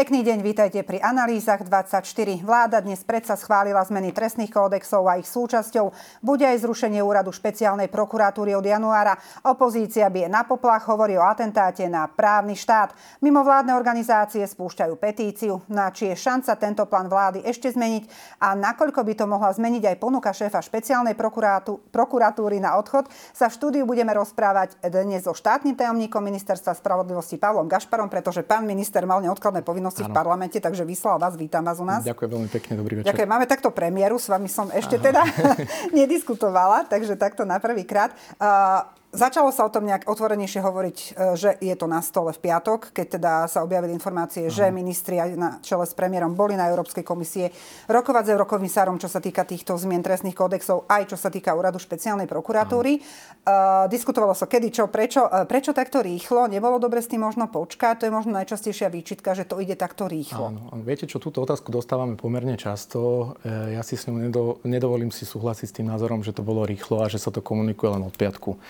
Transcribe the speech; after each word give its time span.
Pekný 0.00 0.24
deň, 0.24 0.40
vítajte 0.40 0.80
pri 0.80 0.96
analýzach 0.96 1.60
24. 1.60 2.40
Vláda 2.40 2.80
dnes 2.80 3.04
predsa 3.04 3.36
schválila 3.36 3.84
zmeny 3.84 4.16
trestných 4.16 4.48
kódexov 4.48 5.04
a 5.04 5.20
ich 5.20 5.28
súčasťou 5.28 5.92
bude 6.24 6.40
aj 6.48 6.64
zrušenie 6.64 7.04
úradu 7.04 7.28
špeciálnej 7.28 7.92
prokuratúry 7.92 8.56
od 8.56 8.64
januára. 8.64 9.20
Opozícia 9.44 10.08
bije 10.08 10.32
na 10.32 10.48
poplach, 10.48 10.88
hovorí 10.88 11.20
o 11.20 11.24
atentáte 11.28 11.84
na 11.84 12.08
právny 12.08 12.56
štát. 12.56 12.96
Mimo 13.20 13.44
vládne 13.44 13.76
organizácie 13.76 14.40
spúšťajú 14.40 14.96
petíciu, 14.96 15.60
na 15.68 15.92
či 15.92 16.08
je 16.08 16.16
šanca 16.16 16.56
tento 16.56 16.88
plán 16.88 17.12
vlády 17.12 17.44
ešte 17.44 17.68
zmeniť 17.68 18.08
a 18.40 18.56
nakoľko 18.56 19.04
by 19.04 19.12
to 19.12 19.28
mohla 19.28 19.52
zmeniť 19.52 19.84
aj 19.84 20.00
ponuka 20.00 20.32
šéfa 20.32 20.64
špeciálnej 20.64 21.12
prokuratúry 21.92 22.56
na 22.56 22.80
odchod, 22.80 23.04
sa 23.36 23.52
v 23.52 23.56
štúdiu 23.60 23.84
budeme 23.84 24.16
rozprávať 24.16 24.80
dnes 24.80 25.28
so 25.28 25.36
štátnym 25.36 25.76
tajomníkom 25.76 26.24
ministerstva 26.24 26.72
spravodlivosti 26.72 27.36
Pavlom 27.36 27.68
Gašparom, 27.68 28.08
pretože 28.08 28.40
pán 28.40 28.64
minister 28.64 29.04
mal 29.04 29.20
neodkladné 29.20 29.60
povinnosti 29.60 29.89
povinnosti 29.90 30.06
ano. 30.06 30.14
v 30.14 30.16
parlamente, 30.16 30.58
takže 30.62 30.82
vyslal 30.86 31.18
vás, 31.18 31.34
vítam 31.34 31.62
vás 31.66 31.78
u 31.82 31.86
nás. 31.86 32.06
Ďakujem 32.06 32.30
veľmi 32.30 32.48
pekne, 32.48 32.72
dobrý 32.78 32.94
večer. 33.02 33.10
Ďakujem, 33.10 33.28
máme 33.28 33.46
takto 33.50 33.68
premiéru, 33.74 34.16
s 34.16 34.30
vami 34.30 34.46
som 34.46 34.70
ešte 34.70 34.96
Aha. 34.96 35.04
teda 35.04 35.22
nediskutovala, 35.98 36.86
takže 36.86 37.18
takto 37.18 37.42
na 37.42 37.58
prvý 37.58 37.82
krát. 37.82 38.14
Uh, 38.38 38.86
Začalo 39.10 39.50
sa 39.50 39.66
o 39.66 39.74
tom 39.74 39.90
nejak 39.90 40.06
otvorenejšie 40.06 40.62
hovoriť, 40.62 40.98
e, 41.02 41.06
že 41.34 41.50
je 41.58 41.74
to 41.74 41.90
na 41.90 41.98
stole 41.98 42.30
v 42.30 42.46
piatok, 42.46 42.94
keď 42.94 43.06
teda 43.18 43.32
sa 43.50 43.66
objavili 43.66 43.90
informácie, 43.90 44.46
uh-huh. 44.46 44.70
že 44.70 44.70
ministri 44.70 45.18
aj 45.18 45.30
na 45.34 45.50
čele 45.66 45.82
s 45.82 45.98
premiérom 45.98 46.38
boli 46.38 46.54
na 46.54 46.70
Európskej 46.70 47.02
komisie 47.02 47.50
rokovať 47.90 48.30
s 48.30 48.32
eurokomisárom, 48.38 49.02
čo 49.02 49.10
sa 49.10 49.18
týka 49.18 49.42
týchto 49.42 49.74
zmien 49.74 49.98
trestných 50.06 50.38
kódexov, 50.38 50.86
aj 50.86 51.10
čo 51.10 51.18
sa 51.18 51.26
týka 51.26 51.50
úradu 51.58 51.82
špeciálnej 51.82 52.30
prokuratúry. 52.30 53.02
Uh, 53.42 53.90
diskutovalo 53.90 54.30
sa 54.30 54.46
kedy, 54.46 54.70
čo, 54.70 54.86
prečo. 54.86 55.26
Uh, 55.26 55.42
prečo 55.42 55.74
takto 55.74 56.06
rýchlo? 56.06 56.46
Nebolo 56.46 56.78
dobre 56.78 57.02
s 57.02 57.10
tým 57.10 57.26
možno 57.26 57.50
počkať? 57.50 58.04
To 58.04 58.06
je 58.06 58.14
možno 58.14 58.30
najčastejšia 58.38 58.94
výčitka, 58.94 59.34
že 59.34 59.42
to 59.42 59.58
ide 59.58 59.74
takto 59.74 60.06
rýchlo. 60.06 60.54
Áno, 60.54 60.70
viete 60.86 61.10
čo, 61.10 61.18
túto 61.18 61.42
otázku 61.42 61.74
dostávame 61.74 62.14
pomerne 62.14 62.54
často. 62.54 63.34
E, 63.42 63.74
ja 63.74 63.82
si 63.82 63.98
s 63.98 64.06
ňou 64.06 64.62
nedovolím 64.62 65.10
si 65.10 65.26
súhlasiť 65.26 65.66
s 65.66 65.76
tým 65.82 65.90
názorom, 65.90 66.22
že 66.22 66.30
to 66.30 66.46
bolo 66.46 66.62
rýchlo 66.62 67.02
a 67.02 67.10
že 67.10 67.18
sa 67.18 67.34
to 67.34 67.42
komunikuje 67.42 67.90
len 67.90 68.06
od 68.06 68.14
piatku. 68.14 68.60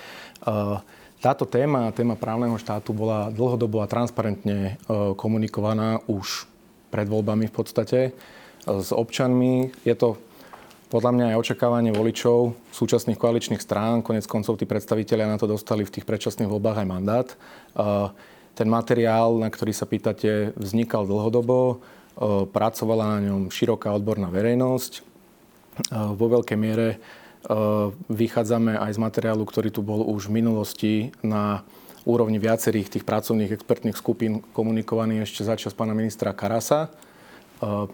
Táto 1.20 1.44
téma, 1.44 1.92
téma 1.92 2.16
právneho 2.16 2.56
štátu 2.56 2.96
bola 2.96 3.28
dlhodobo 3.28 3.84
a 3.84 3.90
transparentne 3.90 4.56
e, 4.56 4.72
komunikovaná 5.20 6.00
už 6.08 6.48
pred 6.88 7.04
voľbami 7.04 7.44
v 7.44 7.52
podstate 7.52 7.98
e, 8.08 8.10
s 8.64 8.88
občanmi. 8.88 9.68
Je 9.84 9.92
to 9.92 10.16
podľa 10.88 11.12
mňa 11.12 11.24
aj 11.36 11.40
očakávanie 11.44 11.92
voličov 11.92 12.56
súčasných 12.72 13.20
koaličných 13.20 13.60
strán. 13.60 14.00
Konec 14.00 14.24
koncov 14.24 14.56
tí 14.56 14.64
predstavitelia 14.64 15.28
na 15.28 15.36
to 15.36 15.44
dostali 15.44 15.84
v 15.84 15.92
tých 15.92 16.08
predčasných 16.08 16.48
voľbách 16.48 16.80
aj 16.80 16.88
mandát. 16.88 17.28
E, 17.28 17.36
ten 18.56 18.72
materiál, 18.72 19.36
na 19.36 19.52
ktorý 19.52 19.76
sa 19.76 19.84
pýtate, 19.84 20.56
vznikal 20.56 21.04
dlhodobo. 21.04 21.84
Pracovala 22.52 23.16
na 23.16 23.32
ňom 23.32 23.48
široká 23.48 23.96
odborná 23.96 24.28
verejnosť. 24.28 25.00
Vo 25.88 26.26
veľkej 26.28 26.58
miere 26.60 27.00
vychádzame 28.08 28.76
aj 28.76 28.92
z 28.94 29.00
materiálu, 29.00 29.42
ktorý 29.48 29.72
tu 29.72 29.80
bol 29.80 30.04
už 30.04 30.28
v 30.28 30.44
minulosti 30.44 30.92
na 31.24 31.64
úrovni 32.04 32.40
viacerých 32.40 32.98
tých 32.98 33.04
pracovných 33.04 33.52
expertných 33.52 33.96
skupín 33.96 34.40
komunikovaný 34.56 35.24
ešte 35.24 35.44
za 35.44 35.56
čas 35.56 35.76
pána 35.76 35.92
ministra 35.92 36.32
Karasa. 36.32 36.88
Eh, 36.88 37.86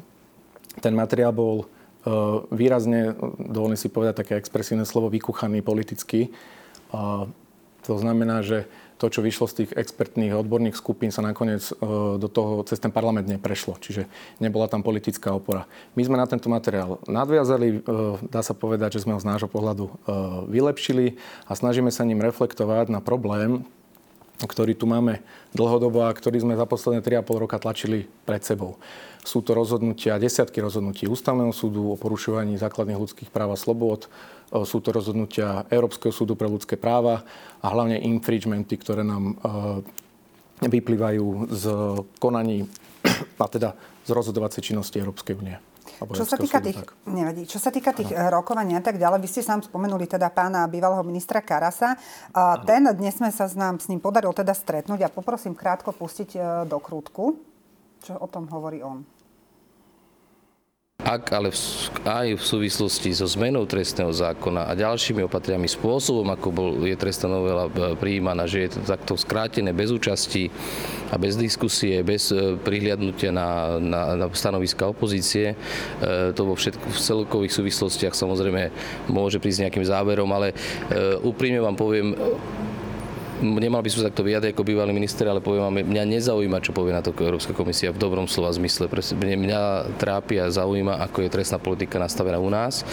ten 0.79 0.95
materiál 0.95 1.35
bol 1.35 1.67
eh, 1.67 2.11
výrazne, 2.55 3.15
dovolím 3.39 3.79
si 3.79 3.91
povedať 3.91 4.27
také 4.27 4.35
expresívne 4.39 4.87
slovo, 4.87 5.11
vykuchaný 5.11 5.63
politicky. 5.63 6.31
To 7.87 7.95
znamená, 7.99 8.47
že 8.47 8.71
to, 8.97 9.13
čo 9.13 9.21
vyšlo 9.21 9.45
z 9.49 9.65
tých 9.65 9.71
expertných 9.77 10.33
odborných 10.37 10.77
skupín, 10.77 11.13
sa 11.13 11.21
nakoniec 11.21 11.69
e, 11.69 11.75
do 12.17 12.29
toho 12.29 12.65
cez 12.65 12.81
ten 12.81 12.89
parlament 12.89 13.29
neprešlo. 13.29 13.77
Čiže 13.77 14.09
nebola 14.41 14.67
tam 14.67 14.81
politická 14.81 15.37
opora. 15.37 15.69
My 15.95 16.03
sme 16.05 16.17
na 16.17 16.25
tento 16.25 16.49
materiál 16.49 17.01
nadviazali, 17.05 17.69
e, 17.69 17.79
dá 18.29 18.41
sa 18.41 18.57
povedať, 18.57 18.97
že 18.97 19.05
sme 19.05 19.13
ho 19.13 19.21
z 19.21 19.29
nášho 19.29 19.53
pohľadu 19.53 19.85
e, 19.89 19.93
vylepšili 20.49 21.21
a 21.45 21.53
snažíme 21.53 21.93
sa 21.93 22.09
ním 22.09 22.25
reflektovať 22.25 22.89
na 22.89 23.05
problém, 23.05 23.69
ktorý 24.45 24.77
tu 24.77 24.85
máme 24.85 25.25
dlhodobo 25.57 26.05
a 26.05 26.13
ktorý 26.13 26.45
sme 26.45 26.55
za 26.61 26.69
posledné 26.69 27.01
3,5 27.01 27.43
roka 27.49 27.57
tlačili 27.57 28.05
pred 28.29 28.45
sebou. 28.45 28.77
Sú 29.25 29.41
to 29.41 29.57
rozhodnutia, 29.57 30.21
desiatky 30.21 30.61
rozhodnutí 30.61 31.09
Ústavného 31.09 31.51
súdu 31.51 31.97
o 31.97 31.97
porušovaní 31.99 32.61
základných 32.61 33.01
ľudských 33.01 33.33
práv 33.33 33.57
a 33.57 33.59
slobod, 33.59 34.07
sú 34.47 34.79
to 34.79 34.95
rozhodnutia 34.95 35.67
Európskeho 35.67 36.15
súdu 36.15 36.39
pre 36.39 36.47
ľudské 36.47 36.79
práva 36.79 37.27
a 37.59 37.67
hlavne 37.67 37.99
infringementy, 37.99 38.79
ktoré 38.79 39.03
nám 39.03 39.35
vyplývajú 40.63 41.51
z 41.51 41.65
konaní 42.23 42.71
a 43.43 43.47
teda 43.51 43.75
z 44.07 44.11
rozhodovacej 44.15 44.63
činnosti 44.73 45.03
Európskej 45.03 45.35
únie. 45.35 45.59
Čo 46.13 46.25
sa, 46.29 46.37
týka 46.37 46.59
tých, 46.61 46.79
nevadí, 47.09 47.49
čo 47.49 47.57
sa 47.57 47.73
týka 47.73 47.97
tých 47.97 48.13
ano. 48.13 48.39
rokovaní 48.41 48.77
a 48.77 48.83
tak 48.85 49.01
ďalej, 49.01 49.19
vy 49.23 49.29
ste 49.31 49.43
sám 49.43 49.65
spomenuli 49.65 50.05
teda 50.05 50.29
pána 50.29 50.69
bývalého 50.69 51.03
ministra 51.07 51.41
Karasa. 51.41 51.97
Ano. 52.37 52.63
Ten, 52.69 52.85
dnes 52.93 53.17
sme 53.17 53.33
sa 53.33 53.49
s 53.49 53.57
nám 53.57 53.81
s 53.81 53.89
ním 53.89 54.03
podaril 54.03 54.35
teda 54.37 54.53
stretnúť 54.53 55.07
a 55.07 55.13
poprosím 55.13 55.57
krátko 55.57 55.97
pustiť 55.97 56.31
e, 56.37 56.39
do 56.69 56.79
krútku, 56.83 57.41
čo 58.05 58.13
o 58.21 58.27
tom 58.29 58.47
hovorí 58.53 58.85
on. 58.85 59.16
Ak 61.07 61.31
ale 61.31 61.55
v, 61.55 61.59
aj 62.03 62.29
v 62.35 62.43
súvislosti 62.43 63.15
so 63.15 63.31
zmenou 63.31 63.63
trestného 63.63 64.11
zákona 64.11 64.67
a 64.67 64.75
ďalšími 64.75 65.23
opatriami 65.31 65.71
spôsobom, 65.71 66.27
ako 66.35 66.49
bol, 66.51 66.71
je 66.83 66.99
trestná 66.99 67.31
novela 67.31 67.71
e, 67.71 67.95
prijímaná, 67.95 68.43
že 68.51 68.67
je 68.67 68.71
to 68.75 68.81
takto 68.83 69.15
skrátené 69.15 69.71
bez 69.71 69.95
účasti 69.95 70.51
a 71.07 71.15
bez 71.15 71.39
diskusie, 71.39 72.03
bez 72.03 72.35
e, 72.35 72.59
prihliadnutia 72.59 73.31
na, 73.31 73.79
na, 73.79 74.03
na 74.19 74.27
stanoviska 74.35 74.91
opozície, 74.91 75.55
e, 75.55 76.35
to 76.35 76.43
vo 76.43 76.59
všetko, 76.59 76.83
v 76.91 76.99
celkových 76.99 77.55
súvislostiach 77.55 78.11
samozrejme 78.11 78.75
môže 79.07 79.39
prísť 79.39 79.71
nejakým 79.71 79.87
záverom, 79.87 80.27
ale 80.35 80.59
úprimne 81.23 81.63
vám 81.63 81.79
poviem, 81.79 82.19
nemal 83.43 83.85
by 83.85 83.91
som 83.93 84.01
sa 84.03 84.09
takto 84.09 84.25
vyjadriť 84.25 84.53
ako 84.57 84.65
bývalý 84.65 84.93
minister, 84.97 85.29
ale 85.29 85.45
poviem 85.45 85.69
vám, 85.69 85.77
mňa 85.85 86.05
nezaujíma, 86.09 86.65
čo 86.65 86.73
povie 86.73 86.97
na 86.97 87.05
to 87.05 87.13
Európska 87.13 87.53
komisia 87.53 87.93
v 87.93 88.01
dobrom 88.01 88.25
slova 88.25 88.53
zmysle. 88.55 88.89
Mňa, 88.89 89.37
mňa 89.37 89.61
trápi 90.01 90.41
a 90.41 90.49
zaujíma, 90.49 91.03
ako 91.05 91.27
je 91.27 91.33
trestná 91.33 91.61
politika 91.61 92.01
nastavená 92.01 92.41
u 92.41 92.49
nás 92.49 92.87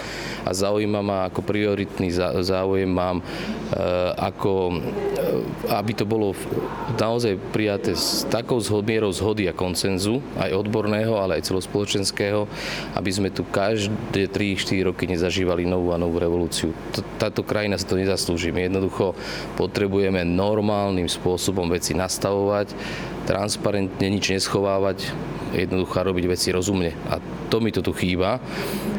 a 0.44 0.50
zaujíma 0.52 1.00
ma 1.00 1.18
ako 1.28 1.40
prioritný 1.40 2.12
záujem 2.44 2.88
mám, 2.88 3.20
e, 3.20 3.24
ako, 4.20 4.52
e, 4.72 5.72
aby 5.72 5.92
to 5.96 6.04
bolo 6.04 6.36
naozaj 6.94 7.36
prijaté 7.52 7.96
s 7.96 8.28
takou 8.28 8.60
mierou 8.84 9.10
zhody 9.12 9.48
a 9.48 9.54
koncenzu, 9.56 10.20
aj 10.36 10.52
odborného, 10.52 11.16
ale 11.16 11.40
aj 11.40 11.48
celospoločenského, 11.48 12.44
aby 12.96 13.10
sme 13.10 13.28
tu 13.32 13.46
každé 13.48 14.28
3-4 14.28 14.88
roky 14.92 15.08
nezažívali 15.08 15.64
novú 15.64 15.94
a 15.94 16.00
novú 16.00 16.20
revolúciu. 16.20 16.74
Táto 17.16 17.46
krajina 17.46 17.80
sa 17.80 17.88
to 17.88 17.96
nezaslúži. 17.96 18.52
My 18.52 18.66
jednoducho 18.68 19.16
potrebujeme 19.56 20.33
normálnym 20.34 21.06
spôsobom 21.06 21.70
veci 21.70 21.94
nastavovať, 21.94 22.74
transparentne 23.24 24.06
nič 24.10 24.34
neschovávať, 24.34 25.08
jednoducho 25.54 26.02
robiť 26.02 26.24
veci 26.26 26.50
rozumne. 26.50 26.92
A 27.08 27.22
to 27.48 27.62
mi 27.62 27.70
to 27.70 27.80
tu 27.80 27.94
chýba, 27.94 28.42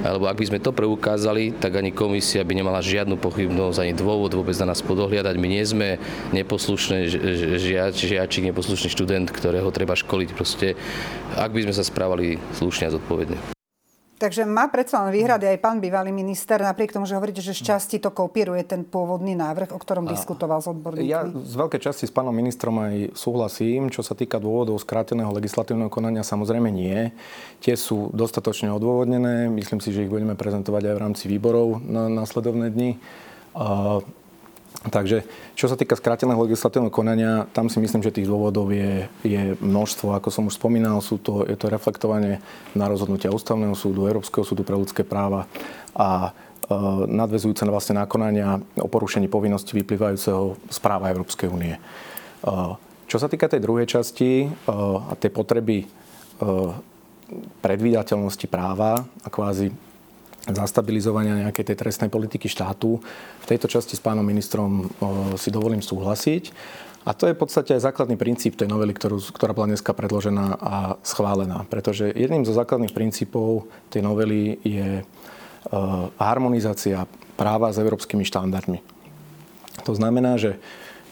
lebo 0.01 0.31
ak 0.31 0.39
by 0.39 0.45
sme 0.47 0.63
to 0.63 0.71
preukázali, 0.71 1.51
tak 1.51 1.75
ani 1.75 1.91
komisia 1.91 2.47
by 2.47 2.55
nemala 2.55 2.79
žiadnu 2.79 3.19
pochybnosť, 3.19 3.77
ani 3.83 3.93
dôvod 3.93 4.31
vôbec 4.31 4.55
na 4.63 4.71
nás 4.71 4.79
podohliadať. 4.79 5.35
My 5.35 5.47
nie 5.51 5.63
sme 5.67 5.99
neposlušné 6.31 7.11
žiač, 7.59 8.07
žiačik, 8.07 8.47
neposlušný 8.49 8.89
študent, 8.89 9.27
ktorého 9.29 9.67
treba 9.75 9.93
školiť. 9.93 10.29
Proste, 10.31 10.79
ak 11.35 11.51
by 11.51 11.67
sme 11.67 11.73
sa 11.75 11.83
správali 11.83 12.39
slušne 12.55 12.87
a 12.87 12.95
zodpovedne. 12.95 13.54
Takže 14.15 14.47
má 14.47 14.71
predsa 14.71 15.03
len 15.03 15.11
výhrady 15.11 15.43
aj 15.43 15.59
pán 15.59 15.83
bývalý 15.83 16.07
minister, 16.15 16.55
napriek 16.63 16.95
tomu, 16.95 17.03
že 17.03 17.19
hovoríte, 17.19 17.43
že 17.43 17.51
z 17.51 17.75
časti 17.75 17.99
to 17.99 18.15
kopíruje 18.15 18.63
ten 18.63 18.87
pôvodný 18.87 19.35
návrh, 19.35 19.75
o 19.75 19.79
ktorom 19.79 20.07
diskutoval 20.07 20.63
s 20.63 20.71
odborníkmi. 20.71 21.11
Ja 21.11 21.27
z 21.27 21.55
veľkej 21.59 21.83
časti 21.83 22.07
s 22.07 22.15
pánom 22.15 22.31
ministrom 22.31 22.79
aj 22.79 23.11
súhlasím. 23.11 23.91
Čo 23.91 24.07
sa 24.07 24.15
týka 24.15 24.39
dôvodov 24.39 24.79
skráteného 24.79 25.35
legislatívneho 25.35 25.91
konania, 25.91 26.23
samozrejme 26.23 26.71
nie. 26.71 27.11
Tie 27.59 27.75
sú 27.75 28.07
dostatočne 28.15 28.71
odôvodnené. 28.71 29.51
Myslím 29.51 29.83
si, 29.83 29.91
že 29.91 30.07
ich 30.07 30.11
budeme 30.11 30.39
prezentovať 30.39 30.83
aj 30.89 30.95
v 30.95 31.03
rámci 31.03 31.23
výborov 31.27 31.83
na 31.83 32.07
následovné 32.07 32.71
dni. 32.71 32.95
Takže 34.85 35.25
čo 35.57 35.65
sa 35.65 35.73
týka 35.73 35.97
skráteného 35.97 36.37
legislatívneho 36.45 36.93
konania, 36.93 37.49
tam 37.57 37.73
si 37.73 37.81
myslím, 37.81 38.05
že 38.05 38.13
tých 38.13 38.29
dôvodov 38.29 38.69
je, 38.69 39.09
je 39.25 39.57
množstvo. 39.57 40.13
Ako 40.13 40.29
som 40.29 40.45
už 40.45 40.61
spomínal, 40.61 41.01
sú 41.01 41.17
to, 41.17 41.41
je 41.49 41.57
to 41.57 41.73
reflektovanie 41.73 42.37
na 42.77 42.85
rozhodnutia 42.85 43.33
Ústavného 43.33 43.73
súdu, 43.73 44.05
Európskeho 44.05 44.45
súdu 44.45 44.61
pre 44.61 44.77
ľudské 44.77 45.01
práva 45.01 45.49
a 45.97 46.29
e, 46.29 46.75
nadvezujúce 47.09 47.65
na 47.65 47.73
vlastne 47.73 47.97
nakonania 47.97 48.61
o 48.77 48.85
porušení 48.85 49.25
povinnosti 49.25 49.73
vyplývajúceho 49.73 50.53
z 50.69 50.77
práva 50.77 51.09
Európskej 51.09 51.49
únie. 51.49 51.73
E, 51.73 51.81
čo 53.05 53.17
sa 53.17 53.25
týka 53.29 53.49
tej 53.49 53.65
druhej 53.65 53.89
časti 53.89 54.45
e, 54.45 54.47
a 55.01 55.13
tej 55.17 55.33
potreby 55.33 55.81
e, 55.81 55.87
predvídateľnosti 57.61 58.45
práva 58.45 59.01
a 59.01 59.27
kvázi 59.33 59.73
zastabilizovania 60.45 61.49
nejakej 61.49 61.73
tej 61.73 61.77
trestnej 61.81 62.09
politiky 62.13 62.45
štátu. 62.45 63.01
V 63.41 63.45
tejto 63.49 63.65
časti 63.65 63.97
s 63.97 64.01
pánom 64.03 64.21
ministrom 64.21 64.89
si 65.41 65.49
dovolím 65.49 65.81
súhlasiť. 65.81 66.53
A 67.05 67.13
to 67.13 67.29
je 67.29 67.37
v 67.37 67.41
podstate 67.45 67.77
aj 67.77 67.85
základný 67.85 68.17
princíp 68.17 68.57
tej 68.57 68.65
novely, 68.65 68.89
ktorú, 68.89 69.21
ktorá 69.29 69.53
bola 69.53 69.73
dneska 69.73 69.93
predložená 69.93 70.57
a 70.57 70.75
schválená. 71.05 71.61
Pretože 71.69 72.09
jedným 72.09 72.45
zo 72.49 72.53
základných 72.57 72.97
princípov 72.97 73.69
tej 73.93 74.01
novely 74.01 74.57
je 74.65 75.05
harmonizácia 76.17 77.05
práva 77.37 77.69
s 77.69 77.77
európskymi 77.77 78.25
štandardmi. 78.25 78.81
To 79.85 79.93
znamená, 79.93 80.37
že 80.41 80.57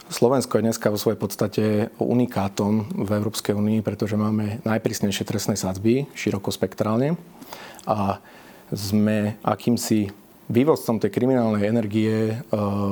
Slovensko 0.09 0.57
je 0.57 0.65
dneska 0.69 0.93
vo 0.93 0.97
svojej 1.01 1.17
podstate 1.17 1.63
unikátom 1.97 2.85
v 2.93 3.09
Európskej 3.17 3.57
únii, 3.57 3.81
pretože 3.81 4.13
máme 4.13 4.61
najprísnejšie 4.61 5.25
trestné 5.25 5.57
sadzby, 5.57 6.05
širokospektrálne. 6.13 7.17
A 7.89 8.21
sme 8.73 9.37
akýmsi 9.45 10.11
vývozcom 10.51 10.99
tej 10.99 11.13
kriminálnej 11.13 11.65
energie 11.69 12.13
e, 12.13 12.35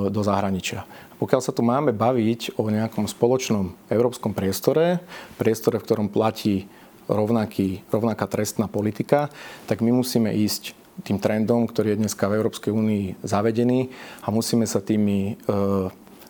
do 0.07 0.21
zahraničia. 0.23 0.87
Pokiaľ 1.19 1.41
sa 1.43 1.53
tu 1.53 1.61
máme 1.61 1.93
baviť 1.93 2.57
o 2.57 2.71
nejakom 2.71 3.05
spoločnom 3.05 3.75
európskom 3.91 4.33
priestore, 4.33 5.03
priestore, 5.35 5.77
v 5.77 5.85
ktorom 5.85 6.07
platí 6.09 6.65
rovnaký, 7.11 7.83
rovnaká 7.91 8.25
trestná 8.25 8.71
politika, 8.71 9.27
tak 9.67 9.83
my 9.83 9.91
musíme 9.91 10.31
ísť 10.31 10.73
tým 11.03 11.17
trendom, 11.19 11.67
ktorý 11.67 11.93
je 11.93 12.01
dneska 12.07 12.29
v 12.29 12.37
Európskej 12.39 12.71
únii 12.71 13.05
zavedený 13.25 13.89
a 14.23 14.27
musíme 14.31 14.65
sa 14.65 14.79
tými 14.79 15.35
e, 15.35 15.53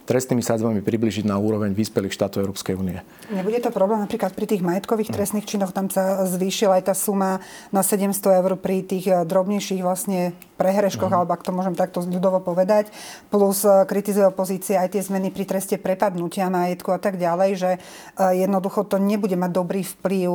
trestnými 0.05 0.43
sadzbami 0.43 0.81
približiť 0.81 1.25
na 1.25 1.37
úroveň 1.37 1.71
vyspelých 1.71 2.13
štátov 2.13 2.43
Európskej 2.47 2.75
únie. 2.75 2.99
Nebude 3.29 3.61
to 3.61 3.69
problém 3.71 4.01
napríklad 4.03 4.33
pri 4.33 4.45
tých 4.49 4.65
majetkových 4.65 5.13
hm. 5.13 5.15
trestných 5.15 5.47
činoch, 5.47 5.71
tam 5.71 5.87
sa 5.87 6.25
zvýšila 6.25 6.81
aj 6.81 6.83
tá 6.91 6.95
suma 6.97 7.39
na 7.69 7.81
700 7.85 8.39
eur 8.41 8.51
pri 8.57 8.83
tých 8.85 9.05
eh, 9.07 9.23
drobnejších 9.25 9.81
vlastne 9.85 10.33
prehreškoch, 10.61 11.09
mm. 11.09 11.17
alebo 11.17 11.33
ak 11.33 11.41
to 11.41 11.49
môžem 11.49 11.73
takto 11.73 12.05
ľudovo 12.05 12.37
povedať, 12.41 12.93
plus 13.33 13.65
eh, 13.65 13.85
kritizuje 13.85 14.29
opozície 14.29 14.77
aj 14.77 14.93
tie 14.93 15.01
zmeny 15.01 15.33
pri 15.33 15.45
treste 15.47 15.75
prepadnutia 15.81 16.53
majetku 16.53 16.93
a 16.93 16.99
tak 17.01 17.17
ďalej, 17.17 17.49
že 17.57 17.71
eh, 17.77 18.45
jednoducho 18.45 18.85
to 18.85 19.01
nebude 19.01 19.33
mať 19.37 19.51
dobrý 19.53 19.81
vplyv 19.81 20.29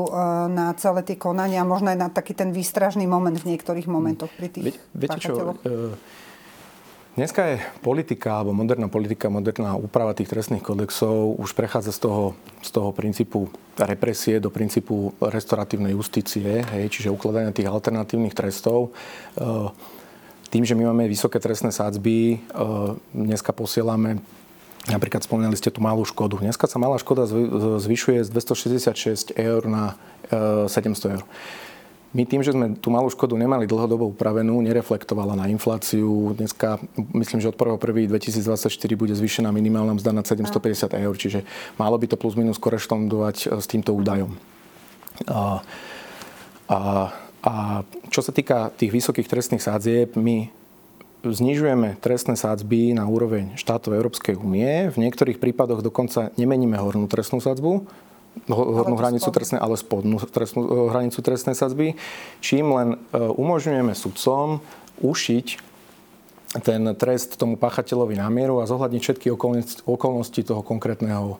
na 0.50 0.72
celé 0.78 1.02
tie 1.02 1.16
konania, 1.18 1.66
možno 1.66 1.92
aj 1.92 1.98
na 1.98 2.08
taký 2.08 2.32
ten 2.32 2.50
výstražný 2.50 3.04
moment 3.04 3.34
v 3.36 3.54
niektorých 3.54 3.86
momentoch 3.86 4.30
pri 4.34 4.48
tých 4.48 4.76
Viete 4.94 5.18
čo, 5.20 5.56
Dneska 7.16 7.48
je 7.48 7.64
politika, 7.80 8.44
alebo 8.44 8.52
moderná 8.52 8.92
politika, 8.92 9.32
moderná 9.32 9.72
úprava 9.72 10.12
tých 10.12 10.28
trestných 10.28 10.60
kodexov 10.60 11.40
už 11.40 11.56
prechádza 11.56 11.96
z 11.96 12.04
toho, 12.04 12.36
z 12.60 12.70
toho 12.76 12.92
princípu 12.92 13.48
represie 13.80 14.36
do 14.36 14.52
princípu 14.52 15.16
restoratívnej 15.24 15.96
justície, 15.96 16.60
hej, 16.60 16.92
čiže 16.92 17.08
ukladania 17.08 17.56
tých 17.56 17.72
alternatívnych 17.72 18.36
trestov. 18.36 18.92
E, 19.32 19.48
tým, 20.52 20.68
že 20.68 20.76
my 20.76 20.92
máme 20.92 21.08
vysoké 21.08 21.40
trestné 21.40 21.72
sádzby, 21.72 22.16
e, 22.20 22.38
dneska 23.16 23.56
posielame 23.56 24.20
Napríklad 24.86 25.26
spomínali 25.26 25.58
ste 25.58 25.74
tú 25.74 25.82
malú 25.82 26.06
škodu. 26.06 26.38
Dneska 26.38 26.70
sa 26.70 26.78
malá 26.78 26.94
škoda 27.02 27.26
zvyšuje 27.82 28.22
z 28.22 28.30
266 28.30 29.34
eur 29.34 29.66
na 29.66 29.98
700 30.30 30.70
e, 30.70 31.06
eur. 31.18 31.26
My 32.16 32.24
tým, 32.24 32.40
že 32.40 32.56
sme 32.56 32.72
tú 32.80 32.88
malú 32.88 33.12
škodu 33.12 33.36
nemali 33.36 33.68
dlhodobo 33.68 34.08
upravenú, 34.08 34.56
nereflektovala 34.64 35.36
na 35.36 35.52
infláciu. 35.52 36.32
Dneska 36.32 36.80
myslím, 37.12 37.44
že 37.44 37.52
od 37.52 37.60
1.1.2024 37.60 38.72
bude 38.96 39.12
zvýšená 39.12 39.52
minimálna 39.52 40.00
mzda 40.00 40.16
na 40.16 40.24
750 40.24 40.96
eur, 40.96 41.14
čiže 41.20 41.44
malo 41.76 42.00
by 42.00 42.08
to 42.08 42.16
plus 42.16 42.32
minus 42.32 42.56
korešpondovať 42.56 43.36
e, 43.36 43.60
s 43.60 43.68
týmto 43.68 43.92
údajom. 43.92 44.32
A, 45.28 45.60
a, 46.72 46.78
a 47.44 47.54
čo 48.08 48.24
sa 48.24 48.32
týka 48.32 48.72
tých 48.72 48.96
vysokých 48.96 49.28
trestných 49.28 49.60
sádzieb, 49.60 50.16
my 50.16 50.48
znižujeme 51.20 52.00
trestné 52.00 52.32
sádzby 52.32 52.96
na 52.96 53.04
úroveň 53.04 53.60
štátov 53.60 53.92
Európskej 53.92 54.40
únie. 54.40 54.88
V 54.88 55.04
niektorých 55.04 55.36
prípadoch 55.36 55.84
dokonca 55.84 56.32
nemeníme 56.40 56.80
hornú 56.80 57.12
trestnú 57.12 57.44
sádzbu, 57.44 58.05
hornú 58.48 58.94
hranicu 59.00 59.28
trestnej, 59.32 59.60
ale 59.60 59.80
spodnú 59.80 60.20
trestnú, 60.20 60.60
e, 60.62 60.68
hranicu 60.92 61.20
trestnej 61.24 61.56
sadzby, 61.56 61.96
čím 62.44 62.70
len 62.72 62.88
e, 62.94 62.96
umožňujeme 63.16 63.92
sudcom 63.96 64.60
ušiť 65.00 65.46
ten 66.62 66.88
trest 66.96 67.36
tomu 67.36 67.60
pachateľovi 67.60 68.16
na 68.16 68.32
mieru 68.32 68.64
a 68.64 68.68
zohľadniť 68.70 69.02
všetky 69.02 69.28
okolnosti 69.84 70.40
toho 70.40 70.62
konkrétneho 70.64 71.36
e, 71.36 71.38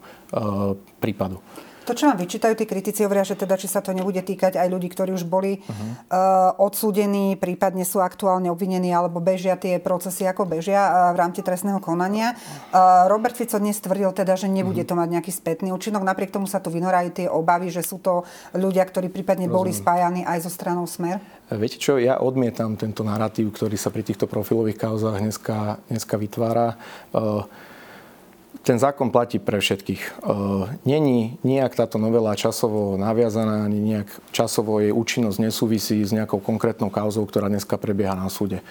prípadu. 1.00 1.40
To, 1.86 1.94
čo 1.94 2.10
vám 2.10 2.18
vyčítajú 2.18 2.58
tí 2.58 2.66
kritici, 2.66 3.06
hovoria, 3.06 3.22
že 3.22 3.38
teda, 3.38 3.54
či 3.54 3.70
sa 3.70 3.78
to 3.78 3.94
nebude 3.94 4.18
týkať 4.18 4.58
aj 4.58 4.66
ľudí, 4.66 4.90
ktorí 4.90 5.14
už 5.14 5.22
boli 5.22 5.62
uh-huh. 5.62 5.74
uh, 6.10 6.50
odsúdení, 6.58 7.38
prípadne 7.38 7.86
sú 7.86 8.02
aktuálne 8.02 8.50
obvinení, 8.50 8.90
alebo 8.90 9.22
bežia 9.22 9.54
tie 9.54 9.78
procesy, 9.78 10.26
ako 10.26 10.50
bežia 10.50 10.82
uh, 10.82 10.92
v 11.14 11.22
rámci 11.22 11.46
trestného 11.46 11.78
konania. 11.78 12.34
Uh, 12.74 13.06
Robert 13.06 13.38
Fico 13.38 13.62
dnes 13.62 13.78
tvrdil 13.78 14.10
teda, 14.10 14.34
že 14.34 14.50
nebude 14.50 14.82
uh-huh. 14.82 14.98
to 14.98 14.98
mať 14.98 15.08
nejaký 15.14 15.30
spätný 15.30 15.70
účinok. 15.70 16.02
Napriek 16.02 16.34
tomu 16.34 16.50
sa 16.50 16.58
tu 16.58 16.74
vynorajú 16.74 17.22
tie 17.22 17.26
obavy, 17.30 17.70
že 17.70 17.86
sú 17.86 18.02
to 18.02 18.26
ľudia, 18.58 18.82
ktorí 18.82 19.06
prípadne 19.06 19.46
Rozumiem. 19.46 19.62
boli 19.62 19.70
spájani 19.70 20.22
aj 20.26 20.42
so 20.42 20.50
stranou 20.50 20.90
Smer. 20.90 21.22
Viete 21.46 21.78
čo, 21.78 22.02
ja 22.02 22.18
odmietam 22.18 22.74
tento 22.74 23.06
narratív, 23.06 23.54
ktorý 23.54 23.78
sa 23.78 23.94
pri 23.94 24.02
týchto 24.02 24.26
profilových 24.26 24.82
kauzách 24.82 25.22
dneska, 25.22 25.78
dneska 25.86 26.18
vytvára. 26.18 26.74
Uh, 27.14 27.46
ten 28.62 28.76
zákon 28.78 29.10
platí 29.10 29.42
pre 29.42 29.58
všetkých. 29.60 30.02
E, 30.02 30.10
není 30.86 31.36
nejak 31.42 31.74
táto 31.74 31.98
novela 31.98 32.36
časovo 32.38 32.94
naviazaná, 32.94 33.66
ani 33.66 33.80
nejak 33.80 34.08
časovo 34.30 34.80
jej 34.80 34.94
účinnosť 34.94 35.38
nesúvisí 35.42 36.00
s 36.00 36.14
nejakou 36.14 36.40
konkrétnou 36.40 36.88
kauzou, 36.88 37.26
ktorá 37.26 37.50
dneska 37.50 37.76
prebieha 37.76 38.14
na 38.14 38.30
súde. 38.30 38.60
E, 38.60 38.64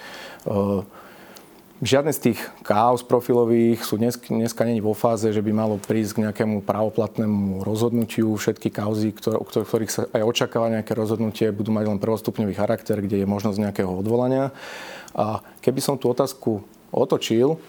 žiadne 1.84 2.12
z 2.12 2.32
tých 2.32 2.40
káuz 2.64 3.04
profilových 3.04 3.84
sú 3.84 4.00
dnes, 4.00 4.16
dneska 4.16 4.64
není 4.64 4.80
vo 4.80 4.96
fáze, 4.96 5.28
že 5.28 5.44
by 5.44 5.52
malo 5.52 5.76
prísť 5.76 6.12
k 6.16 6.22
nejakému 6.28 6.64
právoplatnému 6.64 7.62
rozhodnutiu. 7.62 8.32
Všetky 8.36 8.72
kauzy, 8.72 9.12
ktoré, 9.12 9.36
ktorých 9.44 9.92
sa 9.92 10.02
aj 10.10 10.22
očakáva 10.24 10.72
nejaké 10.72 10.96
rozhodnutie, 10.96 11.52
budú 11.52 11.72
mať 11.72 11.84
len 11.92 12.00
prvostupňový 12.00 12.54
charakter, 12.56 12.96
kde 13.04 13.22
je 13.22 13.26
možnosť 13.28 13.60
nejakého 13.60 13.92
odvolania. 13.92 14.56
A 15.12 15.44
keby 15.60 15.80
som 15.84 16.00
tú 16.00 16.12
otázku 16.12 16.64
otočil, 16.92 17.60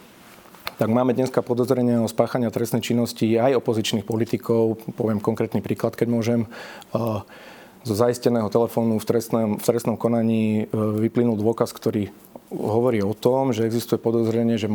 tak 0.77 0.93
máme 0.93 1.17
dneska 1.17 1.41
podozrenie 1.41 1.97
o 1.97 2.07
spáchania 2.07 2.53
trestnej 2.53 2.85
činnosti 2.85 3.33
aj 3.33 3.57
opozičných 3.57 4.05
politikov. 4.05 4.77
Poviem 4.93 5.17
konkrétny 5.17 5.65
príklad, 5.65 5.97
keď 5.97 6.07
môžem. 6.07 6.45
Zo 7.81 7.95
zaisteného 7.95 8.51
telefónu 8.53 9.01
v 9.01 9.05
trestnom, 9.07 9.49
v 9.57 9.63
trestnom 9.63 9.95
konaní 9.95 10.67
e, 10.67 10.75
vyplynul 10.75 11.39
dôkaz, 11.39 11.71
ktorý 11.71 12.11
hovorí 12.51 12.99
o 12.99 13.15
tom, 13.15 13.55
že 13.55 13.63
existuje 13.63 13.95
podozrenie, 13.95 14.59
že 14.59 14.67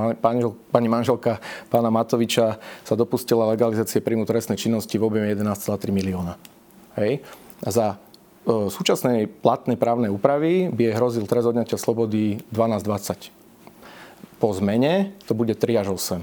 pani 0.72 0.88
manželka 0.88 1.36
pána 1.68 1.92
Matoviča 1.92 2.56
sa 2.60 2.94
dopustila 2.96 3.52
legalizácie 3.52 4.00
príjmu 4.00 4.24
trestnej 4.24 4.56
činnosti 4.56 4.96
v 4.96 5.04
objeme 5.04 5.28
11,3 5.28 5.92
milióna. 5.92 6.40
Hej. 6.96 7.20
A 7.60 7.68
za 7.68 7.86
e, 7.92 7.96
súčasnej 8.72 9.28
platnej 9.28 9.76
právnej 9.76 10.08
úpravy 10.08 10.72
by 10.72 10.82
je 10.88 10.96
hrozil 10.96 11.24
trest 11.28 11.52
odňatia 11.52 11.76
slobody 11.76 12.40
12-20 12.48 13.41
po 14.42 14.50
zmene 14.50 15.14
to 15.30 15.38
bude 15.38 15.54
3 15.54 15.86
až 15.86 15.94
8. 15.94 16.18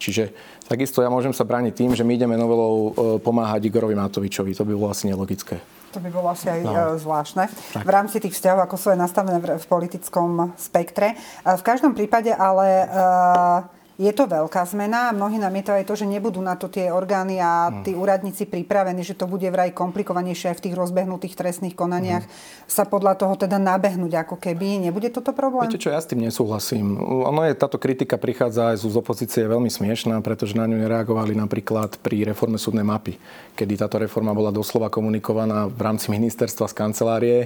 Čiže 0.00 0.32
takisto 0.66 1.04
ja 1.04 1.12
môžem 1.12 1.36
sa 1.36 1.44
brániť 1.44 1.76
tým, 1.76 1.92
že 1.92 2.02
my 2.02 2.16
ideme 2.16 2.34
novelou 2.34 2.74
e, 2.74 2.90
pomáhať 3.20 3.68
Igorovi 3.68 3.92
Matovičovi. 3.92 4.56
To 4.56 4.64
by 4.64 4.72
bolo 4.72 4.88
asi 4.88 5.12
nelogické. 5.12 5.60
To 5.92 6.00
by 6.00 6.08
bolo 6.08 6.32
asi 6.32 6.48
aj 6.48 6.60
no. 6.64 6.72
E, 6.72 6.98
zvláštne. 6.98 7.44
Tak. 7.76 7.84
V 7.84 7.90
rámci 7.92 8.16
tých 8.18 8.34
vzťahov, 8.34 8.66
ako 8.66 8.76
sú 8.80 8.86
aj 8.90 8.98
nastavené 8.98 9.38
v 9.38 9.66
politickom 9.68 10.56
spektre. 10.56 11.14
V 11.44 11.62
každom 11.62 11.94
prípade 11.94 12.34
ale 12.34 12.88
uh, 12.88 13.81
je 14.02 14.12
to 14.12 14.26
veľká 14.26 14.66
zmena. 14.66 15.14
Mnohí 15.14 15.38
namietajú 15.38 15.78
aj 15.78 15.86
to, 15.86 15.94
že 15.94 16.10
nebudú 16.10 16.42
na 16.42 16.58
to 16.58 16.66
tie 16.66 16.90
orgány 16.90 17.38
a 17.38 17.70
mm. 17.70 17.86
tí 17.86 17.92
úradníci 17.94 18.50
pripravení, 18.50 19.06
že 19.06 19.14
to 19.14 19.30
bude 19.30 19.46
vraj 19.46 19.70
komplikovanejšie 19.70 20.50
aj 20.50 20.56
v 20.58 20.64
tých 20.68 20.74
rozbehnutých 20.74 21.38
trestných 21.38 21.78
konaniach 21.78 22.26
mm. 22.26 22.32
sa 22.66 22.82
podľa 22.82 23.14
toho 23.14 23.38
teda 23.38 23.62
nabehnúť 23.62 24.26
ako 24.26 24.42
keby. 24.42 24.82
Nebude 24.82 25.14
toto 25.14 25.30
problém? 25.30 25.70
Viete 25.70 25.78
čo, 25.78 25.94
ja 25.94 26.02
s 26.02 26.10
tým 26.10 26.26
nesúhlasím. 26.26 26.98
Ono 27.02 27.46
je, 27.46 27.54
táto 27.54 27.78
kritika 27.78 28.18
prichádza 28.18 28.74
aj 28.74 28.82
z 28.82 28.98
opozície 28.98 29.46
veľmi 29.46 29.70
smiešná, 29.70 30.18
pretože 30.26 30.58
na 30.58 30.66
ňu 30.66 30.82
nereagovali 30.82 31.38
napríklad 31.38 32.02
pri 32.02 32.26
reforme 32.26 32.58
súdnej 32.58 32.82
mapy, 32.82 33.14
kedy 33.54 33.78
táto 33.78 34.02
reforma 34.02 34.34
bola 34.34 34.50
doslova 34.50 34.90
komunikovaná 34.90 35.70
v 35.70 35.80
rámci 35.80 36.10
ministerstva 36.10 36.66
z 36.66 36.74
kancelárie 36.74 37.38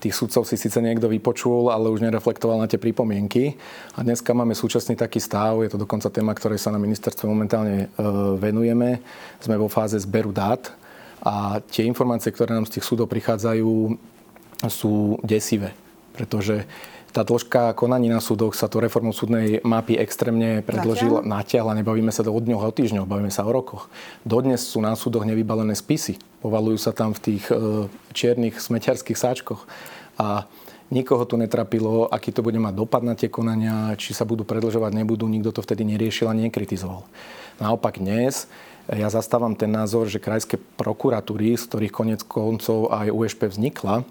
tých 0.00 0.12
sudcov 0.12 0.44
si 0.44 0.60
síce 0.60 0.76
niekto 0.78 1.08
vypočul, 1.08 1.72
ale 1.72 1.88
už 1.88 2.04
nereflektoval 2.04 2.60
na 2.60 2.68
tie 2.68 2.76
pripomienky. 2.76 3.56
A 3.96 4.04
dneska 4.04 4.36
máme 4.36 4.52
súčasný 4.52 4.92
taký 4.92 5.18
stav, 5.18 5.64
je 5.64 5.72
to 5.72 5.80
dokonca 5.80 6.12
téma, 6.12 6.36
ktorej 6.36 6.60
sa 6.60 6.68
na 6.68 6.80
ministerstve 6.80 7.24
momentálne 7.24 7.88
e, 7.88 8.04
venujeme. 8.36 9.00
Sme 9.40 9.56
vo 9.56 9.72
fáze 9.72 9.96
zberu 9.96 10.36
dát 10.36 10.68
a 11.24 11.64
tie 11.72 11.88
informácie, 11.88 12.28
ktoré 12.28 12.52
nám 12.52 12.68
z 12.68 12.78
tých 12.78 12.84
súdov 12.84 13.08
prichádzajú, 13.08 13.96
sú 14.68 15.16
desivé. 15.24 15.72
Pretože 16.12 16.68
tá 17.16 17.24
dĺžka 17.24 17.72
konaní 17.72 18.12
na 18.12 18.20
súdoch 18.20 18.52
sa 18.52 18.68
to 18.68 18.76
reformou 18.76 19.16
súdnej 19.16 19.64
mapy 19.64 19.96
extrémne 19.96 20.60
predložila, 20.60 21.24
natiahla. 21.24 21.72
Nebavíme 21.80 22.12
sa 22.12 22.20
o 22.20 22.36
dňoch 22.36 22.60
a 22.60 22.68
o 22.68 22.76
týždňoch, 22.76 23.08
bavíme 23.08 23.32
sa 23.32 23.48
o 23.48 23.56
rokoch. 23.56 23.88
Dodnes 24.28 24.60
sú 24.60 24.84
na 24.84 24.92
súdoch 24.92 25.24
nevybalené 25.24 25.72
spisy. 25.72 26.20
Povalujú 26.44 26.76
sa 26.76 26.92
tam 26.92 27.16
v 27.16 27.20
tých 27.24 27.48
e, 27.48 27.88
čiernych 28.12 28.60
smeťarských 28.60 29.16
sáčkoch. 29.16 29.64
A 30.20 30.44
Nikoho 30.86 31.26
tu 31.26 31.34
netrapilo, 31.34 32.06
aký 32.06 32.30
to 32.30 32.46
bude 32.46 32.62
mať 32.62 32.78
dopad 32.78 33.02
na 33.02 33.18
tie 33.18 33.26
konania, 33.26 33.98
či 33.98 34.14
sa 34.14 34.22
budú 34.22 34.46
predlžovať, 34.46 34.94
nebudú, 34.94 35.26
nikto 35.26 35.50
to 35.50 35.58
vtedy 35.58 35.82
neriešil 35.82 36.30
a 36.30 36.38
nekritizoval. 36.38 37.02
Naopak 37.58 37.98
dnes 37.98 38.46
ja 38.86 39.10
zastávam 39.10 39.58
ten 39.58 39.66
názor, 39.66 40.06
že 40.06 40.22
krajské 40.22 40.62
prokuratúry, 40.78 41.58
z 41.58 41.66
ktorých 41.66 41.90
konec 41.90 42.20
koncov 42.22 42.94
aj 42.94 43.10
USP 43.10 43.50
vznikla, 43.50 44.06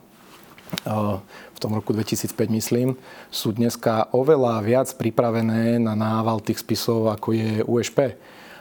v 1.56 1.60
tom 1.62 1.72
roku 1.78 1.94
2005 1.94 2.36
myslím, 2.52 2.90
sú 3.30 3.54
dneska 3.54 4.10
oveľa 4.12 4.62
viac 4.66 4.90
pripravené 4.98 5.78
na 5.78 5.94
nával 5.94 6.42
tých 6.42 6.62
spisov, 6.62 7.14
ako 7.14 7.38
je 7.38 7.52
USP. 7.64 8.18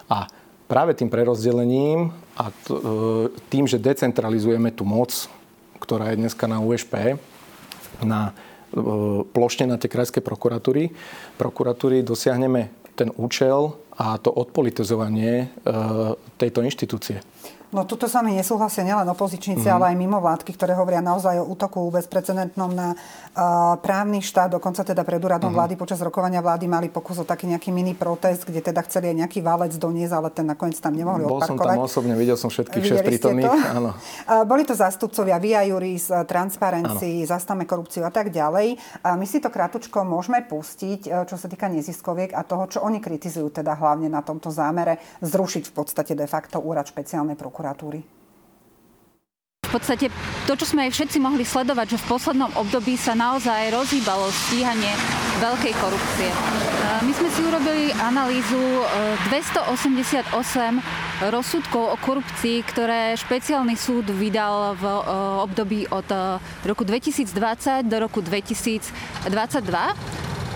A 0.08 0.28
práve 0.68 0.92
tým 0.94 1.08
prerozdelením 1.08 2.12
a 2.36 2.48
e, 2.48 2.54
tým, 3.48 3.64
že 3.64 3.80
decentralizujeme 3.80 4.70
tú 4.72 4.84
moc, 4.84 5.10
ktorá 5.80 6.12
je 6.12 6.20
dneska 6.20 6.44
na 6.44 6.60
USP, 6.60 7.16
na 8.04 8.30
e, 8.30 8.32
plošne 9.24 9.68
na 9.68 9.76
tie 9.80 9.88
krajské 9.88 10.20
prokuratúry, 10.20 10.92
prokuratúry 11.40 12.04
dosiahneme 12.04 12.68
ten 12.94 13.10
účel 13.18 13.74
a 13.98 14.14
to 14.22 14.30
odpolitizovanie 14.30 15.50
tejto 16.38 16.62
inštitúcie. 16.62 17.18
No 17.74 17.82
tuto 17.90 18.06
sa 18.06 18.22
mi 18.22 18.38
nesúhlasia 18.38 18.86
nielen 18.86 19.10
opozičníci, 19.10 19.66
mm-hmm. 19.66 19.76
ale 19.82 19.84
aj 19.90 19.96
mimovládky, 19.98 20.54
ktoré 20.54 20.78
hovoria 20.78 21.02
naozaj 21.02 21.42
o 21.42 21.50
útoku 21.50 21.82
bezprecedentnom 21.90 22.70
na 22.70 22.94
právny 23.82 24.22
štát. 24.22 24.54
Dokonca 24.54 24.86
teda 24.86 25.02
pred 25.02 25.18
úradom 25.18 25.50
mm-hmm. 25.50 25.58
vlády 25.58 25.74
počas 25.74 25.98
rokovania 25.98 26.38
vlády 26.38 26.70
mali 26.70 26.88
pokus 26.88 27.18
o 27.18 27.26
taký 27.26 27.50
nejaký 27.50 27.74
mini 27.74 27.92
protest, 27.92 28.46
kde 28.46 28.62
teda 28.62 28.80
chceli 28.86 29.10
aj 29.10 29.26
nejaký 29.26 29.42
válec 29.42 29.74
doniesť, 29.74 30.14
ale 30.14 30.28
ten 30.30 30.46
nakoniec 30.46 30.78
tam 30.78 30.94
nemohli 30.94 31.26
Bol 31.26 31.42
odparkovať. 31.42 31.58
Bol 31.58 31.66
som 31.66 31.74
tam 31.74 31.86
osobne, 31.90 32.14
videl 32.14 32.38
som 32.38 32.48
všetkých 32.48 32.84
šest 32.86 33.02
prítomných. 33.02 33.50
Áno. 33.74 33.90
Boli 34.50 34.62
to 34.62 34.78
zástupcovia 34.78 35.42
Via 35.42 35.66
Juris, 35.66 36.08
Transparency, 36.30 37.26
Zastame 37.26 37.66
korupciu 37.66 38.06
a 38.06 38.12
tak 38.14 38.30
ďalej. 38.30 38.78
A 39.02 39.18
my 39.18 39.26
si 39.26 39.42
to 39.42 39.50
krátko 39.50 40.06
môžeme 40.06 40.46
pustiť, 40.46 41.00
uh, 41.10 41.26
čo 41.26 41.34
sa 41.34 41.50
týka 41.50 41.66
neziskoviek 41.66 42.30
a 42.32 42.46
toho, 42.46 42.70
čo 42.70 42.78
oni 42.86 43.02
kritizujú 43.02 43.50
teda 43.50 43.74
hlavne 43.74 44.06
na 44.06 44.22
tomto 44.22 44.54
zámere 44.54 45.02
zrušiť 45.20 45.70
v 45.70 45.72
podstate 45.74 46.12
de 46.14 46.30
facto 46.30 46.62
úrad 46.62 46.86
špeciálnej 46.86 47.34
prokuratúry 47.34 48.23
podstate 49.74 50.06
to, 50.46 50.54
čo 50.54 50.70
sme 50.70 50.86
aj 50.86 50.94
všetci 50.94 51.18
mohli 51.18 51.42
sledovať, 51.42 51.98
že 51.98 52.02
v 52.06 52.08
poslednom 52.14 52.54
období 52.54 52.94
sa 52.94 53.18
naozaj 53.18 53.74
rozhýbalo 53.74 54.30
stíhanie 54.30 54.94
veľkej 55.42 55.74
korupcie. 55.82 56.30
E, 56.30 56.36
my 57.02 57.12
sme 57.12 57.28
si 57.34 57.42
urobili 57.42 57.90
analýzu 57.98 58.86
288 59.26 60.30
e, 60.30 60.34
rozsudkov 61.34 61.90
o 61.90 61.96
korupcii, 61.98 62.62
ktoré 62.70 63.18
špeciálny 63.18 63.74
súd 63.74 64.06
vydal 64.14 64.78
v 64.78 64.84
e, 64.86 65.00
období 65.42 65.90
od 65.90 66.06
roku 66.62 66.86
2020 66.86 67.90
do 67.90 67.96
roku 67.98 68.22
2022 68.22 69.34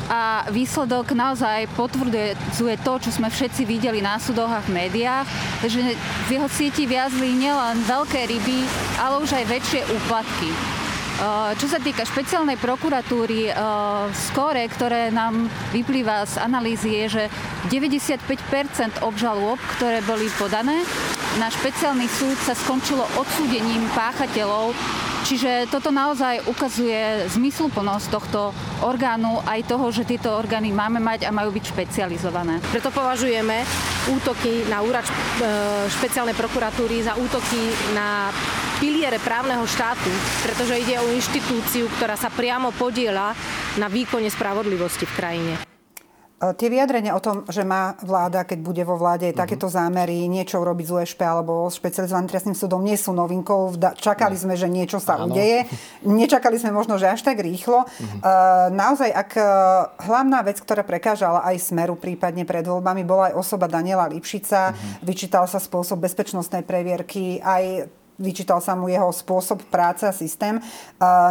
a 0.09 0.49
výsledok 0.49 1.12
naozaj 1.12 1.69
potvrdzuje 1.77 2.75
to, 2.81 2.93
čo 2.97 3.11
sme 3.12 3.29
všetci 3.29 3.69
videli 3.69 4.00
na 4.00 4.17
súdoch 4.17 4.49
a 4.49 4.65
v 4.65 4.73
médiách, 4.73 5.29
že 5.69 5.95
v 6.27 6.29
jeho 6.33 6.49
sieti 6.49 6.88
viazli 6.88 7.37
nielen 7.37 7.85
veľké 7.85 8.25
ryby, 8.25 8.65
ale 8.97 9.21
už 9.21 9.37
aj 9.37 9.45
väčšie 9.45 9.81
úplatky. 9.85 10.50
Čo 11.59 11.67
sa 11.67 11.83
týka 11.83 12.07
špeciálnej 12.07 12.55
prokuratúry, 12.62 13.50
skóre, 14.31 14.62
ktoré 14.71 15.11
nám 15.11 15.50
vyplýva 15.75 16.23
z 16.31 16.38
analýzy, 16.38 16.95
je, 16.95 17.19
že 17.19 17.25
95% 17.75 19.03
obžalôb, 19.03 19.59
ktoré 19.77 19.99
boli 20.07 20.31
podané, 20.38 20.87
na 21.43 21.50
špeciálny 21.50 22.07
súd 22.07 22.38
sa 22.47 22.55
skončilo 22.55 23.03
odsúdením 23.19 23.83
páchateľov 23.99 24.71
Čiže 25.28 25.68
toto 25.68 25.92
naozaj 25.92 26.49
ukazuje 26.49 27.28
zmysluplnosť 27.37 28.06
tohto 28.08 28.49
orgánu, 28.80 29.44
aj 29.44 29.61
toho, 29.68 29.92
že 29.92 30.08
tieto 30.08 30.32
orgány 30.32 30.73
máme 30.73 31.04
mať 31.04 31.28
a 31.28 31.37
majú 31.37 31.52
byť 31.52 31.64
špecializované. 31.68 32.64
Preto 32.73 32.88
považujeme 32.88 33.61
útoky 34.08 34.64
na 34.73 34.80
úrad 34.80 35.04
e, 35.04 35.12
špeciálnej 35.92 36.32
prokuratúry 36.32 37.04
za 37.04 37.12
útoky 37.20 37.61
na 37.92 38.32
piliere 38.80 39.20
právneho 39.20 39.68
štátu, 39.68 40.08
pretože 40.49 40.80
ide 40.80 40.97
o 40.97 41.12
inštitúciu, 41.12 41.92
ktorá 42.00 42.16
sa 42.16 42.32
priamo 42.32 42.73
podiela 42.73 43.37
na 43.76 43.92
výkone 43.92 44.32
spravodlivosti 44.32 45.04
v 45.04 45.12
krajine. 45.12 45.77
E, 46.38 46.54
tie 46.54 46.71
vyjadrenia 46.71 47.18
o 47.18 47.23
tom, 47.23 47.42
že 47.50 47.66
má 47.66 47.99
vláda, 47.99 48.47
keď 48.47 48.59
bude 48.62 48.83
vo 48.87 48.95
vláde, 48.95 49.30
uh-huh. 49.30 49.42
takéto 49.42 49.66
zámery 49.66 50.30
niečo 50.30 50.62
urobiť 50.62 50.87
z 50.87 50.92
USP 50.95 51.21
alebo 51.26 51.66
s 51.66 51.83
špecializovaným 51.83 52.30
trestným 52.30 52.54
súdom, 52.54 52.78
nie 52.78 52.95
sú 52.95 53.11
novinkou. 53.11 53.75
Čakali 53.99 54.38
sme, 54.38 54.54
že 54.54 54.71
niečo 54.71 55.02
sa 55.02 55.18
Áno. 55.18 55.35
udeje. 55.35 55.66
Nečakali 56.07 56.62
sme 56.62 56.71
možno, 56.71 56.95
že 56.95 57.11
až 57.11 57.26
tak 57.26 57.42
rýchlo. 57.42 57.85
Uh-huh. 57.85 58.18
Naozaj, 58.71 59.11
ak 59.11 59.30
e, 59.35 59.42
hlavná 60.07 60.47
vec, 60.47 60.62
ktorá 60.62 60.87
prekážala 60.87 61.42
aj 61.42 61.59
Smeru 61.59 61.99
prípadne 61.99 62.47
pred 62.47 62.62
voľbami, 62.62 63.02
bola 63.02 63.35
aj 63.35 63.35
osoba 63.35 63.66
Daniela 63.66 64.07
Lipšica. 64.07 64.71
Uh-huh. 64.71 65.02
Vyčítal 65.02 65.50
sa 65.50 65.59
spôsob 65.59 65.99
bezpečnostnej 65.99 66.62
previerky, 66.62 67.42
aj 67.42 67.90
vyčítal 68.18 68.58
sa 68.58 68.75
mu 68.75 68.90
jeho 68.90 69.08
spôsob 69.14 69.62
práce 69.70 70.02
a 70.02 70.12
systém. 70.12 70.58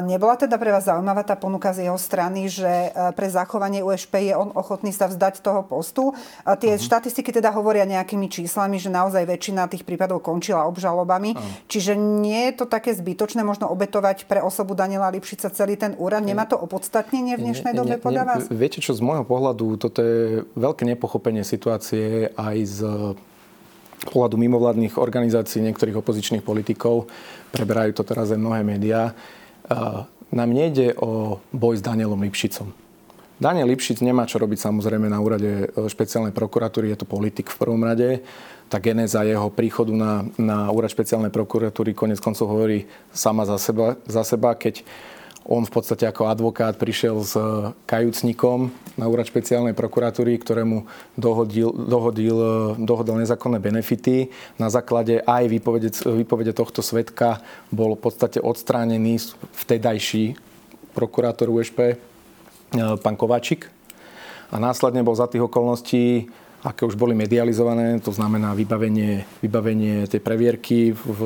Nebola 0.07 0.39
teda 0.39 0.55
pre 0.55 0.71
vás 0.71 0.87
zaujímavá 0.87 1.27
tá 1.27 1.35
ponuka 1.35 1.75
z 1.75 1.85
jeho 1.85 1.99
strany, 1.99 2.47
že 2.47 2.95
pre 3.13 3.27
zachovanie 3.27 3.83
USP 3.83 4.31
je 4.31 4.33
on 4.33 4.55
ochotný 4.55 4.95
sa 4.95 5.11
vzdať 5.11 5.43
toho 5.43 5.67
postu? 5.67 6.15
Tie 6.47 6.71
uh-huh. 6.73 6.81
štatistiky 6.81 7.35
teda 7.35 7.51
hovoria 7.51 7.83
nejakými 7.83 8.31
číslami, 8.31 8.79
že 8.79 8.87
naozaj 8.87 9.27
väčšina 9.27 9.67
tých 9.67 9.83
prípadov 9.83 10.23
končila 10.23 10.63
obžalobami. 10.65 11.35
Uh-huh. 11.35 11.67
Čiže 11.67 11.99
nie 11.99 12.49
je 12.49 12.63
to 12.63 12.65
také 12.65 12.95
zbytočné 12.95 13.43
možno 13.43 13.67
obetovať 13.67 14.23
pre 14.31 14.39
osobu 14.39 14.71
Daniela 14.71 15.11
Lipšica 15.11 15.51
celý 15.51 15.75
ten 15.75 15.93
úrad? 15.99 16.23
Nemá 16.23 16.47
to 16.47 16.55
opodstatnenie 16.55 17.35
v 17.35 17.51
dnešnej 17.51 17.75
dobe 17.75 17.99
nie, 17.99 18.01
podľa 18.01 18.23
vás? 18.23 18.41
Viete 18.47 18.79
čo, 18.79 18.95
z 18.95 19.03
môjho 19.03 19.27
pohľadu 19.27 19.75
toto 19.75 19.99
je 19.99 20.47
veľké 20.55 20.87
nepochopenie 20.87 21.43
situácie 21.43 22.31
aj 22.39 22.57
z 22.63 22.79
pohľadu 24.09 24.39
mimovládnych 24.39 24.95
organizácií, 24.95 25.63
niektorých 25.63 25.99
opozičných 25.99 26.43
politikov, 26.43 27.07
preberajú 27.51 27.91
to 27.97 28.03
teraz 28.07 28.31
aj 28.31 28.39
mnohé 28.39 28.63
médiá. 28.63 29.11
Nám 30.27 30.49
nejde 30.51 30.95
o 30.99 31.39
boj 31.55 31.79
s 31.79 31.83
Danielom 31.83 32.19
Lipšicom. 32.19 32.87
Daniel 33.37 33.69
Lipšic 33.69 34.01
nemá 34.01 34.25
čo 34.25 34.41
robiť 34.41 34.57
samozrejme 34.57 35.13
na 35.13 35.21
úrade 35.21 35.69
e, 35.69 35.85
špeciálnej 35.85 36.33
prokuratúry, 36.33 36.89
je 36.89 37.05
to 37.05 37.05
politik 37.05 37.53
v 37.53 37.59
prvom 37.61 37.85
rade. 37.85 38.25
Tá 38.65 38.81
genéza 38.81 39.21
jeho 39.21 39.53
príchodu 39.53 39.93
na, 39.93 40.25
na 40.41 40.73
úrad 40.73 40.89
špeciálnej 40.89 41.29
prokuratúry 41.29 41.93
konec 41.93 42.17
koncov 42.17 42.49
hovorí 42.49 42.89
sama 43.13 43.45
za 43.45 43.61
seba, 43.61 43.93
za 44.09 44.25
seba 44.25 44.57
keď 44.57 44.81
on 45.47 45.63
v 45.63 45.71
podstate 45.71 46.03
ako 46.03 46.27
advokát 46.27 46.75
prišiel 46.75 47.23
s 47.23 47.33
eh, 47.39 47.71
kajúcnikom 47.87 48.67
na 48.99 49.07
úrad 49.07 49.23
špeciálnej 49.23 49.71
prokuratúry, 49.71 50.35
ktorému 50.43 50.83
dohodil, 51.15 51.71
dohodil, 51.71 52.37
eh, 52.37 52.51
dohodil 52.83 53.15
nezákonné 53.23 53.63
benefity. 53.63 54.27
Na 54.59 54.67
základe 54.67 55.23
aj 55.23 55.47
výpovede, 55.47 55.89
výpovede 56.03 56.51
tohto 56.51 56.83
svetka 56.83 57.39
bol 57.71 57.95
v 57.95 58.03
podstate 58.03 58.43
odstránený 58.43 59.23
vtedajší 59.55 60.35
prokurátor 60.91 61.47
USP, 61.47 61.95
eh, 61.95 61.97
pán 62.99 63.15
Kováčik. 63.15 63.71
A 64.51 64.59
následne 64.59 64.99
bol 65.03 65.15
za 65.15 65.31
tých 65.31 65.47
okolností 65.47 66.27
aké 66.65 66.85
už 66.85 66.97
boli 66.97 67.13
medializované, 67.13 68.01
to 68.01 68.09
znamená 68.09 68.57
vybavenie, 68.57 69.25
vybavenie 69.41 70.09
tej 70.09 70.21
previerky 70.21 70.91
v, 70.93 71.19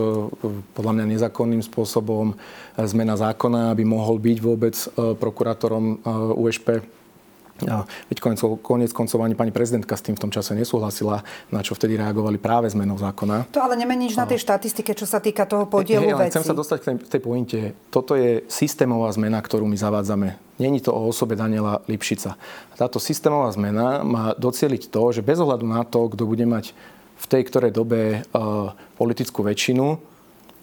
podľa 0.75 0.93
mňa 0.99 1.05
nezákonným 1.15 1.63
spôsobom, 1.63 2.35
zmena 2.75 3.15
zákona, 3.15 3.71
aby 3.71 3.87
mohol 3.87 4.19
byť 4.19 4.37
vôbec 4.43 4.75
e, 4.75 5.15
prokurátorom 5.15 5.85
e, 5.85 5.97
USP 7.61 8.11
Veď 8.11 8.17
konec, 8.19 8.39
konec 8.61 8.91
koncov 8.91 9.23
ani 9.23 9.35
pani 9.37 9.53
prezidentka 9.53 9.95
s 9.95 10.03
tým 10.03 10.17
v 10.17 10.21
tom 10.27 10.31
čase 10.33 10.51
nesúhlasila, 10.57 11.23
na 11.53 11.61
čo 11.61 11.77
vtedy 11.77 11.95
reagovali 11.95 12.41
práve 12.41 12.67
zmenou 12.67 12.97
zákona. 12.97 13.51
To 13.53 13.61
ale 13.63 13.77
nemení 13.77 14.09
nič 14.09 14.17
na 14.17 14.25
tej 14.25 14.41
štatistike, 14.41 14.97
čo 14.97 15.05
sa 15.05 15.21
týka 15.21 15.45
toho 15.45 15.69
podielu 15.69 16.11
hey, 16.11 16.27
veci. 16.27 16.35
Chcem 16.35 16.47
sa 16.51 16.57
dostať 16.57 16.77
k 16.81 16.85
tej, 16.85 16.95
tej 17.17 17.21
pointe. 17.21 17.59
Toto 17.93 18.17
je 18.17 18.43
systémová 18.49 19.13
zmena, 19.13 19.39
ktorú 19.39 19.69
my 19.69 19.77
zavádzame. 19.77 20.35
Není 20.61 20.81
to 20.81 20.93
o 20.93 21.09
osobe 21.09 21.37
Daniela 21.37 21.81
Lipšica. 21.89 22.37
Táto 22.77 23.01
systémová 23.01 23.49
zmena 23.53 24.05
má 24.05 24.33
docieliť 24.37 24.93
to, 24.93 25.03
že 25.13 25.25
bez 25.25 25.41
ohľadu 25.41 25.65
na 25.65 25.81
to, 25.85 26.09
kto 26.11 26.23
bude 26.25 26.45
mať 26.45 26.73
v 27.21 27.25
tej 27.29 27.41
ktorej 27.49 27.71
dobe 27.73 28.25
uh, 28.33 28.73
politickú 28.97 29.45
väčšinu 29.45 29.85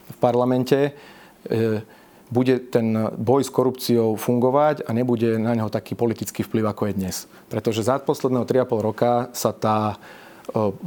v 0.08 0.16
parlamente, 0.18 0.90
uh, 0.90 1.82
bude 2.28 2.60
ten 2.68 3.08
boj 3.16 3.44
s 3.44 3.50
korupciou 3.50 4.16
fungovať 4.20 4.84
a 4.84 4.92
nebude 4.92 5.40
na 5.40 5.56
neho 5.56 5.72
taký 5.72 5.96
politický 5.96 6.44
vplyv, 6.44 6.68
ako 6.68 6.82
je 6.88 6.94
dnes. 6.96 7.16
Pretože 7.48 7.84
za 7.88 7.96
posledného 7.96 8.44
3,5 8.44 8.88
roka 8.88 9.32
sa 9.32 9.56
tá 9.56 9.96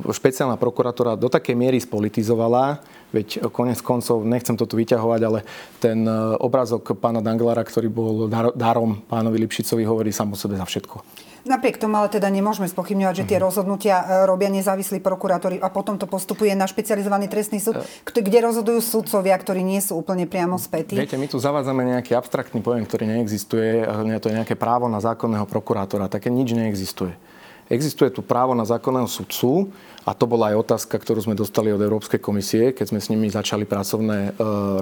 špeciálna 0.10 0.58
prokuratúra 0.58 1.14
do 1.14 1.30
takej 1.30 1.54
miery 1.54 1.78
spolitizovala, 1.78 2.82
veď 3.14 3.46
konec 3.54 3.78
koncov, 3.86 4.26
nechcem 4.26 4.58
to 4.58 4.66
tu 4.66 4.74
vyťahovať, 4.74 5.22
ale 5.22 5.46
ten 5.78 6.02
obrázok 6.42 6.98
pána 6.98 7.22
Danglara, 7.22 7.62
ktorý 7.62 7.86
bol 7.90 8.26
darom 8.58 9.06
pánovi 9.06 9.38
Lipšicovi, 9.46 9.86
hovorí 9.86 10.10
sám 10.10 10.34
o 10.34 10.38
sebe 10.38 10.58
za 10.58 10.66
všetko. 10.66 11.30
Napriek 11.42 11.82
tomu 11.82 11.98
ale 11.98 12.14
teda 12.14 12.30
nemôžeme 12.30 12.70
spochybňovať, 12.70 13.16
že 13.26 13.28
tie 13.28 13.38
mhm. 13.42 13.46
rozhodnutia 13.46 13.96
e, 14.02 14.06
robia 14.30 14.54
nezávislí 14.54 15.02
prokurátori 15.02 15.58
a 15.58 15.74
potom 15.74 15.98
to 15.98 16.06
postupuje 16.06 16.54
na 16.54 16.70
špecializovaný 16.70 17.26
trestný 17.28 17.58
súd, 17.58 17.82
kde 18.06 18.40
rozhodujú 18.46 18.80
sudcovia, 18.82 19.34
ktorí 19.34 19.66
nie 19.66 19.82
sú 19.82 19.98
úplne 19.98 20.30
priamo 20.30 20.62
spätí. 20.62 20.94
Viete, 20.94 21.18
my 21.18 21.26
tu 21.26 21.42
zavádzame 21.42 21.82
nejaký 21.98 22.14
abstraktný 22.14 22.62
pojem, 22.62 22.86
ktorý 22.86 23.10
neexistuje, 23.10 23.86
to 24.22 24.30
je 24.30 24.38
nejaké 24.38 24.54
právo 24.54 24.86
na 24.86 25.02
zákonného 25.02 25.50
prokurátora. 25.50 26.12
Také 26.12 26.30
nič 26.30 26.54
neexistuje. 26.54 27.18
Existuje 27.72 28.12
tu 28.12 28.20
právo 28.20 28.52
na 28.52 28.68
zákonného 28.68 29.08
sudcu 29.08 29.72
a 30.04 30.12
to 30.12 30.28
bola 30.28 30.52
aj 30.52 30.60
otázka, 30.60 31.00
ktorú 31.00 31.24
sme 31.24 31.40
dostali 31.40 31.72
od 31.72 31.80
Európskej 31.80 32.20
komisie, 32.20 32.76
keď 32.76 32.86
sme 32.92 33.00
s 33.00 33.08
nimi 33.08 33.32
začali 33.32 33.64
pracovné 33.64 34.18
e, 34.28 34.32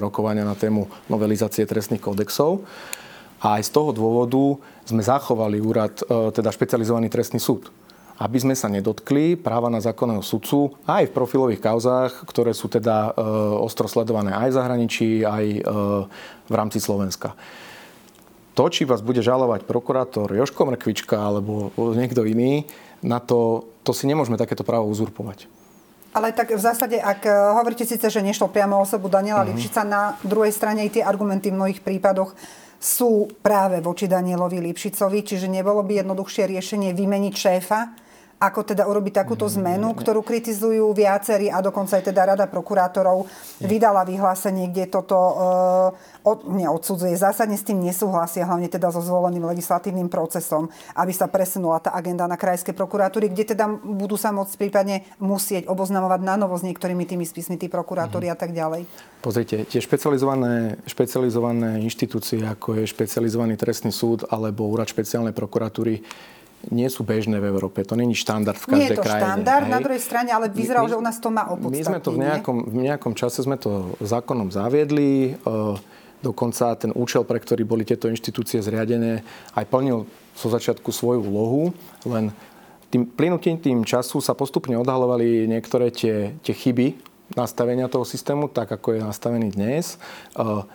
rokovania 0.02 0.42
na 0.42 0.58
tému 0.58 0.90
novelizácie 1.06 1.62
trestných 1.70 2.02
kódexov. 2.02 2.66
A 3.40 3.56
aj 3.56 3.68
z 3.68 3.70
toho 3.72 3.90
dôvodu 3.96 4.60
sme 4.84 5.00
zachovali 5.00 5.64
úrad, 5.64 5.96
e, 6.04 6.28
teda 6.32 6.52
špecializovaný 6.52 7.08
trestný 7.08 7.40
súd. 7.40 7.72
Aby 8.20 8.36
sme 8.36 8.52
sa 8.52 8.68
nedotkli 8.68 9.32
práva 9.40 9.72
na 9.72 9.80
zákonného 9.80 10.20
sudcu 10.20 10.76
aj 10.84 11.08
v 11.08 11.14
profilových 11.16 11.64
kauzách, 11.64 12.28
ktoré 12.28 12.52
sú 12.52 12.68
teda 12.68 13.16
e, 13.16 13.22
ostro 13.64 13.88
sledované 13.88 14.36
aj 14.36 14.52
v 14.52 14.56
zahraničí, 14.60 15.08
aj 15.24 15.44
e, 15.56 15.60
v 16.48 16.54
rámci 16.54 16.84
Slovenska. 16.84 17.32
To, 18.60 18.68
či 18.68 18.84
vás 18.84 19.00
bude 19.00 19.24
žalovať 19.24 19.64
prokurátor 19.64 20.28
Joško 20.36 20.68
Mrkvička 20.68 21.16
alebo 21.16 21.72
niekto 21.96 22.28
iný, 22.28 22.68
na 23.00 23.16
to, 23.16 23.72
to 23.80 23.96
si 23.96 24.04
nemôžeme 24.04 24.36
takéto 24.36 24.68
právo 24.68 24.84
uzurpovať. 24.92 25.48
Ale 26.12 26.34
tak 26.34 26.52
v 26.52 26.60
zásade, 26.60 26.98
ak 26.98 27.24
hovoríte 27.56 27.86
síce, 27.86 28.10
že 28.10 28.20
nešlo 28.20 28.50
priamo 28.50 28.82
osobu 28.82 29.06
Daniela 29.06 29.46
mm-hmm. 29.46 29.56
Lipšica, 29.56 29.80
na 29.86 30.18
druhej 30.26 30.50
strane 30.52 30.84
aj 30.84 30.98
tie 30.98 31.06
argumenty 31.06 31.54
v 31.54 31.56
mnohých 31.56 31.80
prípadoch 31.80 32.34
sú 32.80 33.28
práve 33.44 33.84
voči 33.84 34.08
Danielovi 34.08 34.56
Lipšicovi, 34.56 35.20
čiže 35.20 35.52
nebolo 35.52 35.84
by 35.84 36.00
jednoduchšie 36.00 36.48
riešenie 36.48 36.96
vymeniť 36.96 37.34
šéfa, 37.36 37.80
ako 38.40 38.72
teda 38.72 38.88
urobiť 38.88 39.20
takúto 39.20 39.44
mm, 39.44 39.52
zmenu, 39.60 39.92
ktorú 39.92 40.24
kritizujú 40.24 40.96
viacerí 40.96 41.52
a 41.52 41.60
dokonca 41.60 42.00
aj 42.00 42.08
teda 42.08 42.24
Rada 42.24 42.48
prokurátorov 42.48 43.28
vydala 43.60 44.08
vyhlásenie, 44.08 44.72
kde 44.72 44.88
toto 44.88 45.12
uh, 45.12 46.24
od, 46.24 46.48
neodsudzuje. 46.48 47.12
Zásadne 47.20 47.60
s 47.60 47.68
tým 47.68 47.84
nesúhlasia, 47.84 48.48
hlavne 48.48 48.72
teda 48.72 48.88
so 48.88 49.04
zvoleným 49.04 49.44
legislatívnym 49.44 50.08
procesom, 50.08 50.72
aby 50.96 51.12
sa 51.12 51.28
presunula 51.28 51.84
tá 51.84 51.92
agenda 51.92 52.24
na 52.24 52.40
krajské 52.40 52.72
prokuratúry, 52.72 53.28
kde 53.28 53.52
teda 53.52 53.68
budú 53.68 54.16
sa 54.16 54.32
môcť 54.32 54.56
prípadne 54.56 55.04
musieť 55.20 55.68
oboznamovať 55.68 56.20
na 56.24 56.40
novo 56.40 56.56
s 56.56 56.64
niektorými 56.64 57.04
tými 57.04 57.28
spismi 57.28 57.60
tí 57.60 57.68
prokurátori 57.68 58.32
mm-hmm. 58.32 58.40
a 58.40 58.40
tak 58.40 58.56
ďalej. 58.56 58.88
Pozrite, 59.20 59.68
tie 59.68 59.84
špecializované, 59.84 60.80
špecializované 60.88 61.84
inštitúcie, 61.84 62.40
ako 62.40 62.80
je 62.80 62.88
špecializovaný 62.88 63.60
trestný 63.60 63.92
súd 63.92 64.24
alebo 64.32 64.64
úrad 64.64 64.88
špeciálnej 64.88 65.36
prokuratúry, 65.36 66.00
nie 66.68 66.88
sú 66.92 67.08
bežné 67.08 67.40
v 67.40 67.48
Európe. 67.48 67.80
To 67.88 67.96
není 67.96 68.12
štandard 68.12 68.60
v 68.60 68.66
každej 68.68 68.76
krajine. 68.76 68.84
Nie 68.84 68.92
je 68.92 69.00
to 69.00 69.08
krajine, 69.08 69.24
štandard, 69.24 69.64
hej. 69.64 69.72
na 69.72 69.78
druhej 69.80 70.02
strane, 70.04 70.30
ale 70.36 70.46
vyzeralo, 70.52 70.86
že 70.92 70.96
u 71.00 71.04
nás 71.04 71.16
to 71.16 71.32
má 71.32 71.48
opodstatnenie. 71.48 71.80
My 71.80 71.88
sme 71.88 71.98
to 72.04 72.10
v 72.12 72.18
nejakom, 72.20 72.56
v 72.68 72.76
nejakom 72.84 73.12
čase 73.16 73.40
sme 73.40 73.56
to 73.56 73.96
zákonom 74.04 74.52
zaviedli. 74.52 75.32
E, 75.32 75.52
dokonca 76.20 76.76
ten 76.76 76.92
účel, 76.92 77.24
pre 77.24 77.40
ktorý 77.40 77.64
boli 77.64 77.88
tieto 77.88 78.12
inštitúcie 78.12 78.60
zriadené, 78.60 79.24
aj 79.56 79.64
plnil 79.72 80.04
zo 80.36 80.48
začiatku 80.52 80.92
svoju 80.92 81.24
úlohu, 81.24 81.72
len 82.04 82.28
tým 82.92 83.08
plynutím 83.08 83.56
tým 83.56 83.80
času 83.86 84.20
sa 84.20 84.36
postupne 84.36 84.76
odhalovali 84.76 85.48
niektoré 85.48 85.88
tie, 85.88 86.36
tie 86.44 86.52
chyby, 86.52 87.09
nastavenia 87.38 87.86
toho 87.86 88.02
systému, 88.02 88.50
tak 88.50 88.74
ako 88.74 88.98
je 88.98 89.00
nastavený 89.06 89.54
dnes. 89.54 89.94
E, 89.94 89.98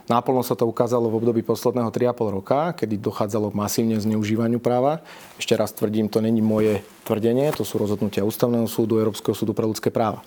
náplno 0.07 0.39
sa 0.39 0.55
to 0.55 0.63
ukázalo 0.63 1.11
v 1.11 1.19
období 1.19 1.41
posledného 1.43 1.91
3,5 1.91 2.37
roka, 2.37 2.59
kedy 2.75 2.95
dochádzalo 2.99 3.51
k 3.51 3.59
masívne 3.59 3.97
zneužívaniu 3.99 4.63
práva. 4.63 5.03
Ešte 5.35 5.59
raz 5.59 5.75
tvrdím, 5.75 6.07
to 6.07 6.23
není 6.23 6.39
moje 6.39 6.79
tvrdenie, 7.03 7.51
to 7.51 7.67
sú 7.67 7.75
rozhodnutia 7.75 8.23
Ústavného 8.23 8.67
súdu, 8.71 8.99
Európskeho 9.03 9.35
súdu 9.35 9.51
pre 9.51 9.67
ľudské 9.67 9.91
práva. 9.91 10.23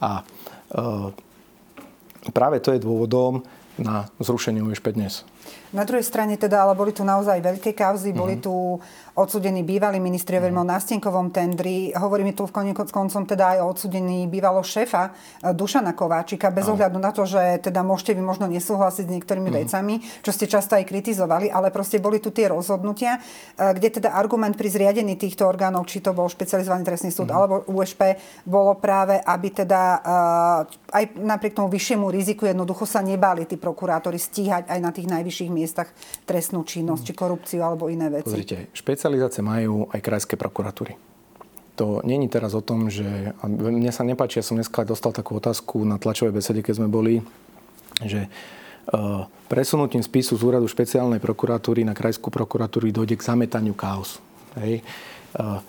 A 0.00 0.24
e, 0.72 0.82
práve 2.32 2.56
to 2.64 2.72
je 2.72 2.80
dôvodom 2.80 3.44
na 3.76 4.08
zrušenie 4.16 4.64
USP 4.64 4.96
dnes. 4.96 5.28
Na 5.76 5.84
druhej 5.84 6.08
strane 6.08 6.40
teda, 6.40 6.64
ale 6.64 6.72
boli 6.72 6.96
tu 6.96 7.04
naozaj 7.04 7.36
veľké 7.44 7.76
kauzy, 7.76 8.10
mm-hmm. 8.10 8.22
boli 8.22 8.34
mhm. 8.40 8.42
tu 8.42 8.54
odsudení 9.16 9.64
bývalí 9.64 9.96
ministri, 9.96 10.36
hovoríme 10.36 10.60
mm-hmm. 10.60 10.72
o 10.72 10.74
nástenkovom 10.76 11.26
tendri, 11.32 11.90
hovoríme 11.96 12.36
tu 12.36 12.44
v 12.44 12.52
koncom 12.92 13.22
teda 13.24 13.56
aj 13.56 13.58
o 13.64 13.66
odsudení 13.72 14.28
bývalo 14.28 14.60
šéfa 14.60 15.08
e, 15.08 15.10
Dušana 15.56 15.96
Kováčika, 15.96 16.52
bez 16.52 16.68
no. 16.68 16.76
ohľadu 16.76 17.00
na 17.00 17.10
to, 17.16 17.24
že 17.24 17.64
teda 17.64 17.80
môžete 17.80 18.12
vy 18.12 18.22
možno 18.22 18.44
nesúhlasiť 18.46 19.08
s 19.08 19.12
niektorými 19.16 19.48
mm-hmm. 19.48 19.66
vecami, 19.72 19.94
čo 20.20 20.30
ste 20.36 20.44
často 20.44 20.76
aj 20.76 20.84
kritizovali, 20.84 21.48
ale 21.48 21.72
proste 21.72 21.96
boli 21.96 22.20
tu 22.20 22.28
tie 22.28 22.52
rozhodnutia, 22.52 23.16
e, 23.16 23.72
kde 23.72 24.04
teda 24.04 24.12
argument 24.12 24.52
pri 24.52 24.68
zriadení 24.68 25.16
týchto 25.16 25.48
orgánov, 25.48 25.88
či 25.88 26.04
to 26.04 26.12
bol 26.12 26.28
špecializovaný 26.28 26.84
trestný 26.84 27.08
súd 27.08 27.32
mm-hmm. 27.32 27.38
alebo 27.40 27.64
USP, 27.72 28.20
bolo 28.44 28.76
práve, 28.76 29.16
aby 29.16 29.48
teda 29.48 29.80
e, 29.96 30.00
aj 30.96 31.20
napriek 31.20 31.52
tomu 31.52 31.68
vyššiemu 31.68 32.08
riziku 32.08 32.48
jednoducho 32.48 32.88
sa 32.88 33.04
nebali 33.04 33.44
tí 33.44 33.60
prokurátori 33.60 34.16
stíhať 34.16 34.72
aj 34.72 34.78
na 34.80 34.90
tých 34.96 35.12
najvyšších 35.12 35.50
miestach 35.52 35.92
trestnú 36.24 36.64
činnosť, 36.64 37.02
či 37.04 37.12
korupciu 37.12 37.60
alebo 37.60 37.92
iné 37.92 38.08
veci. 38.08 38.32
Pozrite, 38.32 38.72
špecializácie 38.72 39.44
majú 39.44 39.92
aj 39.92 40.00
krajské 40.00 40.40
prokuratúry. 40.40 40.96
To 41.76 42.00
není 42.08 42.32
teraz 42.32 42.56
o 42.56 42.64
tom, 42.64 42.88
že... 42.88 43.36
A 43.36 43.44
mne 43.44 43.92
sa 43.92 44.00
nepáči, 44.00 44.40
ja 44.40 44.44
som 44.48 44.56
dneska 44.56 44.88
dostal 44.88 45.12
takú 45.12 45.36
otázku 45.36 45.84
na 45.84 46.00
tlačovej 46.00 46.32
besede, 46.32 46.64
keď 46.64 46.80
sme 46.80 46.88
boli, 46.88 47.20
že 48.00 48.32
uh, 48.88 49.28
presunutím 49.52 50.00
spisu 50.00 50.40
z 50.40 50.42
úradu 50.48 50.64
špeciálnej 50.72 51.20
prokuratúry 51.20 51.84
na 51.84 51.92
krajskú 51.92 52.32
prokuratúru 52.32 52.88
dojde 52.88 53.20
k 53.20 53.26
zametaniu 53.28 53.76
chaos. 53.76 54.16
Hej. 54.56 54.80
Uh, 55.36 55.60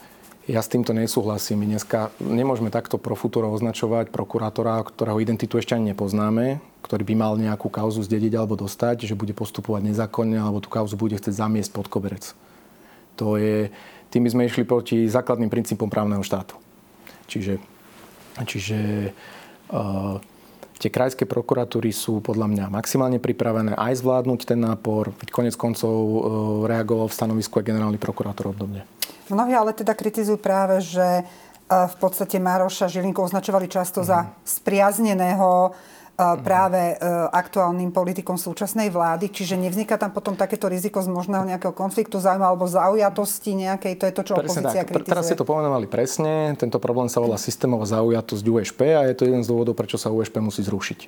ja 0.48 0.64
s 0.64 0.72
týmto 0.72 0.96
nesúhlasím. 0.96 1.60
My 1.60 1.76
dneska 1.76 2.16
nemôžeme 2.24 2.72
takto 2.72 2.96
pro 2.96 3.20
futuro 3.20 3.52
označovať 3.52 4.16
prokurátora, 4.16 4.80
ktorého 4.80 5.20
identitu 5.20 5.60
ešte 5.60 5.76
ani 5.76 5.92
nepoznáme, 5.92 6.64
ktorý 6.88 7.04
by 7.04 7.16
mal 7.20 7.34
nejakú 7.36 7.68
kauzu 7.68 8.00
zdediť 8.08 8.32
alebo 8.40 8.56
dostať, 8.56 9.12
že 9.12 9.20
bude 9.20 9.36
postupovať 9.36 9.92
nezákonne 9.92 10.40
alebo 10.40 10.64
tú 10.64 10.72
kauzu 10.72 10.96
bude 10.96 11.20
chcieť 11.20 11.36
zamiesť 11.36 11.76
pod 11.76 11.92
koberec. 11.92 12.32
To 13.20 13.36
je, 13.36 13.68
tým 14.08 14.24
by 14.24 14.30
sme 14.32 14.48
išli 14.48 14.64
proti 14.64 15.12
základným 15.12 15.52
princípom 15.52 15.92
právneho 15.92 16.24
štátu. 16.24 16.56
Čiže, 17.28 17.60
čiže 18.48 19.12
uh, 19.76 20.16
tie 20.80 20.88
krajské 20.88 21.28
prokuratúry 21.28 21.92
sú 21.92 22.24
podľa 22.24 22.48
mňa 22.48 22.66
maximálne 22.72 23.20
pripravené 23.20 23.76
aj 23.76 24.00
zvládnuť 24.00 24.48
ten 24.48 24.64
nápor. 24.64 25.12
Veď 25.20 25.30
konec 25.36 25.60
koncov 25.60 25.92
uh, 25.92 26.20
reagoval 26.72 27.12
v 27.12 27.18
stanovisku 27.20 27.60
aj 27.60 27.68
generálny 27.68 28.00
prokurátor 28.00 28.56
obdobne. 28.56 28.88
Mnohí 29.28 29.54
ale 29.54 29.76
teda 29.76 29.92
kritizujú 29.92 30.40
práve, 30.40 30.80
že 30.80 31.04
e, 31.04 31.24
v 31.68 31.96
podstate 32.00 32.40
Mároša 32.40 32.88
Žilinku 32.88 33.20
označovali 33.20 33.68
často 33.68 34.04
za 34.04 34.24
mhm. 34.24 34.30
spriazneného 34.48 35.52
e, 35.68 35.72
mhm. 36.16 36.42
práve 36.44 36.82
e, 36.92 36.96
aktuálnym 37.32 37.92
politikom 37.92 38.40
súčasnej 38.40 38.88
vlády. 38.88 39.28
Čiže 39.32 39.60
nevzniká 39.60 40.00
tam 40.00 40.16
potom 40.16 40.40
takéto 40.40 40.72
riziko 40.72 41.04
z 41.04 41.12
možného 41.12 41.44
nejakého 41.44 41.76
konfliktu 41.76 42.24
záujmu 42.24 42.46
alebo 42.48 42.66
zaujatosti 42.66 43.52
nejakej, 43.68 43.94
to 44.00 44.06
je 44.08 44.14
to, 44.16 44.24
čo 44.24 44.34
presne 44.40 44.64
opozícia 44.64 44.82
tak. 44.84 44.90
kritizuje. 44.96 45.12
Teraz 45.12 45.24
ste 45.28 45.36
to 45.36 45.46
pomenovali 45.46 45.88
presne, 45.92 46.56
tento 46.56 46.80
problém 46.80 47.12
sa 47.12 47.20
volá 47.20 47.36
systémová 47.36 47.84
zaujatosť 47.84 48.44
USP 48.48 48.96
a 48.96 49.04
je 49.08 49.16
to 49.16 49.28
jeden 49.28 49.44
z 49.44 49.52
dôvodov, 49.52 49.76
prečo 49.76 50.00
sa 50.00 50.08
USP 50.08 50.40
musí 50.40 50.64
zrušiť. 50.64 51.00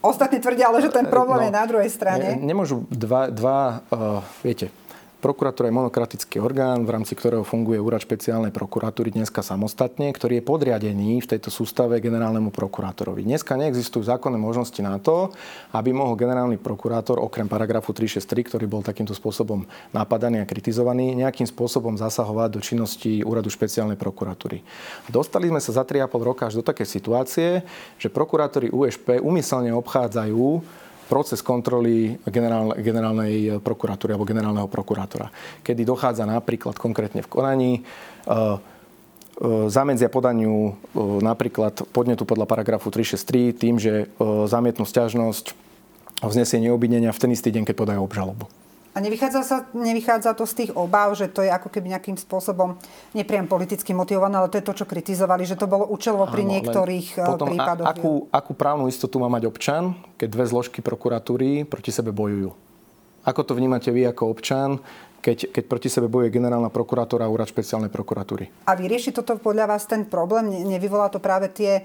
Ostatní 0.00 0.40
tvrdia 0.40 0.72
ale, 0.72 0.80
že 0.80 0.88
ten 0.88 1.04
problém 1.04 1.44
no, 1.44 1.46
je 1.46 1.52
na 1.52 1.64
druhej 1.68 1.90
strane. 1.92 2.40
Ne, 2.40 2.40
nemôžu 2.40 2.88
dva, 2.88 3.28
dva 3.28 3.84
uh, 3.92 4.24
viete, 4.40 4.72
Prokuratúra 5.20 5.68
je 5.68 5.76
monokratický 5.76 6.40
orgán, 6.40 6.88
v 6.88 6.96
rámci 6.96 7.12
ktorého 7.12 7.44
funguje 7.44 7.76
úrad 7.76 8.00
špeciálnej 8.00 8.48
prokuratúry 8.56 9.12
dneska 9.12 9.44
samostatne, 9.44 10.08
ktorý 10.16 10.40
je 10.40 10.48
podriadený 10.48 11.20
v 11.20 11.36
tejto 11.36 11.52
sústave 11.52 12.00
generálnemu 12.00 12.48
prokurátorovi. 12.48 13.28
Dneska 13.28 13.52
neexistujú 13.52 14.08
zákonné 14.08 14.40
možnosti 14.40 14.80
na 14.80 14.96
to, 14.96 15.28
aby 15.76 15.92
mohol 15.92 16.16
generálny 16.16 16.56
prokurátor, 16.56 17.20
okrem 17.20 17.52
paragrafu 17.52 17.92
363, 17.92 18.48
ktorý 18.48 18.64
bol 18.64 18.80
takýmto 18.80 19.12
spôsobom 19.12 19.68
napadaný 19.92 20.40
a 20.40 20.48
kritizovaný, 20.48 21.12
nejakým 21.12 21.44
spôsobom 21.44 22.00
zasahovať 22.00 22.56
do 22.56 22.60
činnosti 22.64 23.20
úradu 23.20 23.52
špeciálnej 23.52 24.00
prokuratúry. 24.00 24.64
Dostali 25.12 25.52
sme 25.52 25.60
sa 25.60 25.76
za 25.76 25.84
3,5 25.84 26.16
roka 26.16 26.48
až 26.48 26.56
do 26.56 26.64
takej 26.64 26.88
situácie, 26.88 27.60
že 28.00 28.08
prokurátori 28.08 28.72
USP 28.72 29.20
umyselne 29.20 29.68
obchádzajú 29.76 30.64
proces 31.10 31.42
kontroly 31.42 32.14
generál, 32.30 32.78
generálnej 32.78 33.58
prokuratúry 33.58 34.14
alebo 34.14 34.22
generálneho 34.22 34.70
prokurátora. 34.70 35.34
Kedy 35.66 35.82
dochádza 35.82 36.22
napríklad 36.22 36.78
konkrétne 36.78 37.26
v 37.26 37.28
konaní 37.28 37.72
e, 37.74 37.80
e, 37.82 38.58
zamedzia 39.66 40.06
podaniu 40.06 40.78
napríklad 41.18 41.82
podnetu 41.90 42.22
podľa 42.22 42.46
paragrafu 42.46 42.94
363 42.94 43.58
tým, 43.58 43.74
že 43.82 44.06
zamietnú 44.46 44.86
stiažnosť 44.86 45.58
vznesenie 46.22 46.70
obvinenia 46.70 47.10
v 47.10 47.20
ten 47.20 47.30
istý 47.34 47.50
deň, 47.50 47.66
keď 47.66 47.76
podajú 47.76 48.00
obžalobu. 48.04 48.46
A 48.90 48.98
nevychádza, 48.98 49.40
sa, 49.46 49.56
nevychádza 49.70 50.34
to 50.34 50.42
z 50.50 50.54
tých 50.66 50.72
obáv, 50.74 51.14
že 51.14 51.30
to 51.30 51.46
je 51.46 51.50
ako 51.50 51.70
keby 51.70 51.94
nejakým 51.94 52.18
spôsobom 52.18 52.74
nepriam 53.14 53.46
politicky 53.46 53.94
motivované, 53.94 54.42
ale 54.42 54.50
to 54.50 54.58
je 54.58 54.66
to, 54.66 54.82
čo 54.82 54.86
kritizovali, 54.90 55.46
že 55.46 55.54
to 55.54 55.70
bolo 55.70 55.86
účelovo 55.86 56.26
pri 56.26 56.42
Áno, 56.42 56.50
niektorých 56.58 57.06
eh, 57.14 57.22
potom 57.22 57.54
prípadoch. 57.54 57.86
A, 57.86 57.94
akú, 57.94 58.12
akú 58.34 58.52
právnu 58.58 58.90
istotu 58.90 59.22
má 59.22 59.30
mať 59.30 59.46
občan, 59.46 59.94
keď 60.18 60.28
dve 60.34 60.44
zložky 60.50 60.82
prokuratúry 60.82 61.62
proti 61.70 61.94
sebe 61.94 62.10
bojujú? 62.10 62.50
Ako 63.30 63.46
to 63.46 63.54
vnímate 63.54 63.94
vy 63.94 64.10
ako 64.10 64.32
občan, 64.32 64.82
keď, 65.22 65.54
keď 65.54 65.64
proti 65.70 65.86
sebe 65.92 66.10
bojuje 66.10 66.32
generálna 66.32 66.72
prokurátora 66.72 67.28
a 67.28 67.32
úrad 67.32 67.46
špeciálnej 67.46 67.92
prokuratúry. 67.92 68.50
A 68.66 68.72
vyrieši 68.74 69.12
toto 69.12 69.36
podľa 69.36 69.70
vás 69.70 69.86
ten 69.86 70.08
problém? 70.08 70.50
Nevyvolá 70.66 71.12
to 71.12 71.20
práve 71.20 71.52
tie 71.52 71.84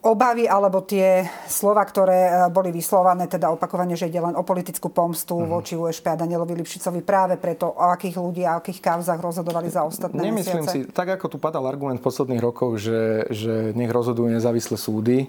obavy 0.00 0.48
alebo 0.48 0.80
tie 0.88 1.28
slova, 1.44 1.84
ktoré 1.84 2.18
e, 2.28 2.32
boli 2.48 2.72
vyslované, 2.72 3.28
teda 3.28 3.52
opakovane, 3.52 3.92
že 3.92 4.08
ide 4.08 4.20
len 4.20 4.32
o 4.32 4.40
politickú 4.40 4.88
pomstu 4.88 5.36
mm. 5.36 5.48
voči 5.48 5.74
USP 5.76 6.08
a 6.08 6.16
Danielovi 6.16 6.56
Lipšicovi 6.56 7.04
práve 7.04 7.36
preto, 7.36 7.68
o 7.68 7.92
akých 7.92 8.16
ľudí 8.16 8.42
a 8.48 8.56
o 8.56 8.64
akých 8.64 8.80
kauzach 8.80 9.20
rozhodovali 9.20 9.68
za 9.68 9.84
ostatné 9.84 10.24
Nemyslím 10.24 10.64
mesiace. 10.64 10.88
si, 10.88 10.88
tak 10.88 11.20
ako 11.20 11.36
tu 11.36 11.36
padal 11.36 11.68
argument 11.68 12.00
v 12.00 12.06
posledných 12.08 12.40
rokoch, 12.40 12.80
že, 12.80 13.28
že 13.28 13.76
nech 13.76 13.92
rozhodujú 13.92 14.32
nezávislé 14.32 14.80
súdy, 14.80 15.28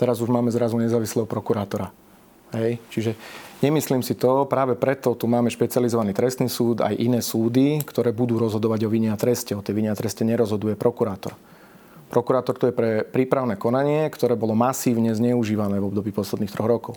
teraz 0.00 0.24
už 0.24 0.32
máme 0.32 0.48
zrazu 0.48 0.80
nezávislého 0.80 1.28
prokurátora. 1.28 1.92
Hej? 2.56 2.80
Čiže 2.88 3.12
nemyslím 3.60 4.00
si 4.00 4.16
to, 4.16 4.48
práve 4.48 4.80
preto 4.80 5.12
tu 5.12 5.28
máme 5.28 5.52
špecializovaný 5.52 6.16
trestný 6.16 6.48
súd, 6.48 6.80
aj 6.80 6.96
iné 6.96 7.20
súdy, 7.20 7.84
ktoré 7.84 8.16
budú 8.16 8.40
rozhodovať 8.40 8.88
o 8.88 8.92
vine 8.92 9.12
a 9.12 9.20
treste. 9.20 9.52
O 9.52 9.60
tej 9.60 9.76
vine 9.76 9.92
a 9.92 9.98
treste 9.98 10.24
nerozhoduje 10.24 10.72
prokurátor. 10.72 11.36
Prokurátor 12.06 12.54
to 12.54 12.70
je 12.70 12.74
pre 12.74 13.02
prípravné 13.02 13.58
konanie, 13.58 14.06
ktoré 14.08 14.38
bolo 14.38 14.54
masívne 14.54 15.10
zneužívané 15.10 15.82
v 15.82 15.88
období 15.90 16.14
posledných 16.14 16.52
troch 16.54 16.70
rokov. 16.70 16.94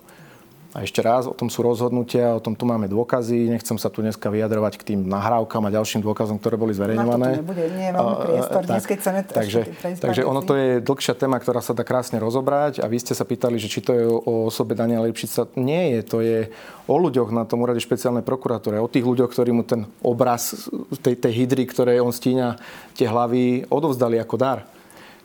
A 0.70 0.86
ešte 0.86 1.02
raz, 1.02 1.26
o 1.26 1.34
tom 1.34 1.50
sú 1.50 1.66
rozhodnutia, 1.66 2.38
o 2.38 2.38
tom 2.38 2.54
tu 2.54 2.62
máme 2.62 2.86
dôkazy. 2.86 3.50
Nechcem 3.50 3.74
sa 3.82 3.90
tu 3.90 4.06
dneska 4.06 4.30
vyjadrovať 4.30 4.78
k 4.78 4.94
tým 4.94 5.10
nahrávkam 5.10 5.66
a 5.66 5.74
ďalším 5.74 6.06
dôkazom, 6.06 6.38
ktoré 6.38 6.62
boli 6.62 6.78
zverejňované. 6.78 7.26
Na 7.26 7.34
to 7.34 7.42
nebude, 7.42 7.66
nie 7.74 7.90
je 7.90 7.94
veľmi 7.98 8.16
priestor. 8.22 8.62
Dnes, 8.70 8.86
keď 8.86 8.98
chceme 9.02 9.20
takže, 9.26 9.62
takže 9.98 10.22
ono 10.22 10.46
to 10.46 10.54
je 10.54 10.78
dlhšia 10.78 11.18
téma, 11.18 11.42
ktorá 11.42 11.66
sa 11.66 11.74
dá 11.74 11.82
krásne 11.82 12.22
rozobrať. 12.22 12.86
A 12.86 12.86
vy 12.86 13.02
ste 13.02 13.18
sa 13.18 13.26
pýtali, 13.26 13.58
že 13.58 13.66
či 13.66 13.82
to 13.82 13.98
je 13.98 14.06
o 14.06 14.46
osobe 14.46 14.78
Daniela 14.78 15.10
Lipšica. 15.10 15.50
Nie 15.58 15.98
je, 15.98 16.00
to 16.06 16.22
je 16.22 16.54
o 16.86 16.96
ľuďoch 17.02 17.34
na 17.34 17.50
tom 17.50 17.66
úrade 17.66 17.82
špeciálnej 17.82 18.22
prokuratúre. 18.22 18.78
O 18.78 18.86
tých 18.86 19.10
ľuďoch, 19.10 19.34
ktorí 19.34 19.50
mu 19.50 19.66
ten 19.66 19.90
obraz 20.06 20.70
tej, 21.02 21.18
tej 21.18 21.34
hydry, 21.34 21.66
ktoré 21.66 21.98
on 21.98 22.14
stíňa 22.14 22.62
tie 22.94 23.10
hlavy, 23.10 23.66
odovzdali 23.74 24.22
ako 24.22 24.38
dar. 24.38 24.70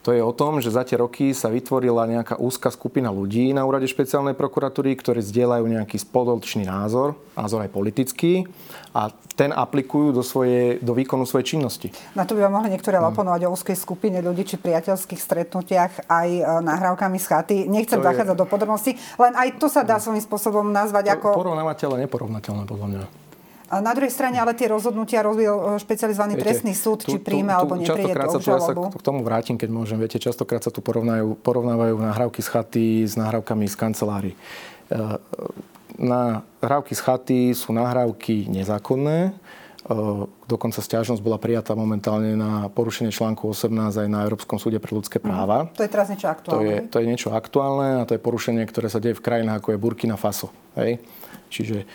To 0.05 0.13
je 0.13 0.21
o 0.21 0.37
tom, 0.37 0.61
že 0.61 0.69
za 0.69 0.85
tie 0.85 1.01
roky 1.01 1.33
sa 1.33 1.49
vytvorila 1.49 2.05
nejaká 2.05 2.37
úzka 2.37 2.69
skupina 2.69 3.09
ľudí 3.09 3.57
na 3.57 3.65
úrade 3.65 3.89
špeciálnej 3.89 4.37
prokuratúry, 4.37 4.93
ktorí 5.01 5.25
zdieľajú 5.25 5.65
nejaký 5.65 5.97
spoločný 5.97 6.69
názor, 6.69 7.17
názor 7.33 7.65
aj 7.65 7.73
politický, 7.73 8.45
a 8.93 9.09
ten 9.33 9.49
aplikujú 9.49 10.13
do, 10.13 10.21
svoje, 10.21 10.77
do 10.85 10.93
výkonu 10.93 11.25
svojej 11.25 11.57
činnosti. 11.57 11.89
Na 12.13 12.29
to 12.29 12.37
by 12.37 12.45
vám 12.45 12.61
mohli 12.61 12.77
niektoré 12.77 13.01
hmm. 13.01 13.17
oponovať 13.17 13.49
o 13.49 13.53
úzkej 13.57 13.77
skupine 13.81 14.21
ľudí 14.21 14.45
či 14.45 14.61
priateľských 14.61 15.19
stretnutiach 15.19 15.93
aj 16.07 16.29
e, 16.31 16.43
nahrávkami 16.45 17.17
z 17.17 17.27
chaty. 17.27 17.57
Nechcem 17.65 17.99
to 17.99 18.05
zachádzať 18.05 18.37
je... 18.37 18.41
do 18.45 18.47
podrobností, 18.47 18.93
len 19.17 19.33
aj 19.35 19.57
to 19.57 19.73
sa 19.73 19.89
dá 19.89 19.97
svojím 19.97 20.21
spôsobom 20.21 20.69
nazvať 20.69 21.17
ako... 21.17 21.33
Porovnávateľné, 21.33 22.05
neporovnateľné 22.05 22.69
podľa 22.69 22.87
mňa. 22.93 23.24
Na 23.81 23.93
druhej 23.97 24.13
strane 24.13 24.37
ale 24.37 24.53
tie 24.53 24.69
rozhodnutia 24.69 25.25
robil 25.25 25.51
e, 25.51 25.63
špecializovaný 25.81 26.37
Viete, 26.37 26.45
trestný 26.47 26.75
súd, 26.77 27.03
tu, 27.03 27.17
či 27.17 27.19
príjme 27.23 27.55
alebo 27.55 27.79
nepríde 27.79 28.13
to 28.13 28.43
sa, 28.43 28.59
ja 28.59 28.63
sa 28.63 28.75
k 28.75 29.03
tomu 29.03 29.25
vrátim, 29.25 29.57
keď 29.57 29.71
môžem. 29.73 29.97
Viete, 29.97 30.21
častokrát 30.21 30.61
sa 30.61 30.75
tu 30.75 30.85
porovnajú, 30.85 31.39
porovnávajú 31.41 31.97
nahrávky 31.97 32.41
z 32.45 32.49
chaty 32.51 32.87
s 33.09 33.15
nahrávkami 33.17 33.65
z 33.71 33.77
kancelárii. 33.79 34.35
E, 34.35 34.99
nahrávky 35.97 36.93
z 36.93 37.01
chaty 37.01 37.41
sú 37.57 37.73
nahrávky 37.73 38.53
nezákonné. 38.53 39.31
E, 39.31 39.33
dokonca 40.45 40.81
stiažnosť 40.81 41.21
bola 41.25 41.37
prijatá 41.41 41.73
momentálne 41.77 42.37
na 42.37 42.69
porušenie 42.73 43.13
článku 43.13 43.49
18 43.53 43.71
aj 43.93 44.09
na 44.09 44.25
Európskom 44.25 44.57
súde 44.57 44.81
pre 44.81 44.93
ľudské 44.93 45.21
mhm. 45.21 45.25
práva. 45.25 45.59
To 45.77 45.85
je 45.85 45.91
teraz 45.93 46.09
niečo 46.09 46.29
aktuálne. 46.29 46.61
To 46.61 46.65
je, 46.65 46.77
to 46.89 46.97
je 47.01 47.07
niečo 47.09 47.29
aktuálne 47.33 47.89
a 48.01 48.07
to 48.09 48.17
je 48.17 48.21
porušenie, 48.21 48.65
ktoré 48.69 48.93
sa 48.93 49.01
deje 49.01 49.17
v 49.17 49.25
krajinách 49.25 49.65
ako 49.65 49.77
je 49.77 49.79
Burkina 49.79 50.17
Faso. 50.21 50.53
Hej? 50.77 51.01
Čiže 51.55 51.87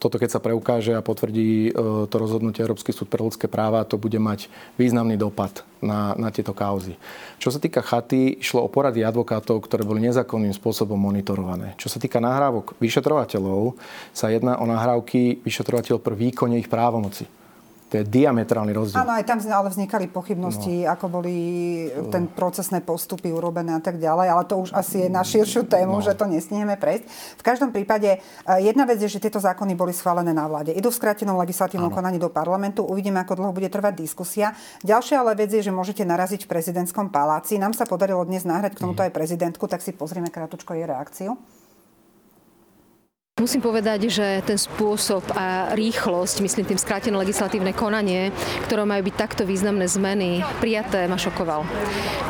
toto 0.00 0.16
keď 0.16 0.30
sa 0.32 0.40
preukáže 0.40 0.96
a 0.96 1.04
potvrdí 1.04 1.68
e, 1.68 1.70
to 2.08 2.16
rozhodnutie 2.16 2.64
Európsky 2.64 2.96
súd 2.96 3.12
pre 3.12 3.20
ľudské 3.20 3.46
práva, 3.46 3.84
to 3.84 4.00
bude 4.00 4.16
mať 4.16 4.48
významný 4.80 5.20
dopad 5.20 5.60
na, 5.84 6.16
na 6.16 6.32
tieto 6.32 6.56
kauzy. 6.56 6.96
Čo 7.36 7.52
sa 7.52 7.60
týka 7.60 7.84
chaty, 7.84 8.40
išlo 8.40 8.64
o 8.64 8.72
porady 8.72 9.04
advokátov, 9.04 9.60
ktoré 9.68 9.84
boli 9.84 10.00
nezákonným 10.08 10.56
spôsobom 10.56 10.96
monitorované. 10.96 11.76
Čo 11.76 11.92
sa 11.92 12.00
týka 12.00 12.16
nahrávok 12.16 12.80
vyšetrovateľov, 12.80 13.76
sa 14.16 14.32
jedná 14.32 14.56
o 14.56 14.64
nahrávky 14.64 15.44
vyšetrovateľov 15.44 16.00
pre 16.00 16.16
výkone 16.16 16.56
ich 16.56 16.72
právomoci. 16.72 17.43
To 17.94 18.02
je 18.02 18.10
diametrálny 18.10 18.74
rozdiel. 18.74 19.06
Áno, 19.06 19.14
aj 19.14 19.22
tam 19.22 19.38
ale 19.38 19.70
vznikali 19.70 20.10
pochybnosti, 20.10 20.82
no. 20.82 20.90
ako 20.90 21.06
boli 21.06 21.36
ten 22.10 22.26
procesné 22.26 22.82
postupy 22.82 23.30
urobené 23.30 23.70
a 23.70 23.78
tak 23.78 24.02
ďalej, 24.02 24.34
ale 24.34 24.42
to 24.50 24.58
už 24.58 24.74
asi 24.74 25.06
je 25.06 25.08
na 25.14 25.22
širšiu 25.22 25.70
tému, 25.70 26.02
no. 26.02 26.02
že 26.02 26.18
to 26.18 26.26
nesnieme 26.26 26.74
prejsť. 26.74 27.06
V 27.38 27.42
každom 27.46 27.70
prípade, 27.70 28.18
eh, 28.18 28.58
jedna 28.66 28.82
vec 28.82 28.98
je, 28.98 29.06
že 29.06 29.22
tieto 29.22 29.38
zákony 29.38 29.78
boli 29.78 29.94
schválené 29.94 30.34
na 30.34 30.50
vláde. 30.50 30.74
Idú 30.74 30.90
v 30.90 30.98
skrátenom 30.98 31.38
legislatívnom 31.38 31.86
Áno. 31.86 31.94
konaní 31.94 32.18
do 32.18 32.26
parlamentu, 32.34 32.82
uvidíme, 32.82 33.22
ako 33.22 33.38
dlho 33.38 33.54
bude 33.54 33.70
trvať 33.70 33.94
diskusia. 33.94 34.58
Ďalšia 34.82 35.22
ale 35.22 35.38
vec 35.38 35.54
je, 35.54 35.62
že 35.62 35.70
môžete 35.70 36.02
naraziť 36.02 36.44
v 36.44 36.50
prezidentskom 36.50 37.14
paláci. 37.14 37.62
Nám 37.62 37.78
sa 37.78 37.86
podarilo 37.86 38.26
dnes 38.26 38.42
náhrať 38.42 38.74
k 38.74 38.82
tomuto 38.82 39.06
mhm. 39.06 39.06
aj 39.06 39.12
prezidentku, 39.14 39.70
tak 39.70 39.86
si 39.86 39.94
pozrieme 39.94 40.34
krátko 40.34 40.74
jej 40.74 40.82
reakciu. 40.82 41.38
Musím 43.42 43.66
povedať, 43.66 44.14
že 44.14 44.46
ten 44.46 44.54
spôsob 44.54 45.26
a 45.34 45.74
rýchlosť, 45.74 46.38
myslím 46.38 46.70
tým 46.70 46.78
skrátené 46.78 47.18
legislatívne 47.18 47.74
konanie, 47.74 48.30
ktoré 48.70 48.86
majú 48.86 49.10
byť 49.10 49.16
takto 49.18 49.42
významné 49.42 49.90
zmeny, 49.90 50.46
prijaté, 50.62 51.10
ma 51.10 51.18
šokoval. 51.18 51.66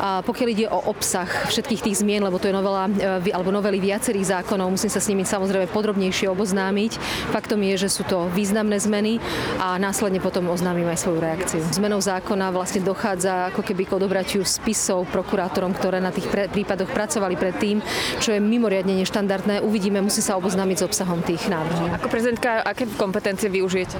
A 0.01 0.25
pokiaľ 0.25 0.47
ide 0.49 0.65
o 0.65 0.81
obsah 0.89 1.29
všetkých 1.29 1.85
tých 1.85 2.01
zmien, 2.01 2.25
lebo 2.25 2.41
to 2.41 2.49
je 2.49 2.57
novela, 2.57 2.89
e, 2.89 3.29
alebo 3.29 3.53
novely 3.53 3.77
viacerých 3.85 4.41
zákonov, 4.41 4.73
musím 4.73 4.89
sa 4.89 4.97
s 4.97 5.05
nimi 5.05 5.21
samozrejme 5.21 5.69
podrobnejšie 5.69 6.25
oboznámiť. 6.25 6.97
Faktom 7.29 7.61
je, 7.61 7.85
že 7.85 7.93
sú 7.93 8.01
to 8.09 8.25
významné 8.33 8.81
zmeny 8.81 9.21
a 9.61 9.77
následne 9.77 10.17
potom 10.17 10.49
oznámim 10.49 10.89
aj 10.89 11.05
svoju 11.05 11.21
reakciu. 11.21 11.61
Zmenou 11.69 12.01
zákona 12.01 12.49
vlastne 12.49 12.81
dochádza 12.81 13.53
ako 13.53 13.61
keby 13.61 13.85
k 13.85 13.93
odobratiu 13.93 14.41
spisov 14.41 15.05
prokurátorom, 15.13 15.69
ktoré 15.77 16.01
na 16.01 16.09
tých 16.09 16.25
prípadoch 16.49 16.89
pracovali 16.89 17.37
predtým, 17.37 17.77
čo 18.17 18.33
je 18.33 18.41
mimoriadne 18.41 19.05
neštandardné. 19.05 19.61
Uvidíme, 19.61 20.01
musí 20.01 20.25
sa 20.25 20.33
oboznámiť 20.33 20.81
s 20.81 20.94
obsahom 20.95 21.19
tých 21.27 21.51
návrhov. 21.51 21.91
Ako 21.99 22.07
prezidentka, 22.07 22.63
aké 22.63 22.87
kompetencie 22.95 23.51
využijete? 23.51 23.99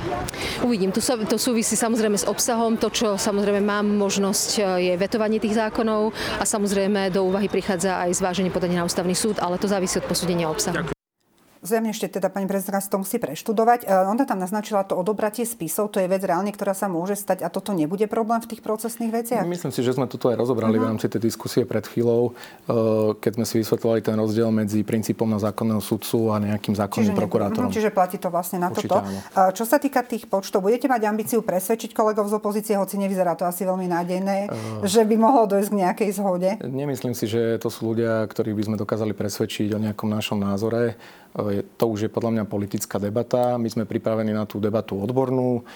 Uvidím. 0.63 0.95
To, 0.95 1.03
to 1.03 1.36
súvisí 1.36 1.75
samozrejme 1.75 2.15
s 2.15 2.23
obsahom. 2.23 2.79
To, 2.79 2.88
čo 2.88 3.19
samozrejme 3.19 3.60
mám 3.60 3.84
možnosť, 3.99 4.79
je 4.79 4.95
vetovanie 4.95 5.43
tých 5.43 5.60
zákonov 5.60 6.15
a 6.39 6.47
samozrejme 6.47 7.12
do 7.12 7.27
úvahy 7.27 7.51
prichádza 7.51 7.99
aj 7.99 8.15
zváženie 8.15 8.47
podania 8.47 8.79
na 8.79 8.88
ústavný 8.88 9.12
súd, 9.12 9.43
ale 9.43 9.60
to 9.60 9.67
závisí 9.67 9.99
od 9.99 10.08
posúdenia 10.08 10.47
obsahu. 10.47 10.94
Zjavne 11.65 11.89
ešte 11.89 12.21
teda 12.21 12.30
pani 12.30 12.45
prezidentka 12.45 12.78
to 12.86 13.01
musí 13.01 13.17
preštudovať. 13.17 13.84
E, 13.84 14.06
ona 14.06 14.23
tam 14.23 14.38
naznačila 14.38 14.86
to 14.86 14.93
odobratie 14.93 15.43
spisov, 15.43 15.89
to 15.89 15.97
je 15.97 16.06
vec 16.06 16.21
reálne, 16.21 16.54
ktorá 16.54 16.78
sa 16.78 16.86
môže 16.86 17.17
stať 17.17 17.41
a 17.41 17.49
toto 17.49 17.73
nebude 17.73 18.06
problém 18.06 18.38
v 18.39 18.54
tých 18.54 18.62
procesných 18.62 19.10
veciach? 19.10 19.43
Myslím 19.49 19.73
si, 19.73 19.82
že 19.82 19.97
sme 19.97 20.06
toto 20.06 20.30
aj 20.30 20.38
rozobrali 20.38 20.78
uh-huh. 20.78 20.86
v 20.86 20.86
mhm. 20.86 20.91
rámci 20.95 21.06
tej 21.10 21.21
diskusie 21.25 21.65
pred 21.65 21.82
chvíľou, 21.89 22.32
e, 22.32 23.17
keď 23.17 23.32
sme 23.41 23.45
si 23.49 23.56
vysvetľovali 23.65 23.99
ten 24.06 24.15
rozdiel 24.15 24.49
medzi 24.54 24.86
princípom 24.86 25.25
na 25.25 25.41
zákonného 25.41 25.82
sudcu 25.82 26.30
a 26.32 26.38
nejakým 26.38 26.78
zákonným 26.78 27.12
čiže 27.12 27.17
prokurátorom. 27.17 27.73
čiže 27.73 27.89
platí 27.89 28.21
to 28.21 28.30
vlastne 28.30 28.62
na 28.62 28.69
Určite 28.69 28.86
toto. 28.86 29.01
Áno. 29.01 29.49
E, 29.49 29.58
čo 29.58 29.65
sa 29.65 29.82
týka 29.82 30.06
tých 30.06 30.30
počtov, 30.30 30.62
budete 30.62 30.86
mať 30.86 31.01
ambíciu 31.10 31.41
presvedčiť 31.41 31.97
kolegov 31.97 32.30
z 32.30 32.38
opozície, 32.38 32.78
hoci 32.78 33.01
nevyzerá 33.01 33.34
to 33.34 33.49
asi 33.49 33.65
veľmi 33.65 33.89
nádejné, 33.89 34.38
uh, 34.45 34.86
že 34.86 35.01
by 35.01 35.15
mohlo 35.17 35.49
dojsť 35.49 35.69
k 35.73 35.80
nejakej 35.82 36.10
zhode? 36.13 36.49
Nemyslím 36.62 37.17
si, 37.17 37.25
že 37.25 37.58
to 37.58 37.73
sú 37.73 37.95
ľudia, 37.95 38.21
ktorých 38.30 38.56
by 38.56 38.63
sme 38.69 38.75
dokázali 38.78 39.17
presvedčiť 39.17 39.73
o 39.73 39.80
nejakom 39.82 40.12
našom 40.12 40.38
názore. 40.38 40.99
To 41.36 41.86
už 41.91 42.08
je 42.08 42.10
podľa 42.10 42.32
mňa 42.32 42.43
politická 42.48 42.95
debata. 42.95 43.60
My 43.60 43.67
sme 43.67 43.84
pripravení 43.84 44.32
na 44.32 44.48
tú 44.48 44.63
debatu 44.63 44.95
odbornú. 44.95 45.67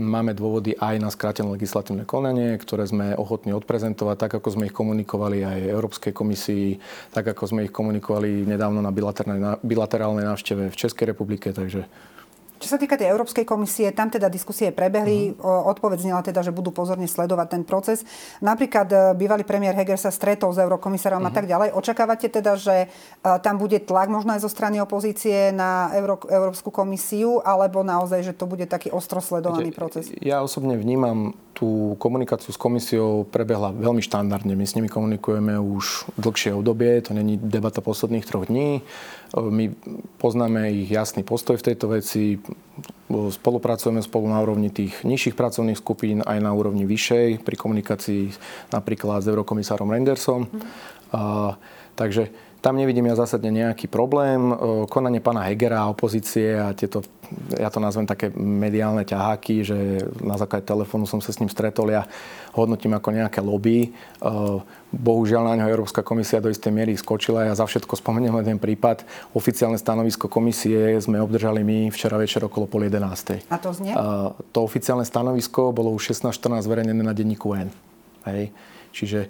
Máme 0.00 0.32
dôvody 0.32 0.72
aj 0.80 0.96
na 0.96 1.12
skrátené 1.12 1.52
legislatívne 1.52 2.08
konanie, 2.08 2.56
ktoré 2.56 2.88
sme 2.88 3.12
ochotní 3.12 3.52
odprezentovať, 3.52 4.16
tak 4.16 4.32
ako 4.40 4.48
sme 4.48 4.72
ich 4.72 4.74
komunikovali 4.74 5.44
aj 5.44 5.76
Európskej 5.76 6.16
komisii, 6.16 6.80
tak 7.12 7.36
ako 7.36 7.52
sme 7.52 7.68
ich 7.68 7.74
komunikovali 7.74 8.48
nedávno 8.48 8.80
na 8.80 8.94
bilaterálnej 9.60 10.24
návšteve 10.24 10.72
v 10.72 10.78
Českej 10.78 11.12
republike. 11.12 11.52
Takže 11.52 11.84
čo 12.62 12.70
sa 12.70 12.78
týka 12.78 12.94
tej 12.94 13.10
Európskej 13.10 13.42
komisie, 13.42 13.90
tam 13.90 14.06
teda 14.06 14.30
diskusie 14.30 14.70
prebehli. 14.70 15.34
Uh-huh. 15.34 15.66
Odpoveď 15.74 15.98
znela 16.06 16.22
teda, 16.22 16.46
že 16.46 16.54
budú 16.54 16.70
pozorne 16.70 17.10
sledovať 17.10 17.58
ten 17.58 17.62
proces. 17.66 18.06
Napríklad 18.38 18.88
e, 18.88 18.96
bývalý 19.18 19.42
premiér 19.42 19.74
Heger 19.74 19.98
sa 19.98 20.14
stretol 20.14 20.54
s 20.54 20.62
eurokomisárom 20.62 21.18
uh-huh. 21.18 21.28
a 21.28 21.34
mhm. 21.34 21.36
tak 21.42 21.46
ďalej. 21.50 21.68
Očakávate 21.74 22.30
teda, 22.30 22.54
že 22.54 22.86
e, 22.86 23.28
tam 23.42 23.58
bude 23.58 23.82
tlak 23.82 24.06
možno 24.06 24.38
aj 24.38 24.46
zo 24.46 24.50
strany 24.50 24.78
opozície 24.78 25.50
na 25.50 25.90
Euró- 25.98 26.30
Európsku 26.30 26.70
komisiu, 26.70 27.42
alebo 27.42 27.82
naozaj, 27.82 28.22
že 28.22 28.32
to 28.38 28.46
bude 28.46 28.70
taký 28.70 28.94
ostro 28.94 29.18
sledovaný 29.18 29.74
proces? 29.74 30.14
Ja 30.22 30.46
osobne 30.46 30.78
vnímam 30.78 31.34
tú 31.52 31.94
komunikáciu 32.00 32.50
s 32.50 32.58
komisiou 32.58 33.28
prebehla 33.28 33.76
veľmi 33.76 34.00
štandardne. 34.00 34.56
My 34.56 34.64
s 34.64 34.74
nimi 34.74 34.88
komunikujeme 34.88 35.60
už 35.60 36.08
dlhšie 36.16 36.56
obdobie, 36.56 37.04
to 37.04 37.12
není 37.12 37.36
debata 37.36 37.84
posledných 37.84 38.24
troch 38.24 38.48
dní. 38.48 38.80
My 39.36 39.72
poznáme 40.16 40.72
ich 40.72 40.88
jasný 40.88 41.22
postoj 41.24 41.60
v 41.60 41.66
tejto 41.72 41.92
veci, 41.92 42.40
spolupracujeme 43.12 44.00
spolu 44.00 44.32
na 44.32 44.40
úrovni 44.40 44.72
tých 44.72 45.04
nižších 45.04 45.36
pracovných 45.36 45.76
skupín 45.76 46.24
aj 46.24 46.40
na 46.40 46.56
úrovni 46.56 46.88
vyššej 46.88 47.44
pri 47.44 47.56
komunikácii 47.60 48.32
napríklad 48.72 49.20
s 49.20 49.28
eurokomisárom 49.28 49.92
Rendersom. 49.92 50.48
Mm. 50.48 50.60
A, 51.12 51.20
takže 51.92 52.32
Tam 52.62 52.78
nevidím 52.78 53.10
ja 53.10 53.18
zásadne 53.18 53.50
nejaký 53.50 53.90
problém. 53.90 54.54
Konanie 54.86 55.18
pána 55.18 55.42
Hegera 55.50 55.82
a 55.82 55.90
opozície 55.90 56.54
a 56.54 56.70
tieto, 56.70 57.02
ja 57.58 57.66
to 57.74 57.82
nazvem 57.82 58.06
také 58.06 58.30
mediálne 58.38 59.02
ťaháky, 59.02 59.66
že 59.66 60.06
na 60.22 60.38
základe 60.38 60.62
telefónu 60.70 61.02
som 61.02 61.18
sa 61.18 61.34
s 61.34 61.42
ním 61.42 61.50
stretol, 61.50 61.90
ja 61.90 62.06
hodnotím 62.54 62.94
ako 62.94 63.18
nejaké 63.18 63.42
lobby. 63.42 63.90
Bohužiaľ 64.94 65.42
na 65.42 65.58
ňo 65.58 65.74
Európska 65.74 66.06
komisia 66.06 66.38
do 66.38 66.54
istej 66.54 66.70
miery 66.70 66.94
skočila. 66.94 67.50
Ja 67.50 67.58
za 67.58 67.66
všetko 67.66 67.98
spomeniem 67.98 68.38
len 68.38 68.46
ten 68.46 68.62
prípad. 68.62 69.02
Oficiálne 69.34 69.74
stanovisko 69.74 70.30
komisie 70.30 71.02
sme 71.02 71.18
obdržali 71.18 71.66
my 71.66 71.90
včera 71.90 72.14
večer 72.14 72.46
okolo 72.46 72.70
pol 72.70 72.86
11. 72.86 73.42
A 73.50 73.58
to 73.58 73.74
znie? 73.74 73.90
To 74.54 74.58
oficiálne 74.62 75.02
stanovisko 75.02 75.74
bolo 75.74 75.90
už 75.90 76.14
16.14 76.14 76.62
zverejnené 76.62 77.02
na 77.02 77.10
denníku 77.10 77.58
N. 77.58 77.74
Hej. 78.22 78.54
Čiže 78.94 79.26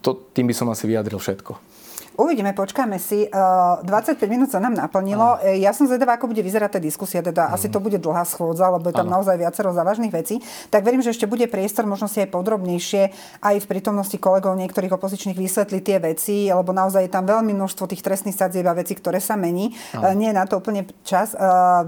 to, 0.00 0.16
tým 0.32 0.48
by 0.48 0.54
som 0.56 0.72
asi 0.72 0.88
vyjadril 0.88 1.20
všetko. 1.20 1.71
Uvidíme, 2.12 2.52
počkáme 2.52 3.00
si. 3.00 3.24
25 3.32 4.20
minút 4.28 4.52
sa 4.52 4.60
nám 4.60 4.76
naplnilo. 4.76 5.40
Ano. 5.40 5.56
Ja 5.56 5.72
som 5.72 5.88
zvedavá, 5.88 6.20
ako 6.20 6.28
bude 6.28 6.44
vyzerať 6.44 6.76
tá 6.76 6.80
diskusia. 6.80 7.24
Teda 7.24 7.48
ano. 7.48 7.56
asi 7.56 7.72
to 7.72 7.80
bude 7.80 7.96
dlhá 7.96 8.28
schôdza, 8.28 8.68
lebo 8.68 8.92
je 8.92 8.96
tam 9.00 9.08
ano. 9.08 9.20
naozaj 9.20 9.40
viacero 9.40 9.72
závažných 9.72 10.12
vecí. 10.12 10.44
Tak 10.68 10.84
verím, 10.84 11.00
že 11.00 11.16
ešte 11.16 11.24
bude 11.24 11.48
priestor 11.48 11.88
možno 11.88 12.12
si 12.12 12.20
aj 12.20 12.28
podrobnejšie 12.28 13.02
aj 13.40 13.56
v 13.64 13.66
prítomnosti 13.66 14.16
kolegov 14.20 14.52
niektorých 14.60 14.92
opozičných 14.92 15.38
vysvetliť 15.40 15.82
tie 15.82 15.98
veci, 16.04 16.36
lebo 16.52 16.76
naozaj 16.76 17.08
je 17.08 17.12
tam 17.12 17.24
veľmi 17.24 17.56
množstvo 17.56 17.88
tých 17.88 18.04
trestných 18.04 18.36
sadzieb 18.36 18.68
a 18.68 18.76
vecí, 18.76 18.92
ktoré 18.92 19.16
sa 19.16 19.40
mení. 19.40 19.72
Ano. 19.96 20.12
Nie 20.12 20.30
je 20.30 20.36
na 20.36 20.44
to 20.44 20.60
úplne 20.60 20.84
čas. 21.08 21.32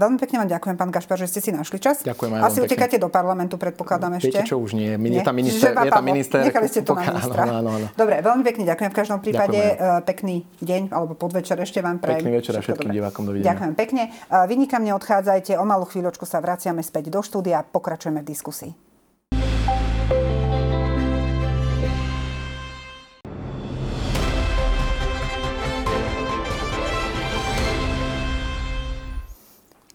Veľmi 0.01 0.17
pekne 0.17 0.41
vám 0.41 0.49
ďakujem, 0.49 0.75
pán 0.75 0.89
Gašpar, 0.89 1.21
že 1.21 1.29
ste 1.29 1.39
si 1.45 1.53
našli 1.53 1.77
čas. 1.77 2.01
Ďakujem 2.01 2.31
aj 2.33 2.41
Asi 2.49 2.59
utekáte 2.65 2.97
do 2.97 3.13
parlamentu, 3.13 3.61
predpokladám 3.61 4.17
ešte. 4.17 4.41
Viete 4.41 4.49
čo, 4.49 4.57
už 4.57 4.73
nie. 4.73 4.97
nie? 4.97 5.21
Je 5.21 5.27
tam 5.27 5.37
minister. 5.37 5.69
Je 5.77 5.91
tam 5.93 6.05
minister. 6.05 6.41
Nechali 6.41 6.67
ste 6.67 6.81
to 6.81 6.97
na 6.97 7.13
ministra. 7.13 7.43
Dobre, 8.01 8.15
veľmi 8.25 8.41
pekne 8.41 8.63
ďakujem 8.65 8.89
v 8.89 8.97
každom 8.97 9.19
prípade. 9.21 9.61
Ďakujem 9.77 10.14
pekný 10.15 10.47
deň 10.63 10.95
alebo 10.95 11.19
podvečer 11.19 11.59
ešte 11.59 11.83
vám 11.83 11.99
prajem. 11.99 12.23
Pekný 12.23 12.39
večer 12.39 12.55
a 12.55 12.63
všetkým 12.63 12.87
dobre. 12.87 12.97
divákom 13.03 13.23
dovidenia. 13.27 13.51
Ďakujem 13.51 13.73
pekne. 13.75 14.03
Vy 14.31 14.55
nikam 14.55 14.87
neodchádzajte, 14.87 15.59
o 15.59 15.65
malú 15.67 15.83
chvíľočku 15.83 16.23
sa 16.23 16.39
vraciame 16.39 16.79
späť 16.79 17.11
do 17.11 17.19
štúdia 17.19 17.59
a 17.59 17.67
pokračujeme 17.67 18.23
v 18.23 18.27
diskusii. 18.31 18.71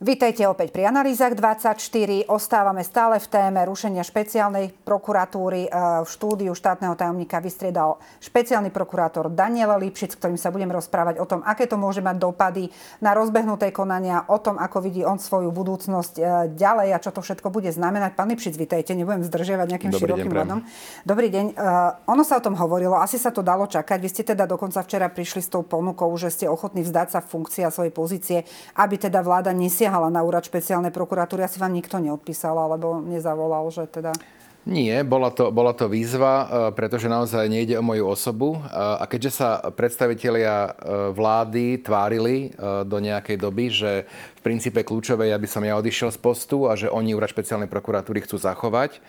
Vítajte 0.00 0.48
opäť 0.48 0.72
pri 0.72 0.88
analýzach 0.88 1.36
24. 1.36 1.76
Ostávame 2.32 2.80
stále 2.80 3.20
v 3.20 3.26
téme 3.28 3.60
rušenia 3.68 4.00
špeciálnej 4.00 4.72
prokuratúry. 4.80 5.68
E, 5.68 5.70
v 6.00 6.08
štúdiu 6.08 6.56
štátneho 6.56 6.96
tajomníka 6.96 7.36
vystriedal 7.36 8.00
špeciálny 8.24 8.72
prokurátor 8.72 9.28
Daniel 9.28 9.76
Lipšic, 9.76 10.16
ktorým 10.16 10.40
sa 10.40 10.48
budem 10.48 10.72
rozprávať 10.72 11.20
o 11.20 11.28
tom, 11.28 11.44
aké 11.44 11.68
to 11.68 11.76
môže 11.76 12.00
mať 12.00 12.16
dopady 12.16 12.72
na 13.04 13.12
rozbehnuté 13.12 13.76
konania, 13.76 14.24
o 14.32 14.40
tom, 14.40 14.56
ako 14.56 14.80
vidí 14.80 15.04
on 15.04 15.20
svoju 15.20 15.52
budúcnosť 15.52 16.14
e, 16.16 16.22
ďalej 16.56 16.96
a 16.96 17.02
čo 17.04 17.12
to 17.12 17.20
všetko 17.20 17.52
bude 17.52 17.68
znamenať. 17.68 18.16
Pán 18.16 18.32
Lipšic, 18.32 18.56
vítajte, 18.56 18.96
nebudem 18.96 19.20
zdržiavať 19.28 19.68
nejakým 19.68 19.92
Dobrý 19.92 20.00
širokým 20.00 20.32
vodom. 20.32 20.64
Dobrý 21.04 21.28
deň. 21.28 21.46
E, 21.52 21.54
ono 22.08 22.24
sa 22.24 22.40
o 22.40 22.44
tom 22.48 22.56
hovorilo, 22.56 22.96
asi 22.96 23.20
sa 23.20 23.36
to 23.36 23.44
dalo 23.44 23.68
čakať. 23.68 24.00
Vy 24.00 24.08
ste 24.08 24.24
teda 24.24 24.48
dokonca 24.48 24.80
včera 24.80 25.12
prišli 25.12 25.44
s 25.44 25.52
tou 25.52 25.60
ponukou, 25.60 26.08
že 26.16 26.32
ste 26.32 26.48
ochotní 26.48 26.88
vzdať 26.88 27.08
sa 27.12 27.20
funkcie 27.20 27.68
a 27.68 27.74
svojej 27.74 27.92
pozície, 27.92 28.48
aby 28.80 28.96
teda 28.96 29.20
vláda 29.20 29.52
nesia 29.52 29.89
nesiahala 29.90 30.14
na 30.14 30.22
úrad 30.22 30.46
špeciálnej 30.46 30.94
prokuratúry. 30.94 31.42
Asi 31.42 31.59
vám 31.59 31.74
nikto 31.74 31.98
neodpísal 31.98 32.55
alebo 32.55 33.03
nezavolal, 33.03 33.66
že 33.74 33.90
teda... 33.90 34.14
Nie, 34.61 35.03
bola 35.09 35.33
to, 35.33 35.48
bola 35.48 35.72
to 35.72 35.88
výzva, 35.88 36.35
e, 36.37 36.46
pretože 36.76 37.09
naozaj 37.09 37.48
nejde 37.48 37.81
o 37.81 37.83
moju 37.83 38.05
osobu. 38.07 38.61
E, 38.61 38.76
a 38.76 39.09
keďže 39.09 39.40
sa 39.40 39.48
predstavitelia 39.72 40.55
e, 40.55 40.70
vlády 41.16 41.81
tvárili 41.81 42.53
do 42.85 43.00
nejakej 43.00 43.40
doby, 43.40 43.66
že 43.72 44.05
v 44.37 44.40
princípe 44.44 44.85
kľúčové 44.85 45.33
aby 45.33 45.48
som 45.48 45.64
ja 45.64 45.81
odišiel 45.81 46.12
z 46.12 46.20
postu 46.20 46.68
a 46.68 46.76
že 46.76 46.92
oni 46.92 47.16
úrad 47.16 47.33
špeciálnej 47.33 47.72
prokuratúry 47.72 48.22
chcú 48.22 48.37
zachovať, 48.37 49.00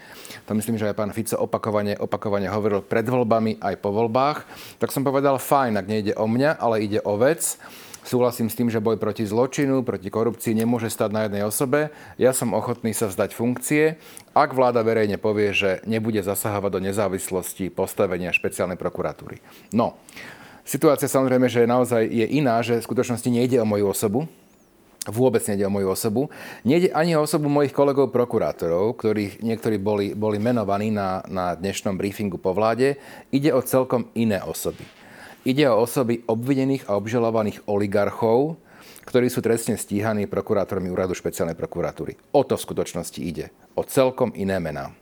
to 0.47 0.51
myslím, 0.55 0.79
že 0.79 0.87
aj 0.87 0.97
pán 0.97 1.11
Fico 1.11 1.35
opakovane, 1.35 1.99
opakovane 1.99 2.47
hovoril 2.47 2.79
pred 2.81 3.05
voľbami 3.05 3.59
aj 3.59 3.75
po 3.83 3.91
voľbách, 3.91 4.47
tak 4.79 4.95
som 4.95 5.03
povedal, 5.03 5.35
fajn, 5.35 5.77
ak 5.77 5.85
nejde 5.85 6.13
o 6.15 6.25
mňa, 6.31 6.57
ale 6.63 6.87
ide 6.87 7.03
o 7.03 7.19
vec 7.19 7.59
Súhlasím 8.01 8.49
s 8.49 8.57
tým, 8.57 8.73
že 8.73 8.81
boj 8.81 8.97
proti 8.97 9.29
zločinu, 9.29 9.85
proti 9.85 10.09
korupcii 10.09 10.57
nemôže 10.57 10.89
stať 10.89 11.09
na 11.13 11.21
jednej 11.29 11.45
osobe. 11.45 11.93
Ja 12.17 12.33
som 12.33 12.57
ochotný 12.57 12.97
sa 12.97 13.05
vzdať 13.05 13.37
funkcie, 13.37 14.01
ak 14.33 14.57
vláda 14.57 14.81
verejne 14.81 15.21
povie, 15.21 15.53
že 15.53 15.85
nebude 15.85 16.25
zasahovať 16.25 16.71
do 16.73 16.81
nezávislosti 16.81 17.69
postavenia 17.69 18.33
špeciálnej 18.33 18.75
prokuratúry. 18.81 19.37
No, 19.69 20.01
situácia 20.65 21.05
samozrejme, 21.05 21.45
že 21.45 21.69
naozaj 21.69 22.09
je 22.09 22.25
iná, 22.25 22.57
že 22.65 22.81
v 22.81 22.87
skutočnosti 22.89 23.29
nejde 23.29 23.61
o 23.61 23.69
moju 23.69 23.93
osobu, 23.93 24.25
Vôbec 25.09 25.41
nejde 25.49 25.65
o 25.65 25.73
moju 25.73 25.89
osobu. 25.89 26.29
Nejde 26.61 26.93
ani 26.93 27.17
o 27.17 27.25
osobu 27.25 27.49
mojich 27.49 27.73
kolegov 27.73 28.13
prokurátorov, 28.13 29.01
ktorých 29.01 29.41
niektorí 29.41 29.81
boli, 29.81 30.13
boli 30.13 30.37
menovaní 30.37 30.93
na, 30.93 31.25
na 31.25 31.57
dnešnom 31.57 31.97
briefingu 31.97 32.37
po 32.37 32.53
vláde. 32.53 33.01
Ide 33.33 33.49
o 33.49 33.65
celkom 33.65 34.13
iné 34.13 34.45
osoby. 34.45 34.85
Ide 35.41 35.65
o 35.73 35.81
osoby 35.81 36.21
obvinených 36.29 36.85
a 36.85 36.93
obžalovaných 37.01 37.65
oligarchov, 37.65 38.61
ktorí 39.09 39.25
sú 39.25 39.41
trestne 39.41 39.73
stíhaní 39.73 40.29
prokurátormi 40.29 40.85
úradu 40.93 41.17
špeciálnej 41.17 41.57
prokuratúry. 41.57 42.13
O 42.37 42.45
to 42.45 42.53
v 42.53 42.65
skutočnosti 42.69 43.17
ide. 43.17 43.49
O 43.73 43.81
celkom 43.81 44.29
iné 44.37 44.61
mená. 44.61 44.93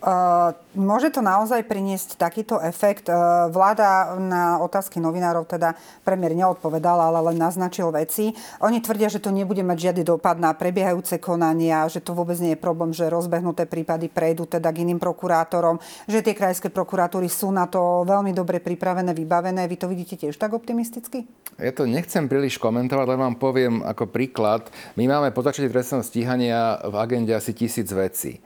Uh, 0.00 0.56
môže 0.72 1.12
to 1.12 1.20
naozaj 1.20 1.60
priniesť 1.68 2.16
takýto 2.16 2.56
efekt? 2.56 3.12
Uh, 3.12 3.52
vláda 3.52 4.16
na 4.16 4.56
otázky 4.56 4.96
novinárov 4.96 5.44
teda 5.44 5.76
premiér 6.00 6.32
neodpovedal, 6.32 6.96
ale 6.96 7.20
len 7.28 7.36
naznačil 7.36 7.92
veci. 7.92 8.32
Oni 8.64 8.80
tvrdia, 8.80 9.12
že 9.12 9.20
to 9.20 9.28
nebude 9.28 9.60
mať 9.60 9.92
žiadny 9.92 10.02
dopad 10.08 10.40
na 10.40 10.56
prebiehajúce 10.56 11.20
konania, 11.20 11.84
že 11.84 12.00
to 12.00 12.16
vôbec 12.16 12.40
nie 12.40 12.56
je 12.56 12.60
problém, 12.64 12.96
že 12.96 13.12
rozbehnuté 13.12 13.68
prípady 13.68 14.08
prejdú 14.08 14.48
teda 14.48 14.72
k 14.72 14.88
iným 14.88 14.96
prokurátorom, 14.96 15.76
že 16.08 16.24
tie 16.24 16.32
krajské 16.32 16.72
prokuratúry 16.72 17.28
sú 17.28 17.52
na 17.52 17.68
to 17.68 18.08
veľmi 18.08 18.32
dobre 18.32 18.56
pripravené, 18.64 19.12
vybavené. 19.12 19.68
Vy 19.68 19.76
to 19.76 19.86
vidíte 19.92 20.16
tiež 20.16 20.40
tak 20.40 20.56
optimisticky? 20.56 21.28
Ja 21.60 21.76
to 21.76 21.84
nechcem 21.84 22.24
príliš 22.24 22.56
komentovať, 22.56 23.04
len 23.04 23.20
vám 23.20 23.36
poviem 23.36 23.84
ako 23.84 24.08
príklad. 24.08 24.72
My 24.96 25.04
máme 25.04 25.28
po 25.28 25.44
začatí 25.44 25.68
trestného 25.68 26.00
stíhania 26.00 26.80
v 26.88 26.96
agende 26.96 27.36
asi 27.36 27.52
tisíc 27.52 27.92
vecí. 27.92 28.40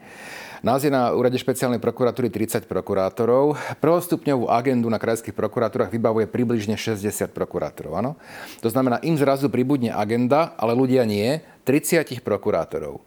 Nás 0.63 0.85
je 0.85 0.91
na 0.93 1.11
úrade 1.11 1.35
špeciálnej 1.35 1.83
prokuratúry 1.83 2.31
30 2.31 2.69
prokurátorov. 2.69 3.59
Prvostupňovú 3.83 4.47
agendu 4.47 4.87
na 4.87 5.01
krajských 5.01 5.35
prokuratúrach 5.35 5.91
vybavuje 5.91 6.29
približne 6.29 6.79
60 6.79 7.35
prokurátorov. 7.35 7.91
Áno? 7.97 8.11
To 8.63 8.69
znamená, 8.71 9.03
im 9.03 9.19
zrazu 9.19 9.51
pribudne 9.51 9.91
agenda, 9.91 10.55
ale 10.55 10.77
ľudia 10.77 11.03
nie, 11.03 11.43
30 11.67 12.23
prokurátorov. 12.23 13.03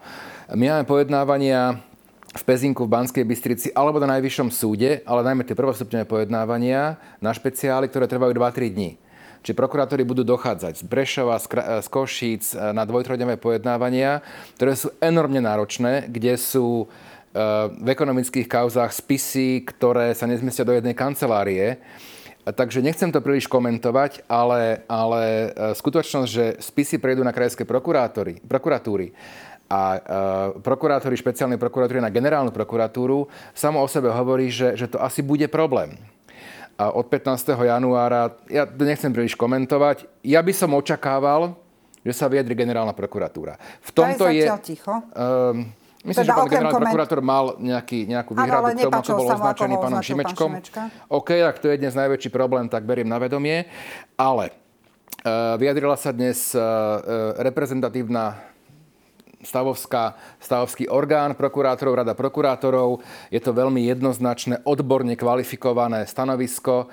My 0.52 0.76
máme 0.76 0.84
pojednávania 0.84 1.80
v 2.28 2.42
Pezinku, 2.44 2.84
v 2.84 2.92
Banskej 2.92 3.24
Bystrici 3.24 3.68
alebo 3.72 3.96
na 3.96 4.18
Najvyššom 4.18 4.52
súde, 4.52 5.00
ale 5.08 5.24
najmä 5.24 5.48
tie 5.48 5.56
prvostupňové 5.56 6.04
pojednávania 6.04 7.00
na 7.24 7.32
špeciály, 7.32 7.88
ktoré 7.88 8.04
trvajú 8.04 8.36
2-3 8.36 8.76
dní. 8.76 8.90
Čiže 9.38 9.54
prokurátori 9.54 10.02
budú 10.02 10.26
dochádzať 10.26 10.82
z 10.82 10.84
Brešova, 10.84 11.38
z 11.80 11.88
Košíc 11.88 12.58
na 12.58 12.82
dvojtrojdňové 12.82 13.38
pojednávania, 13.38 14.20
ktoré 14.58 14.74
sú 14.74 14.90
enormne 14.98 15.38
náročné, 15.38 16.10
kde 16.10 16.34
sú 16.36 16.90
v 17.78 17.86
ekonomických 17.92 18.48
kauzách 18.48 18.90
spisy, 18.90 19.62
ktoré 19.62 20.16
sa 20.16 20.24
nezmestia 20.24 20.64
do 20.64 20.72
jednej 20.72 20.96
kancelárie. 20.96 21.78
Takže 22.48 22.80
nechcem 22.80 23.12
to 23.12 23.20
príliš 23.20 23.44
komentovať, 23.44 24.24
ale, 24.24 24.80
ale 24.88 25.22
e, 25.22 25.48
skutočnosť, 25.76 26.30
že 26.32 26.56
spisy 26.64 26.96
prejdú 26.96 27.20
na 27.20 27.36
krajské 27.36 27.68
prokuratúry 27.68 28.40
a 29.68 29.80
e, 29.92 29.98
prokurátori 30.64 31.12
špeciálnej 31.12 31.60
prokuratúry 31.60 32.00
na 32.00 32.08
generálnu 32.08 32.48
prokuratúru, 32.48 33.28
samo 33.52 33.84
o 33.84 33.88
sebe 33.88 34.08
hovorí, 34.08 34.48
že, 34.48 34.80
že 34.80 34.88
to 34.88 34.96
asi 34.96 35.20
bude 35.20 35.44
problém. 35.52 35.92
A 36.80 36.88
od 36.94 37.04
15. 37.10 37.52
januára, 37.52 38.32
ja 38.48 38.64
to 38.64 38.80
nechcem 38.86 39.12
príliš 39.12 39.36
komentovať, 39.36 40.08
ja 40.24 40.40
by 40.40 40.52
som 40.56 40.72
očakával, 40.72 41.52
že 42.00 42.16
sa 42.16 42.32
vyjadri 42.32 42.56
generálna 42.56 42.96
prokuratúra. 42.96 43.60
V 43.84 43.90
tomto 43.92 44.24
je... 44.32 44.48
ticho. 44.64 45.04
Um, 45.12 45.68
Myslím, 46.06 46.24
teda 46.24 46.30
že 46.30 46.38
pán 46.38 46.46
generálny 46.46 46.74
koment... 46.78 46.86
prokurátor 46.94 47.20
mal 47.26 47.44
nejaký, 47.58 48.06
nejakú 48.06 48.32
výhradu 48.38 48.70
k 48.70 48.86
tomu, 48.86 49.00
čo 49.02 49.12
bol 49.18 49.26
označený 49.34 49.74
pánom 49.82 49.98
Šimečkom. 49.98 50.50
Pán 50.54 50.62
Šimečka. 50.62 50.82
OK, 51.10 51.30
ak 51.42 51.56
to 51.58 51.66
je 51.74 51.76
dnes 51.82 51.94
najväčší 51.98 52.30
problém, 52.30 52.70
tak 52.70 52.86
beriem 52.86 53.10
na 53.10 53.18
vedomie. 53.18 53.66
Ale 54.14 54.54
uh, 55.26 55.58
vyjadrila 55.58 55.98
sa 55.98 56.14
dnes 56.14 56.54
uh, 56.54 56.62
reprezentatívna 57.42 58.38
stavovská, 59.42 60.14
stavovský 60.38 60.86
orgán 60.86 61.34
prokurátorov, 61.34 62.02
rada 62.02 62.14
prokurátorov. 62.14 63.02
Je 63.30 63.42
to 63.42 63.54
veľmi 63.54 63.86
jednoznačné, 63.86 64.62
odborne 64.66 65.14
kvalifikované 65.18 66.06
stanovisko. 66.06 66.90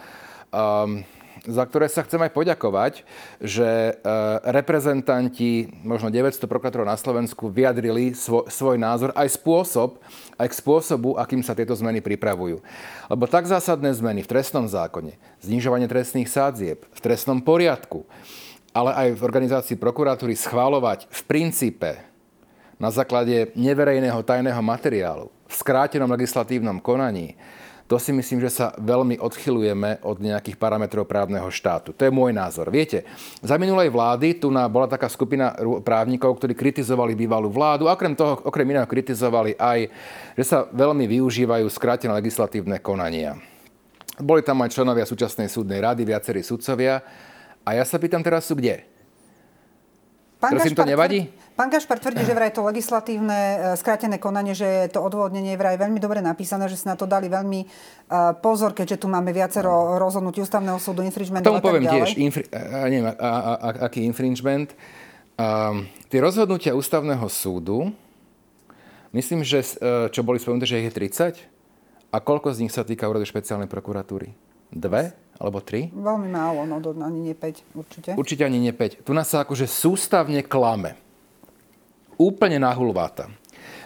Um, 0.49 1.05
za 1.43 1.67
ktoré 1.67 1.91
sa 1.91 2.07
chcem 2.07 2.23
aj 2.23 2.31
poďakovať, 2.31 3.03
že 3.43 3.99
reprezentanti, 4.47 5.67
možno 5.83 6.07
900 6.07 6.47
prokurátorov 6.47 6.87
na 6.87 6.95
Slovensku, 6.95 7.51
vyjadrili 7.51 8.15
svoj, 8.15 8.47
svoj 8.47 8.79
názor 8.79 9.11
aj 9.11 9.35
spôsob, 9.35 9.99
aj 10.39 10.47
k 10.47 10.55
spôsobu, 10.55 11.19
akým 11.19 11.43
sa 11.43 11.51
tieto 11.51 11.75
zmeny 11.75 11.99
pripravujú. 11.99 12.63
Lebo 13.11 13.23
tak 13.27 13.45
zásadné 13.45 13.91
zmeny 13.91 14.23
v 14.23 14.31
trestnom 14.31 14.65
zákone, 14.65 15.19
znižovanie 15.43 15.91
trestných 15.91 16.31
sádzieb, 16.31 16.87
v 16.87 16.99
trestnom 17.03 17.43
poriadku, 17.43 18.07
ale 18.71 18.91
aj 18.95 19.07
v 19.19 19.21
organizácii 19.23 19.75
prokuratúry 19.79 20.35
schváľovať 20.35 21.07
v 21.11 21.21
princípe 21.27 21.91
na 22.75 22.91
základe 22.91 23.55
neverejného 23.55 24.19
tajného 24.19 24.59
materiálu 24.59 25.31
v 25.47 25.53
skrátenom 25.53 26.11
legislatívnom 26.11 26.83
konaní, 26.83 27.39
to 27.85 28.01
si 28.01 28.09
myslím, 28.09 28.41
že 28.41 28.49
sa 28.49 28.73
veľmi 28.81 29.21
odchylujeme 29.21 30.01
od 30.01 30.17
nejakých 30.17 30.57
parametrov 30.57 31.05
právneho 31.05 31.45
štátu. 31.53 31.93
To 31.93 32.01
je 32.01 32.09
môj 32.09 32.33
názor. 32.33 32.73
Viete, 32.73 33.05
za 33.45 33.61
minulej 33.61 33.93
vlády 33.93 34.41
tu 34.41 34.49
na, 34.49 34.65
bola 34.65 34.89
taká 34.89 35.05
skupina 35.05 35.53
právnikov, 35.85 36.41
ktorí 36.41 36.57
kritizovali 36.57 37.13
bývalú 37.13 37.53
vládu. 37.53 37.85
Okrem 37.85 38.17
toho, 38.17 38.41
okrem 38.41 38.65
iného 38.73 38.89
kritizovali 38.89 39.53
aj, 39.61 39.93
že 40.33 40.43
sa 40.49 40.57
veľmi 40.65 41.05
využívajú 41.05 41.69
skrátené 41.69 42.09
legislatívne 42.17 42.81
konania. 42.81 43.37
Boli 44.17 44.41
tam 44.41 44.65
aj 44.65 44.73
členovia 44.73 45.05
súčasnej 45.05 45.45
súdnej 45.45 45.77
rady, 45.77 46.09
viacerí 46.09 46.41
sudcovia. 46.41 47.05
A 47.61 47.69
ja 47.77 47.85
sa 47.85 48.01
pýtam 48.01 48.25
teraz 48.25 48.49
sú 48.49 48.57
kde? 48.57 48.81
Pán 50.41 50.57
im 50.57 50.73
to 50.73 50.89
nevadí? 50.89 51.29
Pán 51.55 51.71
Gašpar 51.71 52.03
tvrdí, 52.03 52.19
že 52.27 52.35
vraj 52.35 52.51
to 52.51 52.67
legislatívne 52.67 53.39
e, 53.39 53.57
skrátené 53.79 54.19
konanie, 54.19 54.51
že 54.51 54.67
je 54.67 54.91
to 54.91 54.99
odvodnenie 54.99 55.55
vraj 55.55 55.79
veľmi 55.79 56.03
dobre 56.03 56.19
napísané, 56.19 56.67
že 56.67 56.75
si 56.75 56.83
na 56.83 56.99
to 56.99 57.07
dali 57.07 57.31
veľmi 57.31 57.59
e, 57.63 57.67
pozor, 58.43 58.75
keďže 58.75 58.99
tu 58.99 59.07
máme 59.07 59.31
viacero 59.31 59.95
rozhodnutí 59.95 60.43
ústavného 60.43 60.75
súdu, 60.83 60.99
infringement 61.07 61.47
Tomu 61.47 61.63
poviem 61.63 61.87
tiež, 61.87 62.19
infri- 62.19 62.51
a, 62.51 62.91
neviem, 62.91 63.07
a, 63.07 63.15
a, 63.15 63.53
a, 63.55 63.69
aký 63.87 64.03
infringement. 64.03 64.75
A, 65.39 65.79
tie 66.11 66.19
rozhodnutia 66.19 66.75
ústavného 66.75 67.23
súdu, 67.31 67.87
myslím, 69.15 69.47
že 69.47 69.63
e, 69.63 70.11
čo 70.11 70.27
boli 70.27 70.43
spomenuté, 70.43 70.67
že 70.67 70.83
ich 70.83 70.91
je 70.91 71.39
30. 71.39 71.39
A 72.11 72.19
koľko 72.19 72.51
z 72.51 72.67
nich 72.67 72.75
sa 72.75 72.83
týka 72.83 73.07
úradu 73.07 73.23
špeciálnej 73.23 73.71
prokuratúry? 73.71 74.35
Dve? 74.75 75.15
alebo 75.35 75.59
tri. 75.59 75.91
Veľmi 75.91 76.31
málo, 76.31 76.63
no 76.63 76.79
ani 76.79 77.19
nie 77.19 77.35
5 77.35 77.75
určite. 77.75 78.09
Určite 78.15 78.47
ani 78.47 78.55
nie 78.55 78.71
5. 78.71 79.03
Tu 79.03 79.11
nás 79.11 79.27
sa 79.27 79.43
akože 79.43 79.67
sústavne 79.67 80.39
klame. 80.47 81.04
Úplne 82.15 82.63
nahulváta. 82.63 83.27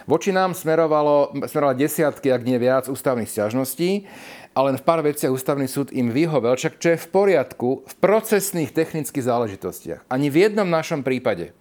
Voči 0.06 0.34
nám 0.34 0.58
smerovalo, 0.58 1.30
smerovalo 1.46 1.78
desiatky, 1.78 2.34
ak 2.34 2.42
nie 2.42 2.58
viac, 2.58 2.90
ústavných 2.90 3.30
stiažností 3.30 4.10
a 4.54 4.66
len 4.66 4.74
v 4.74 4.82
pár 4.82 5.06
veciach 5.06 5.30
ústavný 5.30 5.70
súd 5.70 5.94
im 5.94 6.10
vyhovel, 6.10 6.58
čak 6.58 6.82
čo 6.82 6.94
je 6.94 6.98
v 6.98 7.10
poriadku 7.10 7.86
v 7.86 7.94
procesných 8.02 8.74
technických 8.74 9.22
záležitostiach. 9.22 10.00
Ani 10.10 10.26
v 10.26 10.50
jednom 10.50 10.66
našom 10.66 11.06
prípade, 11.06 11.54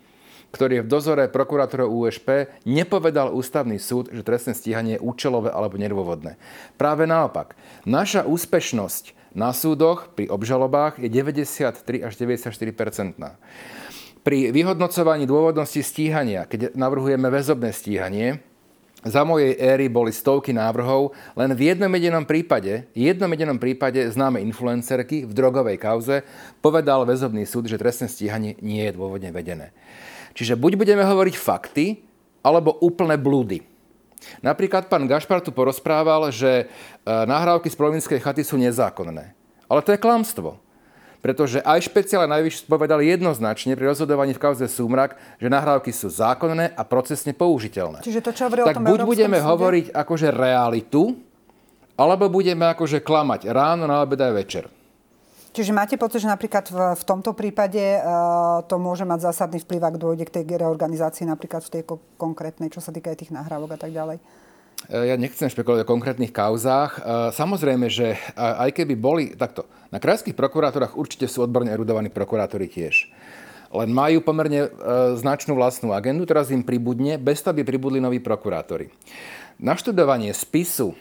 ktorý 0.50 0.82
je 0.82 0.86
v 0.86 0.92
dozore 0.92 1.26
prokurátorov 1.30 1.94
USP, 1.94 2.50
nepovedal 2.66 3.30
ústavný 3.30 3.78
súd, 3.78 4.10
že 4.10 4.26
trestné 4.26 4.58
stíhanie 4.58 4.98
je 4.98 5.06
účelové 5.06 5.54
alebo 5.54 5.78
nedôvodné. 5.78 6.42
Práve 6.74 7.06
naopak. 7.06 7.54
Naša 7.86 8.26
úspešnosť 8.26 9.14
na 9.38 9.54
súdoch 9.54 10.10
pri 10.18 10.26
obžalobách 10.26 10.98
je 10.98 11.10
93 11.10 12.02
až 12.02 12.14
94 12.18 12.74
Pri 14.20 14.52
vyhodnocovaní 14.52 15.24
dôvodnosti 15.24 15.80
stíhania, 15.80 16.44
keď 16.44 16.76
navrhujeme 16.76 17.32
väzobné 17.32 17.72
stíhanie, 17.72 18.44
za 19.00 19.24
mojej 19.24 19.56
éry 19.56 19.88
boli 19.88 20.12
stovky 20.12 20.52
návrhov, 20.52 21.16
len 21.40 21.56
v 21.56 21.72
jednom 21.72 21.88
jedinom 21.88 22.28
prípade, 22.28 22.92
jednom 22.92 23.32
jedinom 23.32 23.56
prípade 23.56 24.04
známe 24.12 24.44
influencerky 24.44 25.24
v 25.24 25.32
drogovej 25.32 25.80
kauze 25.80 26.28
povedal 26.60 27.08
väzobný 27.08 27.48
súd, 27.48 27.72
že 27.72 27.80
trestné 27.80 28.12
stíhanie 28.12 28.60
nie 28.60 28.84
je 28.84 29.00
dôvodne 29.00 29.32
vedené. 29.32 29.72
Čiže 30.36 30.60
buď 30.60 30.76
budeme 30.76 31.08
hovoriť 31.08 31.36
fakty, 31.40 31.86
alebo 32.44 32.76
úplné 32.84 33.20
blúdy. 33.20 33.64
Napríklad 34.44 34.92
pán 34.92 35.08
Gašpar 35.08 35.40
tu 35.40 35.56
porozprával, 35.56 36.28
že 36.32 36.52
e, 36.52 36.66
nahrávky 37.08 37.72
z 37.72 37.80
provinskej 37.80 38.20
chaty 38.20 38.44
sú 38.44 38.60
nezákonné. 38.60 39.32
Ale 39.72 39.80
to 39.80 39.96
je 39.96 40.00
klamstvo. 40.02 40.60
Pretože 41.20 41.60
aj 41.60 41.92
špeciálne 41.92 42.32
najvyššie 42.32 42.72
povedali 42.72 43.12
jednoznačne 43.12 43.76
pri 43.76 43.92
rozhodovaní 43.92 44.32
v 44.32 44.40
kauze 44.40 44.64
Súmrak, 44.72 45.20
že 45.36 45.52
nahrávky 45.52 45.92
sú 45.92 46.08
zákonné 46.08 46.72
a 46.72 46.82
procesne 46.88 47.36
použiteľné. 47.36 48.00
Čiže 48.08 48.24
to, 48.24 48.32
čo 48.32 48.48
tak 48.48 48.64
o 48.64 48.72
tom 48.72 48.88
buď 48.88 49.00
budeme 49.04 49.36
súde? 49.36 49.50
hovoriť 49.52 49.86
akože 49.92 50.28
realitu, 50.32 51.20
alebo 52.00 52.32
budeme 52.32 52.72
akože 52.72 53.04
klamať 53.04 53.52
ráno, 53.52 53.84
na 53.84 54.00
obed 54.00 54.16
aj 54.16 54.32
večer. 54.32 54.64
Čiže 55.50 55.76
máte 55.76 56.00
pocit, 56.00 56.24
že 56.24 56.32
napríklad 56.32 56.72
v, 56.72 56.78
v 56.96 57.04
tomto 57.04 57.36
prípade 57.36 58.00
uh, 58.00 58.64
to 58.70 58.80
môže 58.80 59.04
mať 59.04 59.28
zásadný 59.28 59.60
vplyv, 59.60 59.82
ak 59.82 59.96
dôjde 60.00 60.24
k 60.30 60.34
tej 60.40 60.44
reorganizácii 60.56 61.28
napríklad 61.28 61.66
v 61.68 61.74
tej 61.74 61.84
konkrétnej, 62.16 62.72
čo 62.72 62.80
sa 62.80 62.94
týka 62.96 63.12
aj 63.12 63.28
tých 63.28 63.36
nahrávok 63.36 63.76
a 63.76 63.80
tak 63.82 63.92
ďalej? 63.92 64.22
E, 64.88 65.12
ja 65.12 65.16
nechcem 65.20 65.52
špekulovať 65.52 65.84
o 65.84 65.92
konkrétnych 65.92 66.32
kauzách. 66.32 66.92
E, 66.96 67.00
samozrejme, 67.36 67.92
že 67.92 68.16
aj 68.38 68.72
keby 68.72 68.94
boli 68.96 69.36
takto, 69.36 69.68
na 69.92 70.00
krajských 70.00 70.38
prokurátorách 70.38 70.96
určite 70.96 71.28
sú 71.28 71.44
odborne 71.44 71.74
erudovaní 71.74 72.08
prokurátori 72.08 72.72
tiež. 72.72 73.12
Len 73.70 73.94
majú 73.94 74.26
pomerne 74.26 74.66
značnú 75.14 75.54
vlastnú 75.54 75.94
agendu, 75.94 76.26
teraz 76.26 76.50
im 76.50 76.66
pribudne, 76.66 77.22
bez 77.22 77.46
toho 77.46 77.54
by 77.54 77.62
pribudli 77.62 78.02
noví 78.02 78.18
prokurátori. 78.18 78.90
Naštudovanie 79.62 80.34
spisu 80.34 80.98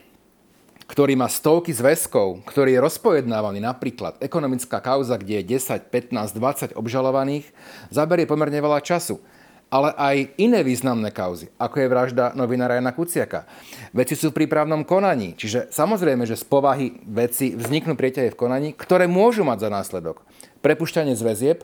ktorý 0.88 1.20
má 1.20 1.28
stovky 1.28 1.68
zväzkov, 1.76 2.48
ktorý 2.48 2.80
je 2.80 2.80
rozpojednávaný, 2.80 3.60
napríklad 3.60 4.16
ekonomická 4.24 4.80
kauza, 4.80 5.20
kde 5.20 5.44
je 5.44 5.60
10, 5.60 5.92
15, 5.92 6.32
20 6.72 6.80
obžalovaných, 6.80 7.44
zaberie 7.92 8.24
pomerne 8.24 8.56
veľa 8.56 8.80
času 8.80 9.20
ale 9.68 9.92
aj 9.96 10.16
iné 10.40 10.64
významné 10.64 11.12
kauzy, 11.12 11.52
ako 11.60 11.76
je 11.80 11.92
vražda 11.92 12.24
novinára 12.32 12.80
Jana 12.80 12.96
Kuciaka. 12.96 13.44
Veci 13.92 14.16
sú 14.16 14.32
v 14.32 14.44
prípravnom 14.44 14.84
konaní, 14.84 15.36
čiže 15.36 15.68
samozrejme, 15.68 16.24
že 16.24 16.40
z 16.40 16.44
povahy 16.48 16.96
veci 17.04 17.52
vzniknú 17.52 17.96
prieťaje 17.96 18.32
v 18.32 18.40
konaní, 18.40 18.68
ktoré 18.72 19.04
môžu 19.04 19.44
mať 19.44 19.68
za 19.68 19.70
následok 19.72 20.24
prepušťanie 20.58 21.14
z 21.14 21.22
väzieb, 21.22 21.58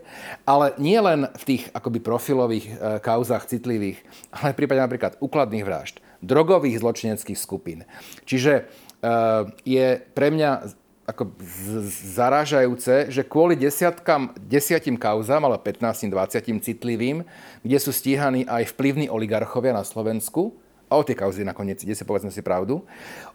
ale 0.47 0.71
nie 0.79 1.01
len 1.03 1.27
v 1.35 1.45
tých 1.45 1.63
akoby 1.75 1.99
profilových 1.99 2.67
e, 2.71 2.73
kauzách 3.03 3.51
citlivých, 3.51 3.99
ale 4.31 4.55
v 4.55 4.59
prípade 4.63 4.79
napríklad 4.79 5.19
úkladných 5.19 5.67
vražd, 5.67 5.99
drogových 6.23 6.79
zločineckých 6.79 7.35
skupín. 7.35 7.83
Čiže 8.23 8.71
Eh, 9.05 9.43
je 9.69 10.01
pre 10.17 10.33
mňa 10.33 10.51
ako 11.05 11.37
zarážajúce, 12.17 13.13
že 13.13 13.23
kvôli 13.29 13.61
desiatkam, 13.61 14.33
desiatim 14.41 14.97
kauzám, 14.97 15.45
ale 15.45 15.61
15-20 15.61 16.65
citlivým, 16.65 17.21
kde 17.61 17.77
sú 17.77 17.93
stíhaní 17.93 18.49
aj 18.49 18.73
vplyvní 18.73 19.13
oligarchovia 19.13 19.77
na 19.77 19.85
Slovensku, 19.85 20.57
a 20.89 21.01
o 21.01 21.03
tie 21.03 21.17
kauzy 21.17 21.43
nakoniec 21.43 21.81
ide 21.81 21.97
si 21.97 22.05
povedzme 22.05 22.31
si 22.31 22.45
pravdu, 22.45 22.85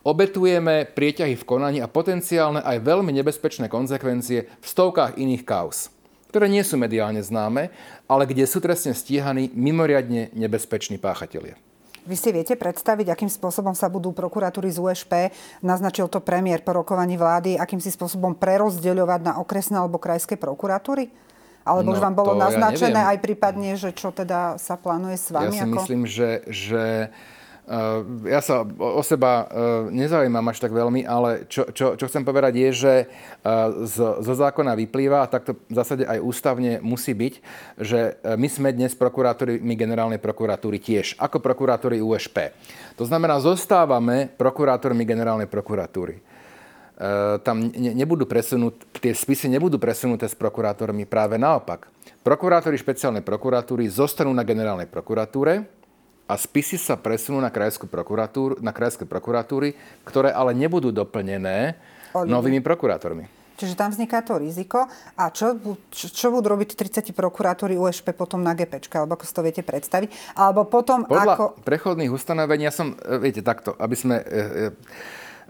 obetujeme 0.05 0.85
prieťahy 0.85 1.35
v 1.35 1.43
konaní 1.43 1.79
a 1.81 1.91
potenciálne 1.91 2.61
aj 2.61 2.77
veľmi 2.79 3.09
nebezpečné 3.19 3.67
konsekvencie 3.67 4.47
v 4.47 4.65
stovkách 4.65 5.17
iných 5.17 5.43
kauz, 5.43 5.91
ktoré 6.29 6.45
nie 6.47 6.61
sú 6.61 6.77
mediálne 6.77 7.19
známe, 7.19 7.73
ale 8.05 8.23
kde 8.29 8.45
sú 8.45 8.61
trestne 8.61 8.93
stíhaní 8.93 9.49
mimoriadne 9.51 10.31
nebezpeční 10.31 11.01
páchatelia. 11.01 11.57
Vy 12.05 12.15
si 12.15 12.29
viete 12.31 12.55
predstaviť, 12.55 13.11
akým 13.11 13.31
spôsobom 13.31 13.73
sa 13.73 13.91
budú 13.91 14.11
prokuratúry 14.15 14.71
z 14.71 14.79
USP, 14.79 15.13
naznačil 15.59 16.07
to 16.07 16.23
premiér 16.23 16.63
po 16.63 16.75
rokovaní 16.75 17.19
vlády, 17.19 17.59
akým 17.59 17.79
si 17.79 17.91
spôsobom 17.91 18.35
prerozdeľovať 18.35 19.19
na 19.23 19.33
okresné 19.41 19.79
alebo 19.79 19.99
krajské 19.99 20.39
prokuratúry? 20.39 21.11
Alebo 21.67 21.91
no, 21.91 21.93
už 21.93 22.01
vám 22.01 22.15
bolo 22.15 22.33
naznačené 22.39 22.97
ja 22.97 23.11
aj 23.13 23.19
prípadne, 23.19 23.75
že 23.75 23.93
čo 23.93 24.09
teda 24.09 24.57
sa 24.57 24.79
plánuje 24.79 25.19
s 25.19 25.27
vami? 25.29 25.53
Ja 25.53 25.63
si 25.63 25.67
ako? 25.67 25.75
myslím, 25.83 26.01
že, 26.07 26.29
že 26.49 26.83
ja 28.25 28.41
sa 28.41 28.65
o 28.65 29.03
seba 29.05 29.45
eh, 29.45 29.47
nezaujímam 29.93 30.41
až 30.49 30.57
tak 30.57 30.73
veľmi, 30.73 31.05
ale 31.05 31.45
čo, 31.45 31.69
čo, 31.69 31.93
čo 31.93 32.05
chcem 32.09 32.25
povedať 32.25 32.53
je, 32.57 32.69
že 32.73 32.93
eh, 33.05 33.07
z, 33.85 33.95
zo 34.25 34.33
zákona 34.33 34.73
vyplýva, 34.73 35.21
a 35.21 35.29
takto 35.29 35.53
v 35.69 35.73
zásade 35.77 36.01
aj 36.09 36.17
ústavne 36.17 36.81
musí 36.81 37.13
byť, 37.13 37.33
že 37.77 38.17
my 38.25 38.47
sme 38.49 38.73
dnes 38.73 38.97
prokurátori, 38.97 39.61
my 39.61 39.77
generálnej 39.77 40.17
prokuratúry 40.17 40.81
tiež, 40.81 41.13
ako 41.21 41.37
prokurátori 41.37 42.01
USP. 42.01 42.57
To 42.97 43.05
znamená, 43.05 43.37
zostávame 43.37 44.33
prokurátormi 44.33 45.05
generálnej 45.05 45.45
prokuratúry. 45.45 46.25
Tam 47.47 47.71
ne, 47.71 47.95
nebudú 47.95 48.27
presunúť, 48.27 48.99
tie 48.99 49.15
spisy 49.15 49.47
nebudú 49.47 49.79
presunuté 49.79 50.27
s 50.27 50.35
prokurátormi, 50.35 51.07
práve 51.07 51.39
naopak. 51.39 51.87
Prokurátori 52.27 52.75
špeciálnej 52.75 53.23
prokuratúry 53.23 53.87
zostanú 53.87 54.35
na 54.35 54.43
generálnej 54.43 54.91
prokuratúre, 54.91 55.78
a 56.29 56.37
spisy 56.37 56.77
sa 56.77 56.93
presunú 56.93 57.41
na, 57.41 57.49
krajskú 57.49 57.89
prokuratúru, 57.89 58.61
na 58.61 58.69
krajské 58.69 59.09
prokuratúry, 59.09 59.73
ktoré 60.05 60.29
ale 60.29 60.53
nebudú 60.53 60.93
doplnené 60.93 61.73
novými 62.13 62.61
prokurátormi. 62.61 63.25
Čiže 63.59 63.75
tam 63.75 63.91
vzniká 63.91 64.23
to 64.23 64.39
riziko. 64.39 64.87
A 65.19 65.35
čo, 65.35 65.59
čo, 65.91 66.07
čo 66.07 66.27
budú 66.31 66.55
robiť 66.55 66.79
30 66.79 67.11
prokurátori 67.11 67.75
USP 67.75 68.15
potom 68.15 68.39
na 68.39 68.55
GP, 68.55 68.79
alebo 68.95 69.19
ako 69.19 69.27
si 69.27 69.35
to 69.35 69.43
viete 69.43 69.63
predstaviť? 69.67 70.39
Alebo 70.39 70.63
potom 70.63 71.03
Podľa 71.03 71.35
ako... 71.35 71.45
prechodných 71.67 72.07
ustanovení, 72.07 72.71
ja 72.71 72.71
som, 72.71 72.95
e, 72.95 73.19
viete, 73.19 73.43
takto, 73.43 73.75
aby 73.75 73.95
sme... 73.99 74.15
E, 74.23 74.71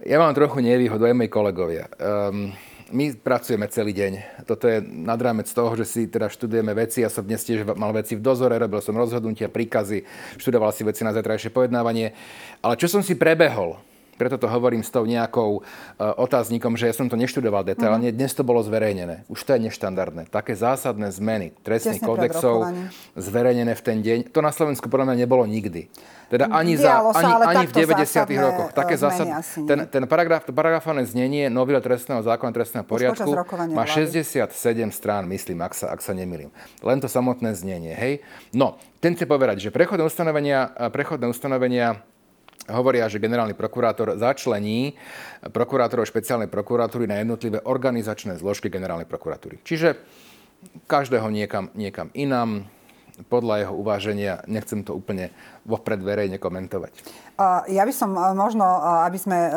e, 0.02 0.10
ja 0.10 0.18
mám 0.18 0.34
trochu 0.34 0.64
nevýhodu, 0.64 1.06
aj 1.06 1.14
moji 1.14 1.30
kolegovia. 1.30 1.86
Um, 2.02 2.56
my 2.90 3.16
pracujeme 3.18 3.66
celý 3.70 3.94
deň. 3.94 4.44
Toto 4.46 4.70
je 4.70 4.82
nad 4.82 5.18
rámec 5.18 5.50
toho, 5.50 5.74
že 5.78 5.86
si 5.86 6.02
teda 6.06 6.30
študujeme 6.30 6.74
veci. 6.78 7.02
Ja 7.02 7.10
som 7.10 7.26
dnes 7.26 7.42
tiež 7.42 7.66
mal 7.78 7.94
veci 7.94 8.18
v 8.18 8.22
dozore, 8.22 8.58
robil 8.58 8.82
som 8.82 8.98
rozhodnutia, 8.98 9.50
príkazy, 9.50 10.06
študoval 10.38 10.74
si 10.74 10.86
veci 10.86 11.02
na 11.02 11.14
zajtrajšie 11.14 11.54
pojednávanie. 11.54 12.14
Ale 12.62 12.78
čo 12.78 12.86
som 12.90 13.02
si 13.02 13.18
prebehol, 13.18 13.82
preto 14.20 14.36
to 14.36 14.52
hovorím 14.52 14.84
s 14.84 14.92
tou 14.92 15.08
nejakou 15.08 15.64
uh, 15.64 16.14
otáznikom, 16.20 16.76
že 16.76 16.92
ja 16.92 16.94
som 16.94 17.08
to 17.08 17.16
neštudoval 17.16 17.64
detailne. 17.64 18.12
Mm-hmm. 18.12 18.20
Dnes 18.20 18.36
to 18.36 18.44
bolo 18.44 18.60
zverejnené. 18.60 19.24
Už 19.32 19.48
to 19.48 19.56
je 19.56 19.72
neštandardné. 19.72 20.28
Také 20.28 20.60
zásadné 20.60 21.08
zmeny 21.16 21.56
trestných 21.64 22.04
kódexov 22.04 22.68
zverejnené 23.16 23.72
v 23.72 23.82
ten 23.82 23.98
deň. 24.04 24.36
To 24.36 24.44
na 24.44 24.52
Slovensku 24.52 24.92
podľa 24.92 25.16
mňa 25.16 25.18
nebolo 25.24 25.48
nikdy. 25.48 25.88
Teda 26.30 26.46
ani, 26.54 26.78
za, 26.78 27.02
sa, 27.10 27.42
ani, 27.42 27.66
ani 27.66 27.66
v 27.66 27.74
90. 27.74 28.06
rokoch. 28.38 28.70
Také 28.78 29.02
zásad, 29.02 29.26
ten, 29.66 29.90
ten 29.90 30.04
paragraf, 30.06 30.46
to 30.46 30.54
paragrafované 30.54 31.02
znenie 31.10 31.50
nového 31.50 31.82
trestného 31.82 32.22
zákona 32.22 32.54
trestného 32.54 32.86
poriadku 32.86 33.34
má 33.74 33.90
67 33.90 34.46
strán, 34.94 35.26
myslím, 35.26 35.66
ak 35.66 35.74
sa, 35.74 35.90
ak 35.90 36.06
sa 36.06 36.14
nemýlim. 36.14 36.54
Len 36.86 36.98
to 37.02 37.10
samotné 37.10 37.58
znenie. 37.58 37.98
Hej? 37.98 38.22
No, 38.54 38.78
ten 39.02 39.18
chce 39.18 39.26
povedať, 39.26 39.58
že 39.58 39.70
prechodné 39.74 40.06
ustanovenia, 40.06 40.70
prechodné 40.94 41.26
ustanovenia 41.26 42.06
hovoria, 42.72 43.10
že 43.10 43.22
generálny 43.22 43.54
prokurátor 43.54 44.16
začlení 44.18 44.96
prokurátorov 45.50 46.08
špeciálnej 46.08 46.48
prokuratúry 46.48 47.10
na 47.10 47.22
jednotlivé 47.22 47.60
organizačné 47.66 48.38
zložky 48.38 48.70
generálnej 48.72 49.10
prokuratúry. 49.10 49.62
Čiže 49.66 50.00
každého 50.86 51.28
niekam, 51.32 51.72
niekam 51.76 52.12
inám, 52.14 52.68
podľa 53.28 53.68
jeho 53.68 53.74
uváženia, 53.76 54.34
nechcem 54.48 54.86
to 54.86 54.96
úplne 54.96 55.34
vopred 55.68 56.00
verejne 56.00 56.40
komentovať. 56.40 56.92
Ja 57.72 57.88
by 57.88 57.94
som 57.96 58.12
možno, 58.36 58.68
aby 59.08 59.16
sme 59.16 59.40
e, 59.48 59.52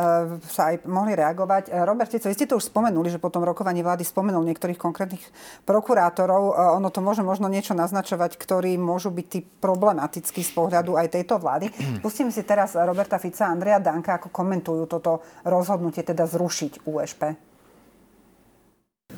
sa 0.47 0.71
aj 0.71 0.87
mohli 0.87 1.19
reagovať. 1.19 1.67
E, 1.67 1.83
Robert 1.83 2.15
Tico, 2.15 2.31
vy 2.31 2.39
ste 2.39 2.47
to 2.47 2.55
už 2.55 2.71
spomenuli, 2.71 3.11
že 3.11 3.19
po 3.19 3.27
tom 3.27 3.43
rokovaní 3.43 3.83
vlády 3.83 4.07
spomenul 4.07 4.47
niektorých 4.47 4.79
konkrétnych 4.79 5.19
prokurátorov. 5.67 6.55
E, 6.55 6.79
ono 6.79 6.95
to 6.95 7.03
môže 7.03 7.27
možno 7.27 7.51
niečo 7.51 7.75
naznačovať, 7.75 8.39
ktorí 8.39 8.79
môžu 8.79 9.11
byť 9.11 9.27
tí 9.27 9.43
problematickí 9.43 10.47
z 10.47 10.53
pohľadu 10.55 10.95
aj 10.95 11.11
tejto 11.11 11.43
vlády. 11.43 11.75
Pustíme 12.07 12.31
si 12.31 12.47
teraz 12.47 12.79
Roberta 12.79 13.19
Fica 13.19 13.51
a 13.51 13.55
Andrea 13.55 13.83
Danka, 13.83 14.23
ako 14.23 14.31
komentujú 14.31 14.87
toto 14.87 15.27
rozhodnutie, 15.43 16.07
teda 16.07 16.23
zrušiť 16.31 16.87
USP. 16.87 17.23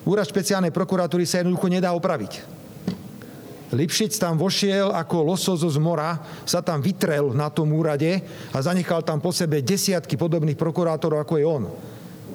Úrad 0.08 0.24
špeciálnej 0.24 0.72
prokuratúry 0.72 1.28
sa 1.28 1.44
jednoducho 1.44 1.68
nedá 1.68 1.92
opraviť 1.92 2.63
Lipšic 3.74 4.14
tam 4.16 4.38
vošiel 4.38 4.94
ako 4.94 5.34
losozo 5.34 5.66
z 5.66 5.82
mora, 5.82 6.16
sa 6.46 6.62
tam 6.62 6.78
vytrel 6.78 7.34
na 7.34 7.50
tom 7.50 7.74
úrade 7.74 8.22
a 8.54 8.58
zanechal 8.62 9.02
tam 9.02 9.18
po 9.18 9.34
sebe 9.34 9.60
desiatky 9.60 10.14
podobných 10.14 10.56
prokurátorov, 10.56 11.26
ako 11.26 11.34
je 11.36 11.44
on. 11.44 11.64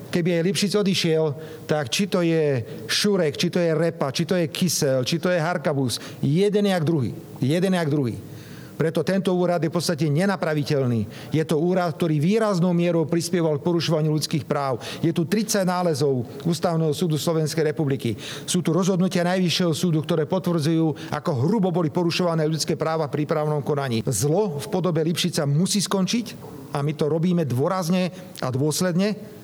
Keby 0.10 0.42
aj 0.42 0.46
Lipšic 0.46 0.72
odišiel, 0.76 1.26
tak 1.70 1.88
či 1.88 2.10
to 2.10 2.20
je 2.26 2.66
Šurek, 2.90 3.38
či 3.38 3.48
to 3.48 3.62
je 3.62 3.72
Repa, 3.72 4.12
či 4.12 4.26
to 4.26 4.36
je 4.36 4.50
Kysel, 4.50 5.06
či 5.08 5.22
to 5.22 5.30
je 5.32 5.40
Harkabus, 5.40 6.02
jeden 6.20 6.66
jak 6.66 6.84
druhý. 6.84 7.16
Jeden 7.40 7.74
jak 7.74 7.90
druhý. 7.90 8.20
Preto 8.80 9.04
tento 9.04 9.36
úrad 9.36 9.60
je 9.60 9.68
v 9.68 9.76
podstate 9.76 10.08
nenapraviteľný. 10.08 11.04
Je 11.36 11.44
to 11.44 11.60
úrad, 11.60 11.92
ktorý 12.00 12.16
výraznou 12.16 12.72
mierou 12.72 13.04
prispieval 13.04 13.60
k 13.60 13.66
porušovaniu 13.68 14.16
ľudských 14.16 14.48
práv. 14.48 14.80
Je 15.04 15.12
tu 15.12 15.28
30 15.28 15.68
nálezov 15.68 16.24
Ústavného 16.48 16.96
súdu 16.96 17.20
Slovenskej 17.20 17.76
republiky. 17.76 18.16
Sú 18.48 18.64
tu 18.64 18.72
rozhodnutia 18.72 19.28
Najvyššieho 19.28 19.76
súdu, 19.76 20.00
ktoré 20.00 20.24
potvrdzujú, 20.24 21.12
ako 21.12 21.32
hrubo 21.44 21.76
boli 21.76 21.92
porušované 21.92 22.48
ľudské 22.48 22.80
práva 22.80 23.12
pri 23.12 23.28
právnom 23.28 23.60
konaní. 23.60 24.00
Zlo 24.08 24.56
v 24.56 24.68
podobe 24.72 25.04
Lipšica 25.04 25.44
musí 25.44 25.84
skončiť 25.84 26.40
a 26.72 26.80
my 26.80 26.96
to 26.96 27.12
robíme 27.12 27.44
dôrazne 27.44 28.16
a 28.40 28.48
dôsledne 28.48 29.39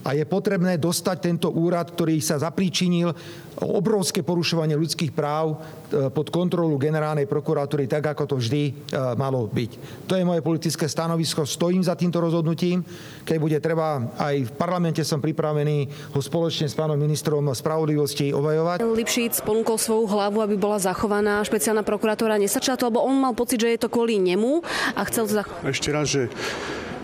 a 0.00 0.16
je 0.16 0.24
potrebné 0.24 0.80
dostať 0.80 1.16
tento 1.20 1.48
úrad, 1.52 1.92
ktorý 1.92 2.20
sa 2.24 2.40
zapríčinil 2.40 3.12
obrovské 3.60 4.24
porušovanie 4.24 4.72
ľudských 4.72 5.12
práv 5.12 5.52
e, 5.52 6.08
pod 6.08 6.32
kontrolu 6.32 6.80
generálnej 6.80 7.28
prokuratúry, 7.28 7.84
tak 7.84 8.16
ako 8.16 8.24
to 8.24 8.34
vždy 8.40 8.62
e, 8.70 8.72
malo 9.20 9.44
byť. 9.52 9.70
To 10.08 10.16
je 10.16 10.24
moje 10.24 10.40
politické 10.40 10.88
stanovisko, 10.88 11.44
stojím 11.44 11.84
za 11.84 11.92
týmto 11.92 12.24
rozhodnutím. 12.24 12.80
Keď 13.28 13.36
bude 13.36 13.58
treba, 13.60 14.00
aj 14.16 14.48
v 14.48 14.52
parlamente 14.56 15.04
som 15.04 15.20
pripravený 15.20 15.92
ho 16.16 16.20
spoločne 16.24 16.72
s 16.72 16.78
pánom 16.78 16.96
ministrom 16.96 17.44
spravodlivosti 17.52 18.32
obajovať. 18.32 18.80
Lipšic 18.80 19.44
ponúkol 19.44 19.76
svoju 19.76 20.08
hlavu, 20.08 20.40
aby 20.40 20.56
bola 20.56 20.80
zachovaná 20.80 21.44
špeciálna 21.44 21.84
prokuratúra. 21.84 22.40
Nesačala 22.40 22.80
to, 22.80 22.88
lebo 22.88 23.04
on 23.04 23.20
mal 23.20 23.36
pocit, 23.36 23.60
že 23.60 23.76
je 23.76 23.80
to 23.84 23.92
kvôli 23.92 24.16
nemu 24.16 24.64
a 24.96 25.00
chcel 25.04 25.28
to 25.28 25.44
zachovať. 25.44 25.62
Ešte 25.68 25.88
raz, 25.92 26.06
že 26.08 26.22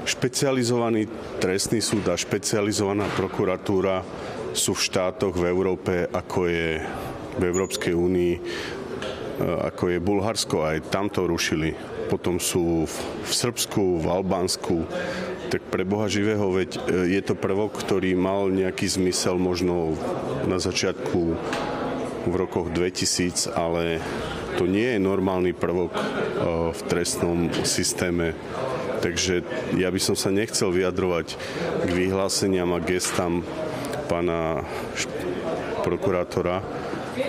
Špecializovaný 0.06 1.10
trestný 1.42 1.82
súd 1.82 2.06
a 2.06 2.14
špecializovaná 2.14 3.10
prokuratúra 3.18 4.06
sú 4.54 4.78
v 4.78 4.84
štátoch 4.86 5.34
v 5.34 5.50
Európe, 5.50 6.06
ako 6.06 6.46
je 6.46 6.78
v 7.34 7.42
Európskej 7.42 7.90
únii, 7.90 8.34
e, 8.38 8.40
ako 9.42 9.90
je 9.90 9.98
Bulharsko, 9.98 10.62
aj 10.62 10.94
tam 10.94 11.10
to 11.10 11.26
rušili. 11.26 11.74
Potom 12.06 12.38
sú 12.38 12.86
v 12.86 13.32
Srbsku, 13.34 13.98
v 13.98 14.06
Albánsku, 14.06 14.86
tak 15.50 15.66
pre 15.74 15.82
Boha 15.82 16.06
živého, 16.06 16.54
veď 16.54 16.70
e, 16.86 17.10
je 17.18 17.22
to 17.26 17.34
prvok, 17.34 17.74
ktorý 17.74 18.14
mal 18.14 18.46
nejaký 18.46 18.86
zmysel 18.86 19.42
možno 19.42 19.98
na 20.46 20.62
začiatku 20.62 21.34
v 22.26 22.34
rokoch 22.34 22.74
2000, 22.74 23.54
ale 23.54 24.02
to 24.58 24.66
nie 24.66 24.96
je 24.96 24.98
normálny 24.98 25.54
prvok 25.54 25.94
e, 25.94 26.02
v 26.74 26.80
trestnom 26.90 27.48
systéme 27.62 28.34
Takže 28.96 29.44
ja 29.76 29.92
by 29.92 30.00
som 30.00 30.16
sa 30.16 30.32
nechcel 30.32 30.72
vyjadrovať 30.72 31.36
k 31.86 31.90
vyhláseniam 31.92 32.72
a 32.72 32.82
gestám 32.82 33.44
pána 34.08 34.64
prokurátora, 35.84 36.64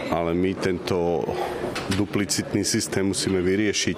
ale 0.09 0.31
my 0.33 0.57
tento 0.57 1.21
duplicitný 1.93 2.65
systém 2.65 3.05
musíme 3.05 3.43
vyriešiť. 3.43 3.97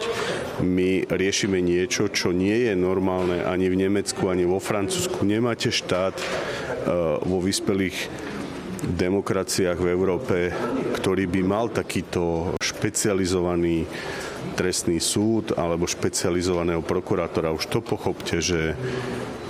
My 0.65 1.07
riešime 1.07 1.63
niečo, 1.63 2.11
čo 2.11 2.35
nie 2.35 2.67
je 2.67 2.73
normálne 2.75 3.47
ani 3.47 3.71
v 3.71 3.87
Nemecku, 3.87 4.27
ani 4.27 4.43
vo 4.43 4.59
Francúzsku. 4.59 5.23
Nemáte 5.23 5.71
štát 5.71 6.19
e, 6.19 6.25
vo 7.23 7.39
vyspelých 7.39 7.95
demokraciách 8.79 9.77
v 9.79 9.87
Európe, 9.91 10.35
ktorý 10.99 11.31
by 11.31 11.41
mal 11.47 11.71
takýto 11.71 12.53
špecializovaný 12.59 13.87
trestný 14.59 14.99
súd 14.99 15.55
alebo 15.55 15.87
špecializovaného 15.87 16.83
prokurátora. 16.83 17.55
Už 17.55 17.71
to 17.71 17.79
pochopte, 17.79 18.43
že 18.43 18.75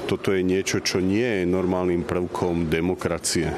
toto 0.05 0.29
je 0.29 0.45
niečo, 0.45 0.81
čo 0.81 1.01
nie 1.01 1.41
je 1.41 1.49
normálnym 1.49 2.05
prvkom 2.05 2.69
demokracie. 2.69 3.57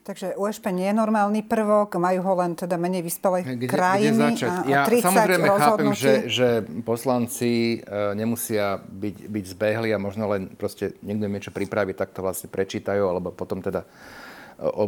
Takže 0.00 0.34
USP 0.34 0.74
nie 0.74 0.90
je 0.90 0.96
normálny 0.96 1.46
prvok, 1.46 1.94
majú 2.02 2.26
ho 2.26 2.34
len 2.42 2.58
teda 2.58 2.74
menej 2.74 3.06
vyspelej 3.06 3.46
kde, 3.46 3.68
krajiny. 3.70 4.10
Kde 4.10 4.26
začať? 4.34 4.50
A, 4.50 4.66
ja 4.66 4.82
30 4.82 5.06
samozrejme 5.06 5.46
chápem, 5.54 5.90
že, 5.94 6.14
že 6.26 6.48
poslanci 6.82 7.78
e, 7.78 8.16
nemusia 8.18 8.80
byť, 8.80 9.16
byť 9.30 9.44
zbehli 9.54 9.94
a 9.94 10.02
možno 10.02 10.26
len 10.26 10.50
proste 10.58 10.98
niekto 11.06 11.30
im 11.30 11.34
niečo 11.38 11.54
pripraví, 11.54 11.94
tak 11.94 12.10
to 12.10 12.26
vlastne 12.26 12.50
prečítajú 12.50 13.06
alebo 13.06 13.30
potom 13.30 13.62
teda 13.62 13.86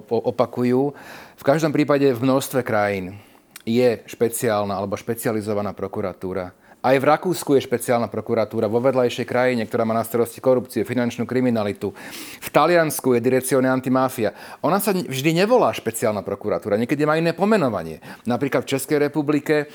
opakujú. 0.09 0.93
V 1.41 1.45
každom 1.45 1.73
prípade 1.73 2.07
v 2.13 2.21
množstve 2.21 2.61
krajín 2.61 3.17
je 3.65 4.03
špeciálna 4.07 4.75
alebo 4.75 4.99
špecializovaná 4.99 5.73
prokuratúra. 5.73 6.53
Aj 6.83 6.99
v 6.99 7.07
Rakúsku 7.15 7.55
je 7.55 7.63
špeciálna 7.63 8.11
prokuratúra, 8.11 8.67
vo 8.67 8.83
vedľajšej 8.83 9.23
krajine, 9.23 9.63
ktorá 9.71 9.87
má 9.87 9.95
na 9.95 10.03
starosti 10.03 10.43
korupciu, 10.43 10.83
finančnú 10.83 11.23
kriminalitu. 11.31 11.95
V 12.43 12.49
Taliansku 12.51 13.15
je 13.15 13.23
Direzione 13.23 13.71
antimafia. 13.71 14.35
Ona 14.67 14.83
sa 14.83 14.91
vždy 14.91 15.31
nevolá 15.31 15.71
špeciálna 15.71 16.27
prokuratúra, 16.27 16.75
niekedy 16.75 17.07
má 17.07 17.15
iné 17.15 17.39
pomenovanie. 17.39 18.03
Napríklad 18.27 18.67
v 18.67 18.75
Českej 18.75 18.99
republike 18.99 19.55
e, 19.63 19.67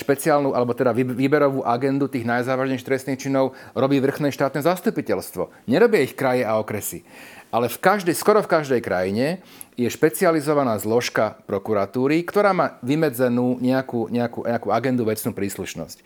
špeciálnu, 0.00 0.56
alebo 0.56 0.72
teda 0.72 0.96
výberovú 0.96 1.60
agendu 1.60 2.08
tých 2.08 2.24
najzávažnejších 2.24 2.88
trestných 2.88 3.20
činov 3.20 3.52
robí 3.76 4.00
vrchné 4.00 4.32
štátne 4.32 4.64
zastupiteľstvo. 4.64 5.68
Nerobia 5.68 6.08
ich 6.08 6.16
kraje 6.16 6.40
a 6.40 6.56
okresy. 6.56 7.04
Ale 7.56 7.72
v 7.72 7.80
každej, 7.80 8.12
skoro 8.12 8.44
v 8.44 8.52
každej 8.52 8.84
krajine 8.84 9.40
je 9.80 9.88
špecializovaná 9.88 10.76
zložka 10.76 11.40
prokuratúry, 11.48 12.20
ktorá 12.20 12.52
má 12.52 12.76
vymedzenú 12.84 13.56
nejakú, 13.64 14.12
nejakú, 14.12 14.44
nejakú 14.44 14.68
agendu 14.68 15.08
vecnú 15.08 15.32
príslušnosť. 15.32 16.04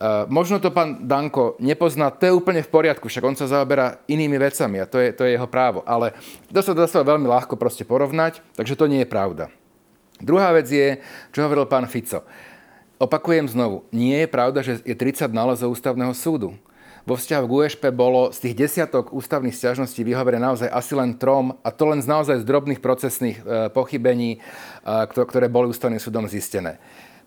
Uh, 0.00 0.26
možno 0.26 0.58
to 0.58 0.74
pán 0.74 1.06
Danko 1.06 1.54
nepozná, 1.62 2.10
to 2.10 2.26
je 2.26 2.34
úplne 2.34 2.66
v 2.66 2.72
poriadku, 2.74 3.06
však 3.06 3.22
on 3.22 3.38
sa 3.38 3.46
zaoberá 3.46 4.02
inými 4.10 4.34
vecami 4.34 4.82
a 4.82 4.88
to 4.90 4.98
je, 4.98 5.14
to 5.14 5.22
je 5.30 5.38
jeho 5.38 5.46
právo. 5.46 5.86
Ale 5.86 6.10
to 6.50 6.58
sa 6.58 6.74
dá 6.74 6.90
sa 6.90 7.06
veľmi 7.06 7.30
ľahko 7.30 7.54
proste 7.54 7.86
porovnať, 7.86 8.42
takže 8.58 8.74
to 8.74 8.90
nie 8.90 9.06
je 9.06 9.12
pravda. 9.12 9.46
Druhá 10.18 10.50
vec 10.58 10.66
je, 10.66 10.98
čo 11.30 11.46
hovoril 11.46 11.70
pán 11.70 11.86
Fico. 11.86 12.26
Opakujem 12.98 13.46
znovu, 13.46 13.86
nie 13.94 14.26
je 14.26 14.28
pravda, 14.28 14.66
že 14.66 14.82
je 14.82 14.96
30 14.98 15.30
nálezov 15.30 15.70
ústavného 15.70 16.10
súdu 16.18 16.58
vo 17.08 17.14
vzťahu 17.16 17.44
k 17.48 17.54
USP 17.54 17.82
bolo 17.92 18.30
z 18.30 18.48
tých 18.48 18.54
desiatok 18.68 19.12
ústavných 19.12 19.56
stiažností 19.56 20.04
vyhovené 20.04 20.40
naozaj 20.40 20.68
asi 20.68 20.92
len 20.96 21.16
trom, 21.16 21.56
a 21.64 21.68
to 21.72 21.88
len 21.88 22.00
z 22.04 22.08
naozaj 22.08 22.36
z 22.40 22.48
drobných 22.48 22.80
procesných 22.80 23.38
e, 23.40 23.42
pochybení, 23.72 24.36
e, 24.36 24.38
ktoré 25.08 25.48
boli 25.48 25.72
ústavným 25.72 26.00
súdom 26.00 26.28
zistené. 26.28 26.76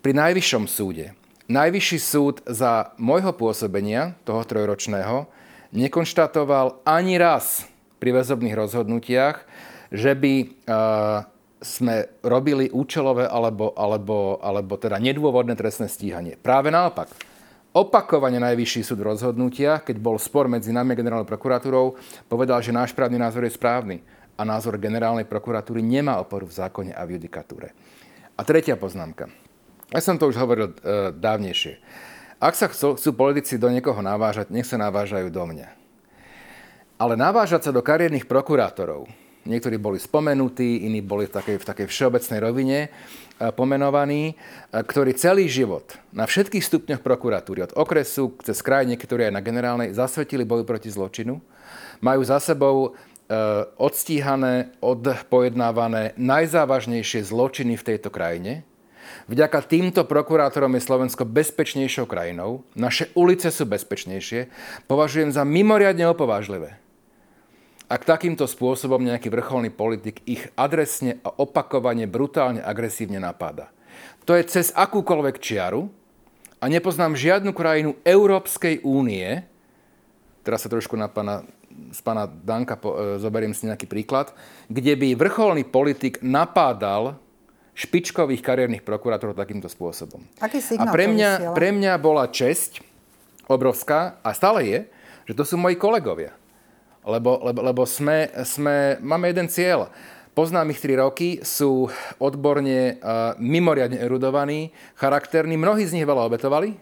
Pri 0.05 0.13
Najvyššom 0.13 0.65
súde, 0.69 1.17
Najvyšší 1.49 1.99
súd 1.99 2.35
za 2.47 2.95
môjho 2.95 3.35
pôsobenia, 3.35 4.15
toho 4.23 4.47
trojročného, 4.47 5.27
nekonštatoval 5.75 6.85
ani 6.87 7.19
raz 7.19 7.67
pri 7.99 8.15
väzobných 8.15 8.55
rozhodnutiach, 8.55 9.43
že 9.91 10.11
by 10.15 10.33
sme 11.63 12.11
robili 12.21 12.67
účelové 12.69 13.25
alebo, 13.25 13.71
alebo, 13.73 14.37
alebo 14.43 14.73
teda 14.75 14.99
nedôvodné 14.99 15.55
trestné 15.55 15.87
stíhanie. 15.87 16.35
Práve 16.35 16.69
naopak. 16.69 17.07
Opakovane 17.73 18.37
Najvyšší 18.37 18.85
súd 18.85 19.01
v 19.01 19.17
rozhodnutiach, 19.17 19.81
keď 19.81 19.97
bol 19.97 20.21
spor 20.21 20.45
medzi 20.45 20.69
nami 20.69 20.93
a 20.93 20.99
generálnou 21.01 21.25
prokuratúrou, 21.25 21.97
povedal, 22.29 22.61
že 22.61 22.69
náš 22.69 22.93
právny 22.93 23.17
názor 23.17 23.49
je 23.49 23.57
správny 23.57 24.05
a 24.37 24.45
názor 24.45 24.77
generálnej 24.77 25.25
prokuratúry 25.25 25.81
nemá 25.81 26.21
oporu 26.21 26.45
v 26.45 26.53
zákone 26.53 26.93
a 26.93 27.01
v 27.01 27.17
judikatúre. 27.17 27.73
A 28.37 28.41
tretia 28.45 28.77
poznámka. 28.77 29.25
Ja 29.89 30.05
som 30.05 30.21
to 30.21 30.29
už 30.29 30.37
hovoril 30.37 30.69
e, 30.69 30.73
dávnejšie. 31.17 31.81
Ak 32.37 32.53
sa 32.53 32.69
chcú, 32.69 32.93
chcú 32.93 33.09
politici 33.17 33.57
do 33.57 33.73
niekoho 33.73 34.05
navážať, 34.05 34.53
nech 34.53 34.69
sa 34.69 34.77
navážajú 34.77 35.33
do 35.33 35.41
mňa. 35.41 35.69
Ale 37.01 37.17
navážať 37.17 37.69
sa 37.69 37.71
do 37.73 37.81
kariérnych 37.81 38.29
prokurátorov, 38.29 39.09
Niektorí 39.43 39.75
boli 39.75 39.99
spomenutí, 39.99 40.87
iní 40.87 41.03
boli 41.03 41.27
v 41.27 41.35
takej, 41.35 41.57
v 41.59 41.67
takej 41.67 41.87
všeobecnej 41.91 42.39
rovine 42.39 42.79
e, 42.87 42.89
pomenovaní, 43.51 44.31
e, 44.31 44.33
ktorí 44.71 45.19
celý 45.19 45.51
život 45.51 45.99
na 46.15 46.23
všetkých 46.23 46.63
stupňoch 46.63 47.01
prokuratúry, 47.03 47.67
od 47.67 47.75
okresu 47.75 48.39
cez 48.39 48.63
kraj, 48.63 48.87
niektorí 48.87 49.27
aj 49.27 49.35
na 49.35 49.43
generálnej, 49.43 49.91
zasvetili 49.91 50.47
boju 50.47 50.63
proti 50.63 50.87
zločinu. 50.87 51.43
Majú 51.99 52.21
za 52.23 52.39
sebou 52.39 52.75
e, 52.87 52.89
odstíhané, 53.75 54.79
odpojednávané 54.79 56.15
najzávažnejšie 56.15 57.27
zločiny 57.27 57.75
v 57.75 57.83
tejto 57.83 58.15
krajine. 58.15 58.63
Vďaka 59.27 59.59
týmto 59.67 60.07
prokurátorom 60.07 60.71
je 60.79 60.87
Slovensko 60.87 61.27
bezpečnejšou 61.27 62.07
krajinou. 62.07 62.63
Naše 62.79 63.11
ulice 63.11 63.51
sú 63.51 63.67
bezpečnejšie. 63.67 64.47
Považujem 64.87 65.35
za 65.35 65.43
mimoriadne 65.43 66.07
opovážlivé 66.07 66.82
ak 67.93 68.09
takýmto 68.09 68.49
spôsobom 68.49 68.97
nejaký 69.05 69.29
vrcholný 69.29 69.69
politik 69.69 70.25
ich 70.25 70.49
adresne 70.57 71.21
a 71.21 71.29
opakovane, 71.29 72.09
brutálne, 72.09 72.57
agresívne 72.57 73.21
napáda. 73.21 73.69
To 74.25 74.33
je 74.33 74.49
cez 74.49 74.73
akúkoľvek 74.73 75.37
čiaru 75.37 75.93
a 76.57 76.65
nepoznám 76.65 77.13
žiadnu 77.13 77.53
krajinu 77.53 77.93
Európskej 78.01 78.81
únie, 78.81 79.45
teraz 80.41 80.65
sa 80.65 80.73
trošku 80.73 80.97
na 80.97 81.05
pana, 81.05 81.45
z 81.93 82.01
pána 82.01 82.25
Danka 82.25 82.81
po, 82.81 82.97
e, 82.97 83.21
zoberiem 83.21 83.53
si 83.53 83.69
nejaký 83.69 83.85
príklad, 83.85 84.33
kde 84.73 84.97
by 84.97 85.13
vrcholný 85.13 85.61
politik 85.61 86.17
napádal 86.25 87.21
špičkových 87.77 88.41
kariérnych 88.41 88.81
prokurátorov 88.81 89.37
takýmto 89.37 89.69
spôsobom. 89.69 90.25
Aký 90.41 90.65
signál 90.65 90.89
a 90.89 90.93
pre 90.93 91.05
mňa, 91.05 91.53
pre 91.53 91.69
mňa 91.69 91.93
bola 92.01 92.25
česť 92.25 92.81
obrovská, 93.45 94.17
a 94.25 94.33
stále 94.33 94.65
je, 94.65 94.79
že 95.29 95.33
to 95.37 95.45
sú 95.45 95.61
moji 95.61 95.77
kolegovia 95.77 96.33
lebo, 97.03 97.39
lebo, 97.43 97.59
lebo 97.59 97.83
sme, 97.83 98.31
sme, 98.47 98.97
máme 99.03 99.31
jeden 99.31 99.51
cieľ. 99.51 99.91
Poznám 100.33 100.73
ich 100.73 100.81
3 100.81 100.97
roky, 100.97 101.45
sú 101.45 101.93
odborne 102.17 102.97
uh, 102.97 103.37
mimoriadne 103.37 104.01
erudovaní, 104.01 104.73
charakterní, 104.97 105.61
mnohí 105.61 105.85
z 105.85 105.93
nich 106.01 106.09
veľa 106.09 106.25
obetovali, 106.25 106.73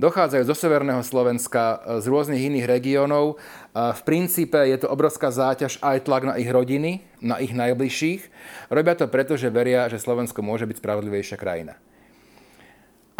dochádzajú 0.00 0.48
zo 0.48 0.56
severného 0.56 1.04
Slovenska, 1.04 1.84
z 2.00 2.08
rôznych 2.08 2.40
iných 2.40 2.64
regiónov. 2.64 3.36
V 3.76 4.00
princípe 4.08 4.56
je 4.56 4.80
to 4.80 4.88
obrovská 4.88 5.28
záťaž 5.28 5.76
aj 5.84 6.08
tlak 6.08 6.24
na 6.24 6.40
ich 6.40 6.48
rodiny, 6.48 7.04
na 7.20 7.36
ich 7.36 7.52
najbližších. 7.52 8.32
Robia 8.72 8.96
to 8.96 9.12
preto, 9.12 9.36
že 9.36 9.52
veria, 9.52 9.92
že 9.92 10.00
Slovensko 10.00 10.40
môže 10.40 10.64
byť 10.64 10.80
spravodlivejšia 10.80 11.36
krajina. 11.36 11.76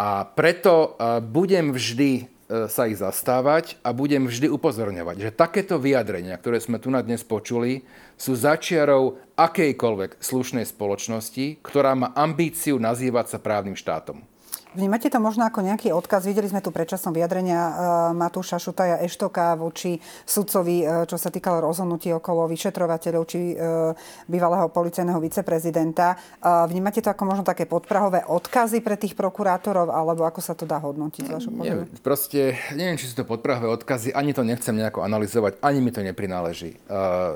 A 0.01 0.25
preto 0.25 0.97
budem 1.21 1.69
vždy 1.69 2.40
E, 2.40 2.40
sa 2.67 2.87
ich 2.87 2.99
zastávať 2.99 3.79
a 3.79 3.95
budem 3.95 4.27
vždy 4.27 4.51
upozorňovať, 4.51 5.17
že 5.23 5.35
takéto 5.35 5.79
vyjadrenia, 5.79 6.35
ktoré 6.35 6.59
sme 6.59 6.79
tu 6.79 6.91
na 6.91 6.99
dnes 6.99 7.23
počuli, 7.23 7.87
sú 8.19 8.35
začiarou 8.35 9.19
akejkoľvek 9.39 10.19
slušnej 10.19 10.67
spoločnosti, 10.67 11.63
ktorá 11.63 11.95
má 11.95 12.11
ambíciu 12.11 12.75
nazývať 12.77 13.35
sa 13.35 13.39
právnym 13.39 13.75
štátom. 13.79 14.30
Vnímate 14.71 15.11
to 15.11 15.19
možno 15.19 15.43
ako 15.43 15.67
nejaký 15.67 15.91
odkaz? 15.91 16.23
Videli 16.23 16.47
sme 16.47 16.63
tu 16.63 16.71
predčasom 16.71 17.11
vyjadrenia 17.11 17.59
uh, 17.59 17.73
Matúša 18.15 18.55
Šutaja 18.55 19.03
Eštoka 19.03 19.59
voči 19.59 19.99
sudcovi, 20.23 20.87
uh, 20.87 21.03
čo 21.03 21.19
sa 21.19 21.27
týkalo 21.27 21.59
rozhodnutí 21.59 22.07
okolo 22.15 22.47
vyšetrovateľov 22.47 23.23
či 23.27 23.51
uh, 23.51 23.91
bývalého 24.31 24.71
policajného 24.71 25.19
viceprezidenta. 25.19 26.15
Vnímate 26.41 27.03
to 27.03 27.11
ako 27.11 27.23
možno 27.27 27.43
také 27.43 27.67
podprahové 27.67 28.23
odkazy 28.23 28.79
pre 28.79 28.95
tých 28.95 29.11
prokurátorov, 29.19 29.91
alebo 29.91 30.23
ako 30.23 30.39
sa 30.39 30.55
to 30.55 30.63
dá 30.63 30.79
hodnotiť 30.79 31.27
pohľadu? 31.27 31.99
Proste, 31.99 32.55
neviem, 32.71 32.95
či 32.95 33.11
sú 33.11 33.19
to 33.19 33.25
podprahové 33.27 33.67
odkazy, 33.75 34.15
ani 34.15 34.31
to 34.31 34.47
nechcem 34.47 34.71
nejako 34.71 35.03
analyzovať, 35.03 35.59
ani 35.59 35.79
mi 35.83 35.91
to 35.91 35.99
neprináleží. 35.99 36.79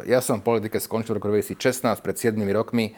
Ja 0.08 0.20
som 0.24 0.40
v 0.40 0.56
politike 0.56 0.80
skončil 0.80 1.16
v 1.16 1.18
roku 1.20 1.30
2016, 1.32 1.84
pred 2.00 2.16
7 2.16 2.40
rokmi 2.56 2.96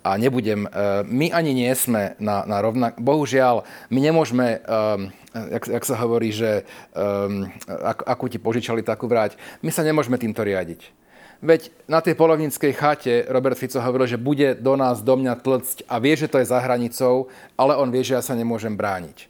a 0.00 0.16
nebudem. 0.16 0.64
E, 0.64 0.68
my 1.04 1.32
ani 1.32 1.52
nie 1.52 1.72
sme 1.76 2.16
na, 2.16 2.44
na 2.48 2.58
rovnak... 2.64 2.96
Bohužiaľ, 3.00 3.64
my 3.92 4.00
nemôžeme, 4.00 4.60
um, 4.64 5.12
jak, 5.32 5.64
jak 5.68 5.84
sa 5.84 5.96
hovorí, 6.00 6.32
že 6.32 6.64
um, 6.96 7.48
ak, 7.68 8.04
akú 8.08 8.26
ti 8.32 8.40
požičali, 8.40 8.80
takú 8.80 9.06
vrať. 9.06 9.36
My 9.60 9.68
sa 9.68 9.84
nemôžeme 9.84 10.16
týmto 10.16 10.40
riadiť. 10.40 11.00
Veď 11.40 11.72
na 11.88 12.04
tej 12.04 12.20
polovníckej 12.20 12.72
chate 12.76 13.24
Robert 13.32 13.56
Fico 13.56 13.80
hovoril, 13.80 14.04
že 14.04 14.20
bude 14.20 14.52
do 14.60 14.76
nás, 14.76 15.00
do 15.00 15.16
mňa 15.16 15.40
tlcť 15.40 15.88
a 15.88 15.96
vie, 15.96 16.12
že 16.12 16.28
to 16.28 16.36
je 16.36 16.52
za 16.52 16.60
hranicou, 16.60 17.32
ale 17.56 17.80
on 17.80 17.88
vie, 17.88 18.04
že 18.04 18.12
ja 18.12 18.20
sa 18.20 18.36
nemôžem 18.36 18.76
brániť. 18.76 19.24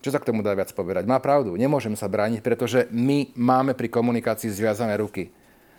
Čo 0.00 0.12
sa 0.12 0.20
k 0.20 0.28
tomu 0.32 0.44
dá 0.44 0.52
viac 0.52 0.72
povedať? 0.76 1.08
Má 1.08 1.16
pravdu, 1.20 1.56
nemôžem 1.56 1.92
sa 1.96 2.08
brániť, 2.08 2.40
pretože 2.44 2.88
my 2.92 3.32
máme 3.36 3.72
pri 3.72 3.88
komunikácii 3.88 4.52
zviazané 4.52 4.96
ruky. 5.00 5.32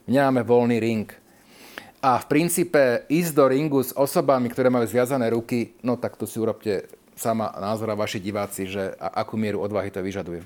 Nemáme 0.10 0.42
voľný 0.42 0.78
ring. 0.82 1.06
A 2.02 2.18
v 2.18 2.26
princípe 2.26 3.06
ísť 3.14 3.32
do 3.38 3.46
ringu 3.46 3.86
s 3.86 3.94
osobami, 3.94 4.50
ktoré 4.50 4.74
majú 4.74 4.90
zviazané 4.90 5.30
ruky, 5.30 5.78
no 5.86 6.02
tak 6.02 6.18
to 6.18 6.26
si 6.26 6.42
urobte 6.42 6.90
sama 7.14 7.54
názor 7.62 7.94
a 7.94 8.00
vaši 8.00 8.18
diváci, 8.18 8.66
že 8.66 8.98
akú 8.98 9.38
mieru 9.38 9.62
odvahy 9.62 9.94
to 9.94 10.02
vyžaduje. 10.02 10.42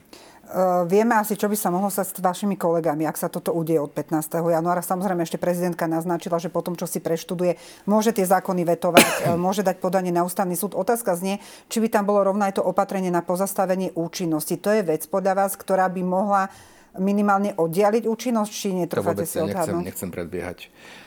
Uh, 0.45 0.86
vieme 0.86 1.18
asi, 1.18 1.34
čo 1.34 1.49
by 1.49 1.58
sa 1.58 1.74
mohlo 1.74 1.89
stať 1.89 2.20
s 2.20 2.22
vašimi 2.22 2.53
kolegami, 2.53 3.08
ak 3.10 3.18
sa 3.18 3.34
toto 3.34 3.49
udeje 3.49 3.82
od 3.82 3.89
15. 3.89 4.45
januára. 4.45 4.86
Samozrejme, 4.86 5.26
ešte 5.26 5.41
prezidentka 5.41 5.89
naznačila, 5.89 6.38
že 6.38 6.53
potom, 6.53 6.78
čo 6.78 6.86
si 6.86 7.01
preštuduje, 7.01 7.58
môže 7.89 8.14
tie 8.14 8.28
zákony 8.30 8.62
vetovať, 8.76 9.06
môže 9.41 9.66
dať 9.66 9.82
podanie 9.82 10.14
na 10.14 10.22
ústavný 10.22 10.53
súd. 10.53 10.78
Otázka 10.78 11.18
znie, 11.18 11.41
či 11.72 11.82
by 11.82 11.89
tam 11.89 12.06
bolo 12.06 12.22
rovno 12.30 12.45
aj 12.45 12.62
to 12.62 12.64
opatrenie 12.68 13.10
na 13.10 13.26
pozastavenie 13.26 13.95
účinnosti. 13.97 14.60
To 14.62 14.70
je 14.70 14.86
vec 14.86 15.01
podľa 15.10 15.34
vás, 15.34 15.58
ktorá 15.58 15.89
by 15.89 16.03
mohla 16.06 16.53
minimálne 16.99 17.58
oddialiť 17.58 18.06
účinnosť, 18.06 18.51
či 18.53 18.68
netrúfate 18.76 19.26
si 19.26 19.41
odhadnúť? 19.41 19.82
Nechcem, 19.82 19.88
nechcem 19.89 20.10
predbiehať. 20.14 20.70
Uh, 20.70 21.05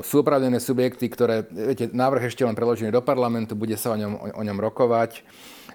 sú 0.00 0.24
oprávnené 0.24 0.56
subjekty, 0.56 1.12
ktoré, 1.12 1.44
viete, 1.52 1.92
návrh 1.92 2.32
ešte 2.32 2.48
len 2.48 2.56
preložený 2.56 2.88
do 2.88 3.04
parlamentu, 3.04 3.52
bude 3.52 3.76
sa 3.76 3.92
o 3.92 4.00
ňom, 4.00 4.32
o, 4.32 4.42
ňom 4.42 4.56
rokovať. 4.56 5.20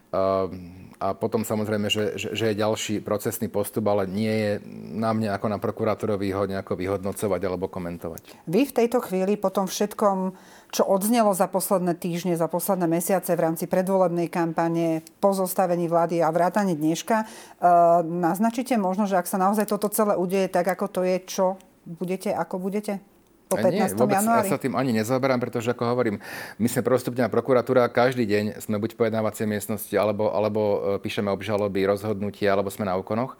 Uh, 0.09 0.49
a 0.95 1.11
potom 1.11 1.43
samozrejme, 1.43 1.91
že, 1.91 2.15
že, 2.15 2.33
že 2.33 2.45
je 2.49 2.61
ďalší 2.65 3.03
procesný 3.03 3.51
postup, 3.51 3.83
ale 3.91 4.07
nie 4.07 4.31
je 4.31 4.51
na 4.95 5.11
mne 5.11 5.27
ako 5.35 5.51
na 5.51 5.59
prokurátorovi 5.59 6.31
ho 6.31 6.47
nejako 6.47 6.73
vyhodnocovať 6.79 7.41
alebo 7.45 7.67
komentovať. 7.67 8.47
Vy 8.47 8.71
v 8.71 8.75
tejto 8.79 9.03
chvíli 9.03 9.35
po 9.35 9.51
tom 9.51 9.67
všetkom, 9.67 10.33
čo 10.71 10.87
odznelo 10.87 11.35
za 11.35 11.51
posledné 11.51 11.99
týždne, 11.99 12.39
za 12.39 12.47
posledné 12.47 12.87
mesiace 12.87 13.35
v 13.35 13.43
rámci 13.43 13.67
predvolebnej 13.67 14.31
kampane, 14.31 15.03
po 15.19 15.35
zostavení 15.35 15.91
vlády 15.91 16.23
a 16.23 16.31
vrátane 16.31 16.73
dneška, 16.73 17.17
uh, 17.21 18.01
naznačíte 18.01 18.79
možno, 18.79 19.05
že 19.05 19.19
ak 19.19 19.29
sa 19.29 19.37
naozaj 19.37 19.67
toto 19.67 19.91
celé 19.91 20.15
udeje 20.15 20.47
tak, 20.47 20.65
ako 20.65 20.89
to 20.89 21.01
je, 21.03 21.21
čo 21.27 21.45
budete, 21.85 22.31
ako 22.31 22.57
budete? 22.57 23.03
Po 23.45 23.61
15. 23.61 23.71
Nie, 23.71 23.85
vôbec 23.93 24.17
januári? 24.17 24.49
ja 24.49 24.51
sa 24.51 24.57
tým 24.57 24.73
ani 24.73 24.91
nezaberám, 24.97 25.37
pretože 25.37 25.69
ako 25.69 25.85
hovorím, 25.85 26.17
my 26.57 26.67
sme 26.67 26.81
prvostupňová 26.81 27.29
prokuratúra, 27.29 27.85
každý 27.93 28.25
deň 28.25 28.57
sme 28.57 28.81
buď 28.81 28.97
pojednávacie 28.97 29.45
miestnosti, 29.45 29.93
alebo, 29.93 30.33
alebo 30.33 30.61
e, 30.61 30.77
píšeme 30.97 31.29
obžaloby, 31.29 31.85
rozhodnutia, 31.85 32.57
alebo 32.57 32.73
sme 32.73 32.89
na 32.89 32.97
úkonoch. 32.97 33.37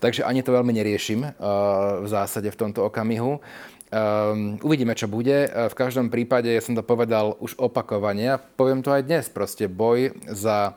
Takže 0.00 0.24
ani 0.24 0.40
to 0.40 0.50
veľmi 0.50 0.74
neriešim 0.74 1.22
uh, 1.22 2.02
v 2.02 2.08
zásade 2.10 2.50
v 2.50 2.58
tomto 2.58 2.82
okamihu. 2.90 3.38
Um, 3.92 4.58
uvidíme, 4.66 4.98
čo 4.98 5.06
bude. 5.06 5.46
V 5.46 5.74
každom 5.78 6.10
prípade, 6.10 6.50
ja 6.50 6.64
som 6.64 6.74
to 6.74 6.82
povedal 6.82 7.38
už 7.38 7.54
opakovane 7.54 8.34
a 8.34 8.40
poviem 8.40 8.82
to 8.82 8.90
aj 8.90 9.06
dnes, 9.06 9.30
proste 9.30 9.70
boj 9.70 10.16
za 10.26 10.74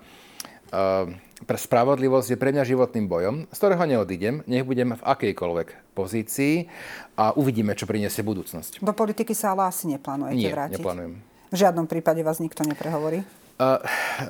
uh, 0.70 1.10
pre 1.44 1.60
spravodlivosť 1.60 2.32
je 2.32 2.38
pre 2.40 2.56
mňa 2.56 2.64
životným 2.64 3.12
bojom, 3.12 3.36
z 3.52 3.58
ktorého 3.60 3.84
neodídem, 3.84 4.40
nech 4.48 4.64
budem 4.64 4.96
v 4.96 5.04
akejkoľvek 5.04 5.92
pozícii 5.92 6.72
a 7.20 7.36
uvidíme, 7.36 7.76
čo 7.76 7.84
priniesie 7.84 8.24
budúcnosť. 8.24 8.80
Do 8.80 8.96
politiky 8.96 9.36
sa 9.36 9.52
ale 9.52 9.68
asi 9.68 9.92
neplánujete 9.92 10.40
Nie, 10.40 10.56
vrátiť? 10.56 10.80
neplánujem. 10.80 11.14
V 11.52 11.58
žiadnom 11.60 11.86
prípade 11.92 12.24
vás 12.24 12.40
nikto 12.40 12.64
neprehovorí? 12.64 13.28
Uh, 13.56 13.80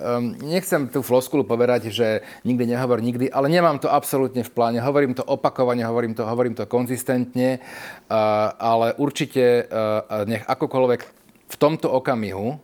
um, 0.05 0.37
nechcem 0.37 0.85
tú 0.85 1.01
floskulu 1.01 1.41
povedať, 1.41 1.89
že 1.89 2.21
nikdy 2.45 2.77
nehovor 2.77 3.01
nikdy, 3.01 3.25
ale 3.33 3.49
nemám 3.49 3.81
to 3.81 3.89
absolútne 3.89 4.45
v 4.45 4.53
pláne. 4.53 4.77
Hovorím 4.77 5.17
to 5.17 5.25
opakovane, 5.25 5.81
hovorím 5.81 6.13
to, 6.13 6.21
hovorím 6.29 6.53
to 6.53 6.69
konzistentne, 6.69 7.57
uh, 7.57 8.53
ale 8.61 8.93
určite 9.01 9.65
uh, 9.65 10.25
nech 10.29 10.45
akokoľvek 10.45 11.01
v 11.49 11.55
tomto 11.57 11.89
okamihu 11.89 12.61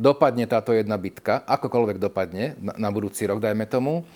dopadne 0.00 0.48
táto 0.48 0.72
jedna 0.72 0.96
bitka, 0.96 1.44
akokoľvek 1.44 2.00
dopadne 2.00 2.56
na, 2.56 2.72
na 2.80 2.88
budúci 2.88 3.28
rok, 3.28 3.44
dajme 3.44 3.68
tomu, 3.68 4.08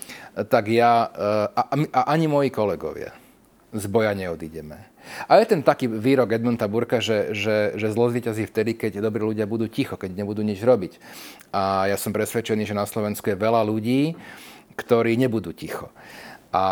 tak 0.49 0.73
ja 0.73 1.13
a, 1.53 1.63
a 1.69 2.01
ani 2.09 2.25
moji 2.25 2.49
kolegovia 2.49 3.13
z 3.75 3.85
boja 3.91 4.15
neodídeme. 4.15 4.95
A 5.29 5.37
je 5.37 5.51
ten 5.51 5.61
taký 5.61 5.85
výrok 5.85 6.33
Edmunta 6.33 6.65
Burka, 6.65 7.03
že, 7.03 7.37
že, 7.37 7.77
že 7.77 7.93
zlo 7.93 8.09
zvýťazí 8.09 8.49
vtedy, 8.49 8.73
keď 8.73 9.05
dobrí 9.05 9.21
ľudia 9.21 9.45
budú 9.45 9.69
ticho, 9.69 10.01
keď 10.01 10.17
nebudú 10.17 10.41
nič 10.41 10.65
robiť. 10.65 10.97
A 11.53 11.93
ja 11.93 12.01
som 12.01 12.15
presvedčený, 12.15 12.65
že 12.65 12.73
na 12.73 12.89
Slovensku 12.89 13.29
je 13.29 13.37
veľa 13.37 13.61
ľudí, 13.69 14.17
ktorí 14.81 15.21
nebudú 15.21 15.53
ticho. 15.53 15.93
A 16.55 16.65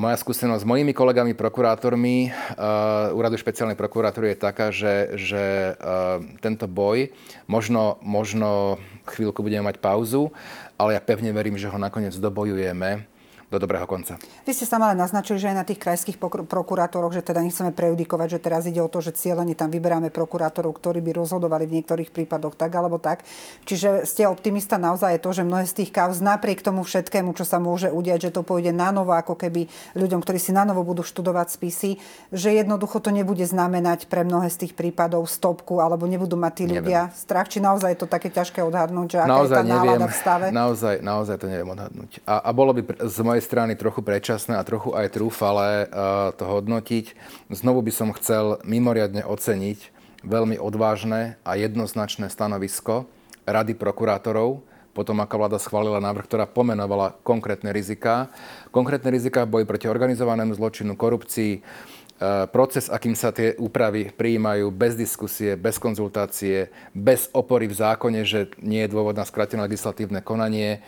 moja 0.00 0.16
skúsenosť 0.16 0.64
s 0.64 0.68
mojimi 0.68 0.96
kolegami, 0.96 1.36
prokurátormi 1.36 2.32
uh, 2.32 3.12
Úradu 3.12 3.36
špeciálnej 3.36 3.76
prokuratúry 3.76 4.32
je 4.32 4.38
taká, 4.40 4.72
že, 4.72 5.12
že 5.12 5.76
uh, 5.76 6.24
tento 6.40 6.64
boj, 6.64 7.12
možno, 7.44 8.00
možno 8.00 8.80
chvíľku 9.04 9.44
budeme 9.44 9.68
mať 9.68 9.76
pauzu, 9.76 10.32
ale 10.80 10.96
ja 10.96 11.04
pevne 11.04 11.36
verím, 11.36 11.60
že 11.60 11.68
ho 11.68 11.76
nakoniec 11.76 12.16
dobojujeme 12.16 13.04
do 13.46 13.62
dobrého 13.62 13.86
konca. 13.86 14.18
Vy 14.42 14.52
ste 14.52 14.66
sa 14.66 14.82
ale 14.82 14.98
naznačili, 14.98 15.38
že 15.38 15.54
aj 15.54 15.56
na 15.56 15.66
tých 15.66 15.78
krajských 15.78 16.18
prokurátoroch, 16.50 17.14
že 17.14 17.22
teda 17.22 17.46
nechceme 17.46 17.70
prejudikovať, 17.70 18.38
že 18.38 18.42
teraz 18.42 18.66
ide 18.66 18.82
o 18.82 18.90
to, 18.90 18.98
že 18.98 19.14
cieľene 19.14 19.54
tam 19.54 19.70
vyberáme 19.70 20.10
prokurátorov, 20.10 20.74
ktorí 20.74 20.98
by 20.98 21.14
rozhodovali 21.14 21.70
v 21.70 21.78
niektorých 21.80 22.10
prípadoch 22.10 22.58
tak 22.58 22.74
alebo 22.74 22.98
tak. 22.98 23.22
Čiže 23.62 24.02
ste 24.02 24.26
optimista 24.26 24.82
naozaj 24.82 25.18
je 25.18 25.20
to, 25.22 25.30
že 25.30 25.42
mnohé 25.46 25.64
z 25.70 25.82
tých 25.82 25.90
kauz 25.94 26.18
napriek 26.18 26.58
tomu 26.58 26.82
všetkému, 26.82 27.38
čo 27.38 27.46
sa 27.46 27.62
môže 27.62 27.86
udiať, 27.94 28.30
že 28.30 28.34
to 28.34 28.42
pôjde 28.42 28.74
na 28.74 28.90
novo, 28.90 29.14
ako 29.14 29.38
keby 29.38 29.70
ľuďom, 29.94 30.26
ktorí 30.26 30.42
si 30.42 30.50
na 30.50 30.66
novo 30.66 30.82
budú 30.82 31.06
študovať 31.06 31.46
spisy, 31.54 31.90
že 32.34 32.50
jednoducho 32.50 32.98
to 32.98 33.14
nebude 33.14 33.46
znamenať 33.46 34.10
pre 34.10 34.26
mnohé 34.26 34.50
z 34.50 34.66
tých 34.66 34.72
prípadov 34.74 35.22
stopku, 35.30 35.78
alebo 35.78 36.10
nebudú 36.10 36.34
mať 36.34 36.52
tí 36.52 36.64
neviem. 36.66 36.82
ľudia 36.82 37.00
strach, 37.14 37.46
či 37.46 37.62
naozaj 37.62 37.94
je 37.94 38.00
to 38.02 38.08
také 38.10 38.28
ťažké 38.34 38.58
odhadnúť, 38.66 39.06
že 39.06 39.18
aká 39.22 39.38
je 39.38 39.50
tá 39.54 39.62
neviem, 39.62 39.70
nálada 39.70 40.06
v 40.10 40.16
stave? 40.18 40.46
Naozaj, 40.50 40.94
naozaj 40.98 41.36
to 41.38 41.46
neviem 41.46 41.70
odhadnúť. 41.70 42.10
A, 42.26 42.34
a 42.42 42.50
bolo 42.50 42.74
by 42.74 42.82
z 43.06 43.18
mojej 43.22 43.35
mojej 43.36 43.52
strany 43.52 43.76
trochu 43.76 44.00
predčasné 44.00 44.56
a 44.56 44.64
trochu 44.64 44.96
aj 44.96 45.12
trúfale 45.12 45.84
uh, 45.84 46.32
to 46.32 46.48
hodnotiť. 46.48 47.12
Znovu 47.52 47.84
by 47.84 47.92
som 47.92 48.08
chcel 48.16 48.64
mimoriadne 48.64 49.28
oceniť 49.28 49.92
veľmi 50.24 50.56
odvážne 50.56 51.36
a 51.44 51.60
jednoznačné 51.60 52.32
stanovisko 52.32 53.04
Rady 53.44 53.76
prokurátorov, 53.76 54.64
potom 54.96 55.20
ako 55.20 55.36
vláda 55.36 55.60
schválila 55.60 56.00
návrh, 56.00 56.24
ktorá 56.24 56.48
pomenovala 56.48 57.12
konkrétne 57.20 57.76
rizika. 57.76 58.32
Konkrétne 58.72 59.12
rizika 59.12 59.44
v 59.44 59.60
boji 59.60 59.64
proti 59.68 59.86
organizovanému 59.92 60.56
zločinu, 60.56 60.96
korupcii, 60.96 61.60
uh, 61.60 62.48
proces, 62.48 62.88
akým 62.88 63.12
sa 63.12 63.36
tie 63.36 63.52
úpravy 63.60 64.16
prijímajú 64.16 64.72
bez 64.72 64.96
diskusie, 64.96 65.60
bez 65.60 65.76
konzultácie, 65.76 66.72
bez 66.96 67.28
opory 67.36 67.68
v 67.68 67.76
zákone, 67.84 68.24
že 68.24 68.48
nie 68.64 68.80
je 68.80 68.96
dôvod 68.96 69.12
na 69.12 69.28
skratené 69.28 69.60
legislatívne 69.68 70.24
konanie. 70.24 70.80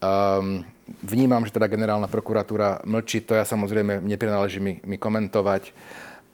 Um, 0.00 0.64
vnímam, 1.02 1.44
že 1.44 1.52
teda 1.52 1.66
generálna 1.68 2.08
prokuratúra 2.08 2.80
mlčí, 2.84 3.20
to 3.24 3.34
ja 3.36 3.44
samozrejme 3.44 4.00
neprináleží 4.04 4.60
mi, 4.60 4.80
mi 4.84 4.98
komentovať, 5.00 5.72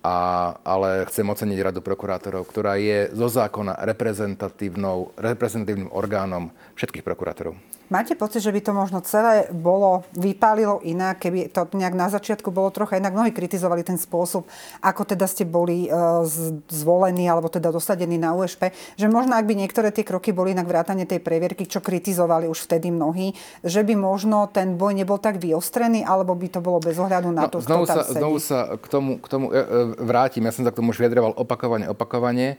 a, 0.00 0.56
ale 0.64 1.04
chcem 1.12 1.28
oceniť 1.28 1.60
radu 1.60 1.84
prokurátorov, 1.84 2.48
ktorá 2.48 2.80
je 2.80 3.12
zo 3.12 3.28
zákona 3.28 3.76
reprezentatívnym 3.84 5.92
orgánom 5.92 6.48
všetkých 6.74 7.04
prokurátorov. 7.04 7.52
Máte 7.90 8.14
pocit, 8.14 8.38
že 8.38 8.54
by 8.54 8.62
to 8.62 8.70
možno 8.70 9.02
celé 9.02 9.50
bolo, 9.50 10.06
vypálilo 10.14 10.78
inak, 10.86 11.26
keby 11.26 11.50
to 11.50 11.66
nejak 11.74 11.98
na 11.98 12.06
začiatku 12.06 12.54
bolo 12.54 12.70
trocha 12.70 13.02
inak? 13.02 13.10
Mnohí 13.10 13.34
kritizovali 13.34 13.82
ten 13.82 13.98
spôsob, 13.98 14.46
ako 14.78 15.02
teda 15.02 15.26
ste 15.26 15.42
boli 15.42 15.90
uh, 15.90 16.22
zvolení 16.70 17.26
alebo 17.26 17.50
teda 17.50 17.74
dosadení 17.74 18.14
na 18.14 18.30
USP, 18.30 18.70
že 18.94 19.10
možno 19.10 19.34
ak 19.34 19.42
by 19.42 19.58
niektoré 19.58 19.90
tie 19.90 20.06
kroky 20.06 20.30
boli 20.30 20.54
inak 20.54 20.70
vrátane 20.70 21.02
tej 21.02 21.18
previerky, 21.18 21.66
čo 21.66 21.82
kritizovali 21.82 22.46
už 22.46 22.70
vtedy 22.70 22.94
mnohí, 22.94 23.34
že 23.66 23.82
by 23.82 23.98
možno 23.98 24.46
ten 24.54 24.78
boj 24.78 24.94
nebol 24.94 25.18
tak 25.18 25.42
vyostrený, 25.42 26.06
alebo 26.06 26.38
by 26.38 26.46
to 26.46 26.62
bolo 26.62 26.78
bez 26.78 26.94
ohľadu 26.94 27.34
na 27.34 27.50
no, 27.50 27.50
to, 27.50 27.58
znovu 27.58 27.90
kto 27.90 27.90
tam 27.90 27.98
sa, 27.98 28.06
sedí. 28.06 28.22
Znovu 28.22 28.38
sa 28.38 28.58
k 28.78 28.86
tomu, 28.86 29.10
k 29.18 29.26
tomu 29.26 29.46
e, 29.50 29.58
e, 29.58 29.64
vrátim. 29.98 30.46
Ja 30.46 30.54
som 30.54 30.62
sa 30.62 30.70
k 30.70 30.78
tomu 30.78 30.94
už 30.94 31.02
vyjadroval 31.02 31.34
opakovane, 31.34 31.90
opakovane. 31.90 32.54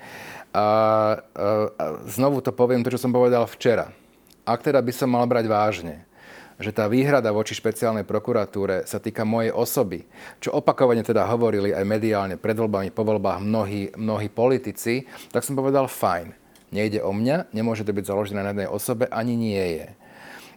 A, 0.52 0.60
a 0.60 1.84
znovu 2.12 2.44
to 2.44 2.52
poviem, 2.52 2.84
to, 2.84 2.92
čo 2.92 3.00
som 3.00 3.16
povedal 3.16 3.48
včera 3.48 3.96
ak 4.52 4.68
teda 4.68 4.80
by 4.84 4.92
som 4.92 5.10
mal 5.12 5.24
brať 5.26 5.48
vážne, 5.48 5.96
že 6.62 6.70
tá 6.70 6.86
výhrada 6.86 7.34
voči 7.34 7.58
špeciálnej 7.58 8.06
prokuratúre 8.06 8.86
sa 8.86 9.02
týka 9.02 9.26
mojej 9.26 9.50
osoby, 9.50 10.06
čo 10.38 10.54
opakovane 10.54 11.02
teda 11.02 11.26
hovorili 11.26 11.74
aj 11.74 11.84
mediálne 11.84 12.36
pred 12.38 12.54
voľbami, 12.54 12.94
po 12.94 13.02
voľbách 13.02 13.42
mnohí, 13.42 13.90
mnohí 13.98 14.30
politici, 14.30 15.10
tak 15.34 15.42
som 15.42 15.58
povedal 15.58 15.90
fajn. 15.90 16.38
Nejde 16.72 17.04
o 17.04 17.12
mňa, 17.12 17.52
nemôže 17.52 17.84
to 17.84 17.92
byť 17.92 18.08
založené 18.08 18.40
na 18.46 18.56
jednej 18.56 18.70
osobe, 18.72 19.10
ani 19.12 19.36
nie 19.36 19.60
je. 19.82 19.88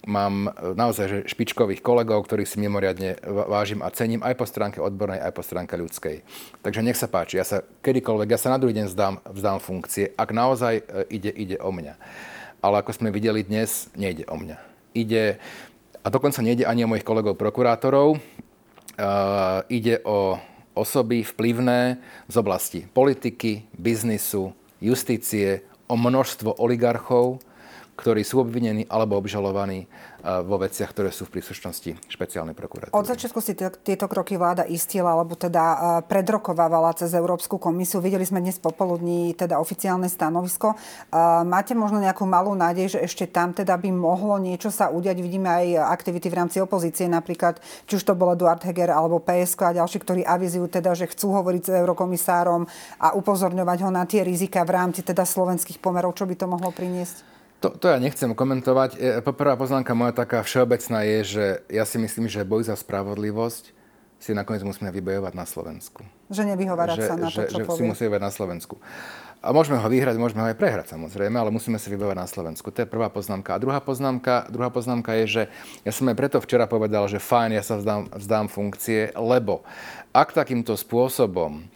Mám 0.04 0.46
e, 0.46 0.76
naozaj 0.76 1.06
že 1.08 1.18
špičkových 1.32 1.80
kolegov, 1.80 2.28
ktorých 2.28 2.46
si 2.46 2.60
mimoriadne 2.60 3.18
vážim 3.24 3.80
a 3.80 3.88
cením 3.90 4.20
aj 4.20 4.36
po 4.36 4.44
stránke 4.44 4.78
odbornej, 4.78 5.24
aj 5.24 5.32
po 5.32 5.42
stránke 5.42 5.74
ľudskej. 5.80 6.22
Takže 6.60 6.84
nech 6.84 7.00
sa 7.00 7.08
páči, 7.08 7.40
ja 7.40 7.46
sa 7.48 7.64
kedykoľvek, 7.82 8.28
ja 8.30 8.38
sa 8.38 8.52
na 8.52 8.60
druhý 8.60 8.76
deň 8.76 8.86
vzdám, 8.92 9.14
vzdám 9.26 9.58
funkcie, 9.64 10.12
ak 10.14 10.28
naozaj 10.30 10.74
e, 10.76 10.82
ide, 11.08 11.32
ide 11.32 11.56
o 11.58 11.72
mňa 11.72 11.96
ale 12.64 12.80
ako 12.80 12.96
sme 12.96 13.12
videli 13.12 13.44
dnes, 13.44 13.92
nejde 13.92 14.24
o 14.24 14.40
mňa. 14.40 14.56
Ide, 14.96 15.36
a 16.00 16.08
dokonca 16.08 16.40
nejde 16.40 16.64
ani 16.64 16.88
o 16.88 16.90
mojich 16.90 17.04
kolegov 17.04 17.36
prokurátorov, 17.36 18.16
uh, 18.16 19.60
ide 19.68 20.00
o 20.08 20.40
osoby 20.72 21.20
vplyvné 21.20 22.00
z 22.24 22.34
oblasti 22.40 22.88
politiky, 22.88 23.68
biznisu, 23.76 24.56
justície, 24.80 25.68
o 25.84 26.00
množstvo 26.00 26.56
oligarchov, 26.56 27.44
ktorí 27.94 28.26
sú 28.26 28.42
obvinení 28.42 28.84
alebo 28.90 29.14
obžalovaní 29.18 29.86
vo 30.24 30.56
veciach, 30.56 30.88
ktoré 30.96 31.12
sú 31.12 31.28
v 31.28 31.36
príslušnosti 31.36 32.08
špeciálnej 32.08 32.56
prokuratúry. 32.56 32.96
Od 32.96 33.04
začiatku 33.04 33.44
si 33.44 33.52
tieto 33.54 34.08
kroky 34.08 34.40
vláda 34.40 34.64
istila, 34.64 35.12
alebo 35.12 35.36
teda 35.36 36.00
predrokovávala 36.08 36.96
cez 36.96 37.12
Európsku 37.12 37.60
komisiu. 37.60 38.00
Videli 38.00 38.24
sme 38.24 38.40
dnes 38.40 38.56
popoludní 38.56 39.36
teda 39.36 39.60
oficiálne 39.60 40.08
stanovisko. 40.08 40.80
Máte 41.44 41.76
možno 41.76 42.00
nejakú 42.00 42.24
malú 42.24 42.56
nádej, 42.56 42.96
že 42.96 43.04
ešte 43.04 43.28
tam 43.28 43.52
teda 43.52 43.76
by 43.76 43.92
mohlo 43.92 44.40
niečo 44.40 44.72
sa 44.72 44.88
udiať? 44.88 45.20
Vidíme 45.20 45.52
aj 45.52 45.92
aktivity 45.92 46.32
v 46.32 46.38
rámci 46.40 46.56
opozície, 46.64 47.04
napríklad, 47.04 47.60
či 47.84 48.00
už 48.00 48.08
to 48.08 48.16
bolo 48.16 48.32
Duart 48.32 48.64
Heger 48.64 48.96
alebo 48.96 49.20
PSK 49.20 49.76
a 49.76 49.76
ďalší, 49.84 50.00
ktorí 50.00 50.22
avizujú 50.24 50.72
teda, 50.72 50.96
že 50.96 51.04
chcú 51.12 51.36
hovoriť 51.36 51.62
s 51.68 51.70
eurokomisárom 51.84 52.64
a 52.96 53.12
upozorňovať 53.12 53.78
ho 53.84 53.90
na 53.92 54.08
tie 54.08 54.24
rizika 54.24 54.64
v 54.64 54.72
rámci 54.72 55.04
teda 55.04 55.28
slovenských 55.28 55.84
pomerov. 55.84 56.16
Čo 56.16 56.24
by 56.24 56.32
to 56.32 56.48
mohlo 56.48 56.72
priniesť? 56.72 57.33
To, 57.62 57.68
to 57.70 57.86
ja 57.88 57.98
nechcem 58.02 58.32
komentovať. 58.34 58.90
E, 58.98 59.20
prvá 59.22 59.54
poznámka 59.54 59.94
moja 59.96 60.12
taká 60.12 60.42
všeobecná 60.42 61.06
je, 61.06 61.18
že 61.24 61.44
ja 61.70 61.84
si 61.88 61.96
myslím, 61.96 62.28
že 62.28 62.44
boj 62.44 62.66
za 62.66 62.76
spravodlivosť 62.76 63.74
si 64.24 64.32
nakoniec 64.32 64.64
musíme 64.64 64.88
vybojovať 64.88 65.32
na 65.36 65.44
Slovensku. 65.44 66.00
Že 66.32 66.56
nevyhovárať 66.56 66.96
že, 66.96 67.04
sa 67.04 67.14
na 67.20 67.28
to, 67.28 67.44
že, 67.44 67.52
čo 67.52 67.60
že 67.60 67.64
povie. 67.68 67.76
si 67.76 67.82
musíme 67.84 68.08
vyhovať 68.08 68.24
na 68.24 68.32
Slovensku. 68.32 68.74
A 69.44 69.52
môžeme 69.52 69.76
ho 69.76 69.84
vyhrať, 69.84 70.16
môžeme 70.16 70.40
ho 70.40 70.48
aj 70.48 70.56
prehrať 70.56 70.96
samozrejme, 70.96 71.36
ale 71.36 71.52
musíme 71.52 71.76
si 71.76 71.92
vybojovať 71.92 72.16
na 72.16 72.24
Slovensku. 72.24 72.72
To 72.72 72.80
je 72.80 72.88
prvá 72.88 73.12
poznámka. 73.12 73.52
A 73.52 73.60
druhá 73.60 73.84
poznámka, 73.84 74.48
druhá 74.48 74.72
poznámka 74.72 75.12
je, 75.20 75.24
že 75.28 75.42
ja 75.84 75.92
som 75.92 76.08
aj 76.08 76.16
preto 76.16 76.40
včera 76.40 76.64
povedal, 76.64 77.04
že 77.12 77.20
fajn, 77.20 77.50
ja 77.52 77.60
sa 77.60 77.76
vzdám, 77.76 78.08
vzdám 78.16 78.46
funkcie, 78.48 79.12
lebo 79.12 79.60
ak 80.16 80.32
takýmto 80.32 80.72
spôsobom 80.72 81.68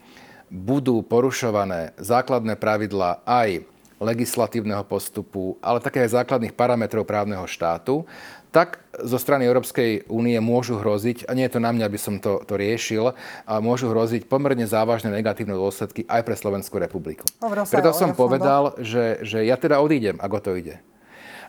budú 0.49 1.05
porušované 1.05 1.93
základné 2.01 2.57
pravidlá 2.57 3.21
aj 3.29 3.69
legislatívneho 3.99 4.87
postupu, 4.87 5.59
ale 5.59 5.83
také 5.83 6.07
aj 6.07 6.23
základných 6.23 6.55
parametrov 6.55 7.03
právneho 7.03 7.45
štátu, 7.45 8.07
tak 8.49 8.81
zo 8.97 9.21
strany 9.21 9.45
Európskej 9.45 10.09
únie 10.09 10.39
môžu 10.41 10.81
hroziť, 10.81 11.29
a 11.29 11.37
nie 11.37 11.45
je 11.45 11.59
to 11.59 11.61
na 11.61 11.69
mňa, 11.69 11.85
aby 11.85 12.01
som 12.01 12.17
to, 12.17 12.41
to 12.49 12.57
riešil, 12.57 13.13
a 13.45 13.53
môžu 13.61 13.93
hroziť 13.93 14.25
pomerne 14.25 14.65
závažné 14.65 15.13
negatívne 15.13 15.53
dôsledky 15.53 16.09
aj 16.09 16.25
pre 16.25 16.33
Slovenskú 16.33 16.81
republiku. 16.81 17.29
Preto 17.69 17.93
som 17.93 18.17
povedal, 18.17 18.73
že, 18.81 19.21
že 19.21 19.45
ja 19.45 19.61
teda 19.61 19.85
odídem, 19.85 20.17
ako 20.17 20.37
to 20.41 20.51
ide. 20.57 20.81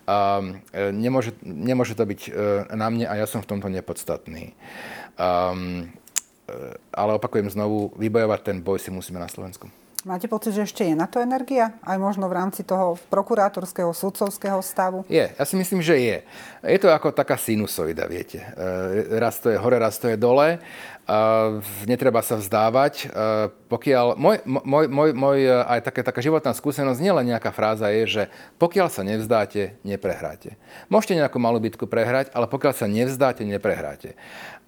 E, 0.09 0.91
nemôže, 0.91 1.31
nemôže 1.45 1.95
to 1.95 2.03
byť 2.03 2.21
e, 2.27 2.31
na 2.75 2.91
mne 2.91 3.05
a 3.07 3.15
ja 3.15 3.25
som 3.29 3.39
v 3.39 3.47
tomto 3.47 3.71
nepodstatný. 3.71 4.57
Um, 5.19 5.91
ale 6.89 7.11
opakujem 7.19 7.51
znovu, 7.51 7.93
vybojovať 7.99 8.39
ten 8.41 8.57
boj 8.63 8.81
si 8.81 8.89
musíme 8.89 9.21
na 9.21 9.29
Slovensku. 9.29 9.69
Máte 10.07 10.31
pocit, 10.31 10.55
že 10.55 10.63
ešte 10.63 10.87
je 10.87 10.95
na 10.95 11.11
to 11.11 11.19
energia? 11.19 11.75
Aj 11.83 11.99
možno 11.99 12.31
v 12.31 12.37
rámci 12.39 12.63
toho 12.63 12.95
prokurátorského, 13.11 13.91
sudcovského 13.91 14.63
stavu? 14.63 15.03
Je, 15.11 15.27
ja 15.27 15.43
si 15.43 15.59
myslím, 15.59 15.83
že 15.83 15.99
je. 15.99 16.17
Je 16.63 16.79
to 16.79 16.87
ako 16.87 17.11
taká 17.11 17.35
sinusoida, 17.35 18.07
viete. 18.07 18.39
E, 18.39 19.19
raz 19.19 19.43
to 19.43 19.51
je 19.51 19.59
hore, 19.59 19.75
raz 19.75 19.99
to 19.99 20.07
je 20.07 20.15
dole. 20.15 20.55
E, 20.55 20.57
netreba 21.83 22.23
sa 22.23 22.39
vzdávať. 22.39 22.93
E, 22.95 23.05
pokiaľ, 23.67 24.15
môj, 24.15 24.39
môj, 24.47 24.85
môj, 24.87 25.09
môj 25.11 25.39
aj 25.67 25.91
také, 25.91 25.99
taká 25.99 26.23
životná 26.23 26.55
skúsenosť, 26.55 27.03
nielen 27.03 27.35
nejaká 27.35 27.51
fráza 27.51 27.91
je, 27.91 28.03
že 28.07 28.23
pokiaľ 28.55 28.87
sa 28.87 29.03
nevzdáte, 29.03 29.83
neprehráte. 29.83 30.55
Môžete 30.87 31.19
nejakú 31.19 31.43
malú 31.43 31.59
bitku 31.59 31.91
prehrať, 31.91 32.31
ale 32.31 32.47
pokiaľ 32.47 32.71
sa 32.71 32.87
nevzdáte, 32.87 33.43
neprehráte. 33.43 34.15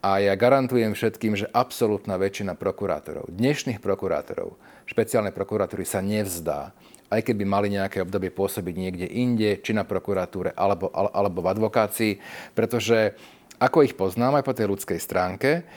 A 0.02 0.18
ja 0.18 0.34
garantujem 0.34 0.98
všetkým, 0.98 1.38
že 1.38 1.46
absolútna 1.54 2.18
väčšina 2.18 2.58
prokurátorov, 2.58 3.30
dnešných 3.30 3.78
prokurátorov, 3.78 4.58
špeciálnej 4.90 5.30
prokuratúry 5.30 5.86
sa 5.86 6.02
nevzdá. 6.02 6.74
Aj 7.06 7.22
keby 7.22 7.46
mali 7.46 7.70
nejaké 7.70 8.02
obdobie 8.02 8.34
pôsobiť 8.34 8.76
niekde 8.82 9.06
inde, 9.06 9.62
či 9.62 9.78
na 9.78 9.86
prokuratúre, 9.86 10.58
alebo, 10.58 10.90
alebo 10.90 11.46
v 11.46 11.52
advokácii, 11.54 12.14
pretože 12.58 13.14
ako 13.62 13.86
ich 13.86 13.94
poznám 13.94 14.42
aj 14.42 14.46
po 14.50 14.58
tej 14.58 14.74
ľudskej 14.74 14.98
stránke, 14.98 15.70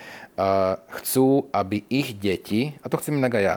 chcú, 1.04 1.52
aby 1.52 1.84
ich 1.92 2.16
deti, 2.16 2.72
a 2.80 2.88
to 2.88 2.96
chcem 2.96 3.20
inak 3.20 3.36
aj 3.36 3.44
ja, 3.44 3.56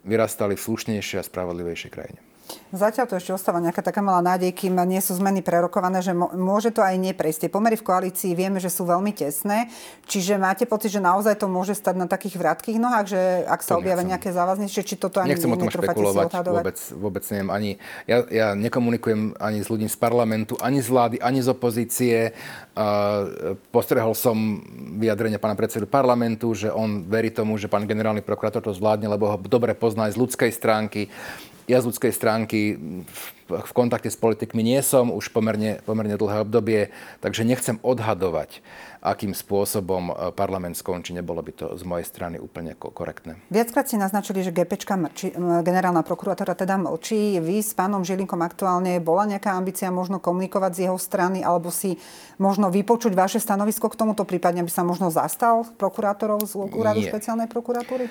vyrastali 0.00 0.56
v 0.56 0.64
slušnejšej 0.64 1.20
a 1.20 1.28
spravodlivejšej 1.28 1.92
krajine. 1.92 2.29
Zatiaľ 2.70 3.06
to 3.10 3.18
ešte 3.18 3.34
ostáva 3.34 3.58
nejaká 3.58 3.82
taká 3.82 3.98
malá 3.98 4.22
nádej, 4.22 4.54
kým 4.54 4.78
nie 4.86 5.02
sú 5.02 5.18
zmeny 5.18 5.42
prerokované, 5.42 5.98
že 6.00 6.14
môže 6.14 6.70
to 6.70 6.84
aj 6.84 6.94
neprejsť. 6.98 7.46
Tie 7.46 7.50
pomery 7.50 7.74
v 7.74 7.82
koalícii 7.82 8.32
vieme, 8.38 8.62
že 8.62 8.70
sú 8.70 8.86
veľmi 8.86 9.10
tesné, 9.10 9.66
čiže 10.06 10.38
máte 10.38 10.70
pocit, 10.70 10.94
že 10.94 11.02
naozaj 11.02 11.42
to 11.42 11.50
môže 11.50 11.74
stať 11.74 11.98
na 11.98 12.06
takých 12.06 12.38
vrátkých 12.38 12.78
nohách, 12.78 13.06
že 13.10 13.20
ak 13.46 13.60
sa 13.66 13.74
objavia 13.74 14.06
nejaké 14.06 14.30
závaznejšie, 14.30 14.86
či 14.86 14.94
toto 14.94 15.18
ani 15.18 15.34
Nechcem 15.34 15.50
o 15.50 15.58
tom 15.58 15.70
špekulovať, 15.70 16.30
vôbec, 16.46 16.78
vôbec 16.94 17.24
neviem. 17.34 17.50
Ani, 17.50 17.70
ja, 18.06 18.22
ja 18.30 18.46
nekomunikujem 18.54 19.34
ani 19.42 19.58
s 19.62 19.68
ľuďmi 19.68 19.90
z 19.90 19.98
parlamentu, 19.98 20.54
ani 20.62 20.78
z 20.78 20.88
vlády, 20.88 21.16
ani 21.18 21.42
z 21.42 21.48
opozície. 21.50 22.16
Uh, 22.78 23.58
postrehol 23.74 24.14
som 24.14 24.62
vyjadrenie 24.96 25.42
pána 25.42 25.58
predsedu 25.58 25.90
parlamentu, 25.90 26.54
že 26.54 26.70
on 26.70 27.02
verí 27.04 27.34
tomu, 27.34 27.58
že 27.58 27.66
pán 27.66 27.84
generálny 27.84 28.22
prokurátor 28.22 28.62
to 28.62 28.72
zvládne, 28.72 29.10
lebo 29.10 29.26
ho 29.26 29.36
dobre 29.42 29.74
pozná 29.74 30.06
aj 30.06 30.14
z 30.14 30.20
ľudskej 30.22 30.50
stránky. 30.54 31.10
Ja 31.68 31.82
z 31.82 31.88
ľudskej 31.90 32.12
stránky 32.14 32.78
v 33.50 33.72
kontakte 33.74 34.06
s 34.06 34.14
politikmi 34.14 34.62
nie 34.62 34.78
som 34.86 35.10
už 35.10 35.34
pomerne, 35.34 35.82
pomerne 35.82 36.14
dlhé 36.14 36.46
obdobie, 36.46 36.94
takže 37.18 37.42
nechcem 37.42 37.82
odhadovať, 37.82 38.62
akým 39.02 39.34
spôsobom 39.34 40.10
e, 40.10 40.30
parlament 40.30 40.78
skončí. 40.78 41.10
Nebolo 41.10 41.42
by 41.42 41.52
to 41.54 41.66
z 41.74 41.82
mojej 41.82 42.06
strany 42.06 42.38
úplne 42.38 42.78
korektné. 42.78 43.42
Viackrát 43.50 43.90
si 43.90 43.98
naznačili, 43.98 44.46
že 44.46 44.54
GPčka 44.54 44.94
mrči, 44.94 45.34
generálna 45.66 46.06
prokurátora 46.06 46.54
teda 46.54 46.78
mlčí. 46.78 47.42
Vy 47.42 47.64
s 47.64 47.74
pánom 47.74 48.06
Žilinkom 48.06 48.38
aktuálne 48.38 49.02
bola 49.02 49.26
nejaká 49.26 49.50
ambícia 49.56 49.90
možno 49.90 50.22
komunikovať 50.22 50.72
z 50.76 50.80
jeho 50.86 50.98
strany 51.00 51.42
alebo 51.42 51.74
si 51.74 51.98
možno 52.38 52.70
vypočuť 52.70 53.12
vaše 53.18 53.42
stanovisko 53.42 53.90
k 53.90 53.98
tomuto, 53.98 54.22
prípadne 54.22 54.62
by 54.62 54.70
sa 54.70 54.86
možno 54.86 55.10
zastal 55.10 55.66
prokurátorov 55.80 56.46
z 56.46 56.54
úradu 56.54 57.02
špeciálnej 57.02 57.50
prokuratúry? 57.50 58.06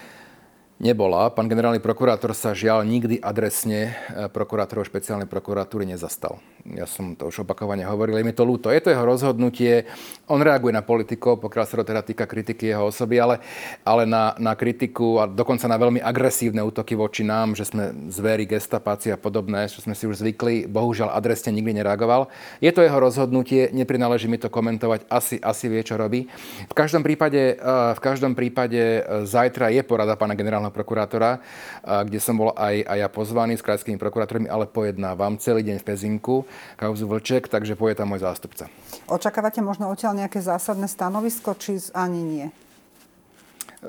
Nebola. 0.79 1.27
Pán 1.27 1.51
generálny 1.51 1.83
prokurátor 1.83 2.31
sa 2.31 2.55
žiaľ 2.55 2.87
nikdy 2.87 3.19
adresne 3.19 3.91
e, 3.91 4.31
prokurátorov 4.31 4.87
špeciálnej 4.87 5.27
prokuratúry 5.27 5.83
nezastal. 5.83 6.39
Ja 6.67 6.87
som 6.87 7.15
to 7.19 7.27
už 7.27 7.43
opakovane 7.43 7.83
hovoril, 7.83 8.19
je 8.19 8.27
mi 8.27 8.35
to 8.35 8.47
ľúto. 8.47 8.71
Je 8.71 8.79
to 8.79 8.91
jeho 8.91 9.03
rozhodnutie, 9.03 9.87
on 10.31 10.39
reaguje 10.39 10.71
na 10.71 10.83
politikov, 10.83 11.39
pokiaľ 11.43 11.63
sa 11.67 11.79
to 11.79 11.87
teda 11.87 12.03
týka 12.03 12.23
kritiky 12.23 12.71
jeho 12.71 12.87
osoby, 12.87 13.19
ale, 13.19 13.43
ale 13.83 14.07
na, 14.07 14.35
na 14.39 14.55
kritiku 14.55 15.19
a 15.19 15.27
dokonca 15.27 15.67
na 15.67 15.75
veľmi 15.75 15.99
agresívne 15.99 16.63
útoky 16.63 16.95
voči 16.95 17.27
nám, 17.27 17.59
že 17.59 17.67
sme 17.67 18.11
zvery, 18.11 18.47
gestapáci 18.47 19.11
a 19.11 19.19
podobné, 19.19 19.67
čo 19.67 19.83
sme 19.83 19.95
si 19.95 20.07
už 20.07 20.23
zvykli, 20.23 20.67
bohužiaľ 20.67 21.11
adresne 21.11 21.51
nikdy 21.55 21.79
nereagoval. 21.79 22.31
Je 22.63 22.71
to 22.71 22.83
jeho 22.83 22.99
rozhodnutie, 22.99 23.71
neprináleží 23.75 24.31
mi 24.31 24.39
to 24.39 24.47
komentovať, 24.47 25.07
asi, 25.11 25.35
asi 25.43 25.65
vie, 25.67 25.83
čo 25.83 25.99
robí. 25.99 26.27
V 26.71 26.75
každom 26.75 27.03
prípade, 27.03 27.55
e, 27.55 27.95
v 27.95 27.99
každom 27.99 28.31
prípade 28.31 28.79
e, 28.79 29.01
zajtra 29.27 29.71
je 29.75 29.81
porada 29.83 30.15
pána 30.15 30.35
generálneho 30.35 30.68
prokurátora, 30.71 31.43
kde 31.83 32.19
som 32.21 32.37
bol 32.37 32.55
aj, 32.55 32.85
aj 32.85 32.97
ja 32.97 33.09
pozvaný 33.11 33.59
s 33.59 33.65
krajskými 33.65 33.99
prokurátormi, 33.99 34.47
ale 34.47 34.69
pojednávam 34.69 35.37
celý 35.37 35.65
deň 35.65 35.77
v 35.81 35.87
Pezinku 35.87 36.35
kauzu 36.79 37.05
Vlček, 37.05 37.51
takže 37.51 37.77
poje 37.77 37.97
tam 37.97 38.13
môj 38.13 38.23
zástupca. 38.23 38.71
Očakávate 39.09 39.61
možno 39.61 39.89
odtiaľ 39.89 40.25
nejaké 40.25 40.39
zásadné 40.41 40.87
stanovisko, 40.87 41.57
či 41.57 41.81
ani 41.93 42.21
nie? 42.21 42.47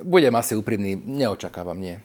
Budem 0.07 0.31
asi 0.39 0.55
úprimný, 0.55 0.95
neočakávam, 0.95 1.75
nie. 1.75 1.99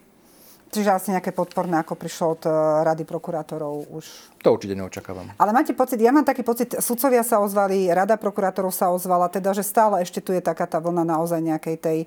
Čiže 0.73 0.91
asi 0.91 1.07
nejaké 1.15 1.31
podporné, 1.31 1.79
ako 1.79 1.95
prišlo 1.95 2.25
od 2.35 2.43
e, 2.43 2.51
Rady 2.83 3.07
prokurátorov 3.07 3.95
už? 3.95 4.05
To 4.43 4.59
určite 4.59 4.75
neočakávam. 4.75 5.31
Ale 5.39 5.55
máte 5.55 5.71
pocit, 5.71 5.95
ja 6.03 6.11
mám 6.11 6.27
taký 6.27 6.43
pocit, 6.43 6.75
sudcovia 6.83 7.23
sa 7.23 7.39
ozvali, 7.39 7.87
Rada 7.87 8.19
prokurátorov 8.19 8.75
sa 8.75 8.91
ozvala, 8.91 9.31
teda, 9.31 9.55
že 9.55 9.63
stále 9.63 10.03
ešte 10.03 10.19
tu 10.19 10.35
je 10.35 10.43
taká 10.43 10.67
tá 10.67 10.83
vlna 10.83 11.07
naozaj 11.07 11.39
nejakej 11.39 11.75
tej 11.79 11.97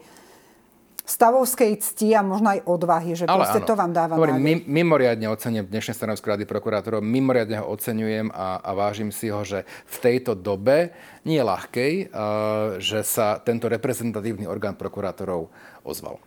stavovskej 1.09 1.73
cti 1.81 2.13
a 2.13 2.21
možno 2.21 2.53
aj 2.53 2.61
odvahy, 2.69 3.17
že 3.17 3.25
Ale 3.25 3.49
proste 3.49 3.65
áno. 3.65 3.69
to 3.73 3.75
vám 3.75 3.93
dáva 3.97 4.21
Hovorím, 4.21 4.37
mim, 4.45 4.61
mimoriadne 4.69 5.33
ocením 5.33 5.65
dnešné 5.65 5.97
stanovisko 5.97 6.37
Rady 6.37 6.45
prokurátorov, 6.45 7.01
mimoriadne 7.01 7.65
ho 7.65 7.67
oceňujem 7.73 8.29
a, 8.29 8.61
a 8.61 8.71
vážim 8.77 9.09
si 9.09 9.33
ho, 9.33 9.41
že 9.41 9.65
v 9.89 9.97
tejto 10.05 10.37
dobe, 10.37 10.93
nie 11.25 11.41
ľahkej, 11.41 12.13
uh, 12.13 12.77
že 12.77 13.01
sa 13.01 13.41
tento 13.41 13.73
reprezentatívny 13.73 14.45
orgán 14.45 14.77
prokurátorov 14.77 15.49
ozval. 15.81 16.21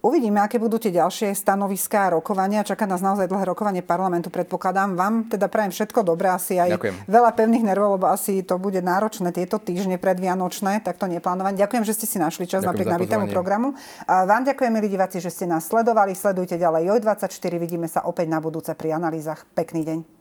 Uvidíme, 0.00 0.40
aké 0.40 0.56
budú 0.56 0.80
tie 0.80 0.96
ďalšie 0.96 1.36
stanoviská 1.36 2.08
a 2.08 2.16
rokovania. 2.16 2.64
Čaká 2.64 2.88
nás 2.88 3.04
naozaj 3.04 3.28
dlhé 3.28 3.52
rokovanie 3.52 3.84
parlamentu, 3.84 4.32
predpokladám. 4.32 4.96
Vám 4.96 5.28
teda 5.28 5.52
prajem 5.52 5.76
všetko 5.76 6.00
dobré, 6.00 6.32
asi 6.32 6.56
aj 6.56 6.80
Ďakujem. 6.80 6.94
veľa 7.04 7.30
pevných 7.36 7.64
nervov, 7.68 8.00
lebo 8.00 8.06
asi 8.08 8.40
to 8.40 8.56
bude 8.56 8.80
náročné 8.80 9.28
tieto 9.28 9.60
týždne 9.60 10.00
predvianočné, 10.00 10.80
tak 10.80 10.96
to 10.96 11.04
neplánovať. 11.04 11.52
Ďakujem, 11.52 11.84
že 11.84 11.92
ste 11.92 12.06
si 12.08 12.16
našli 12.16 12.48
čas 12.48 12.64
Ďakujem 12.64 12.72
napriek 12.72 12.88
nabitému 12.96 13.26
programu. 13.28 13.76
A 14.08 14.24
vám 14.24 14.48
ďakujem, 14.48 14.72
milí 14.72 14.88
diváci, 14.88 15.20
že 15.20 15.28
ste 15.28 15.44
nás 15.44 15.68
sledovali. 15.68 16.16
Sledujte 16.16 16.56
ďalej 16.56 16.96
JOJ24. 16.96 17.60
Vidíme 17.60 17.84
sa 17.84 18.00
opäť 18.08 18.32
na 18.32 18.40
budúce 18.40 18.72
pri 18.72 18.96
analýzach. 18.96 19.44
Pekný 19.52 19.84
deň. 19.84 20.19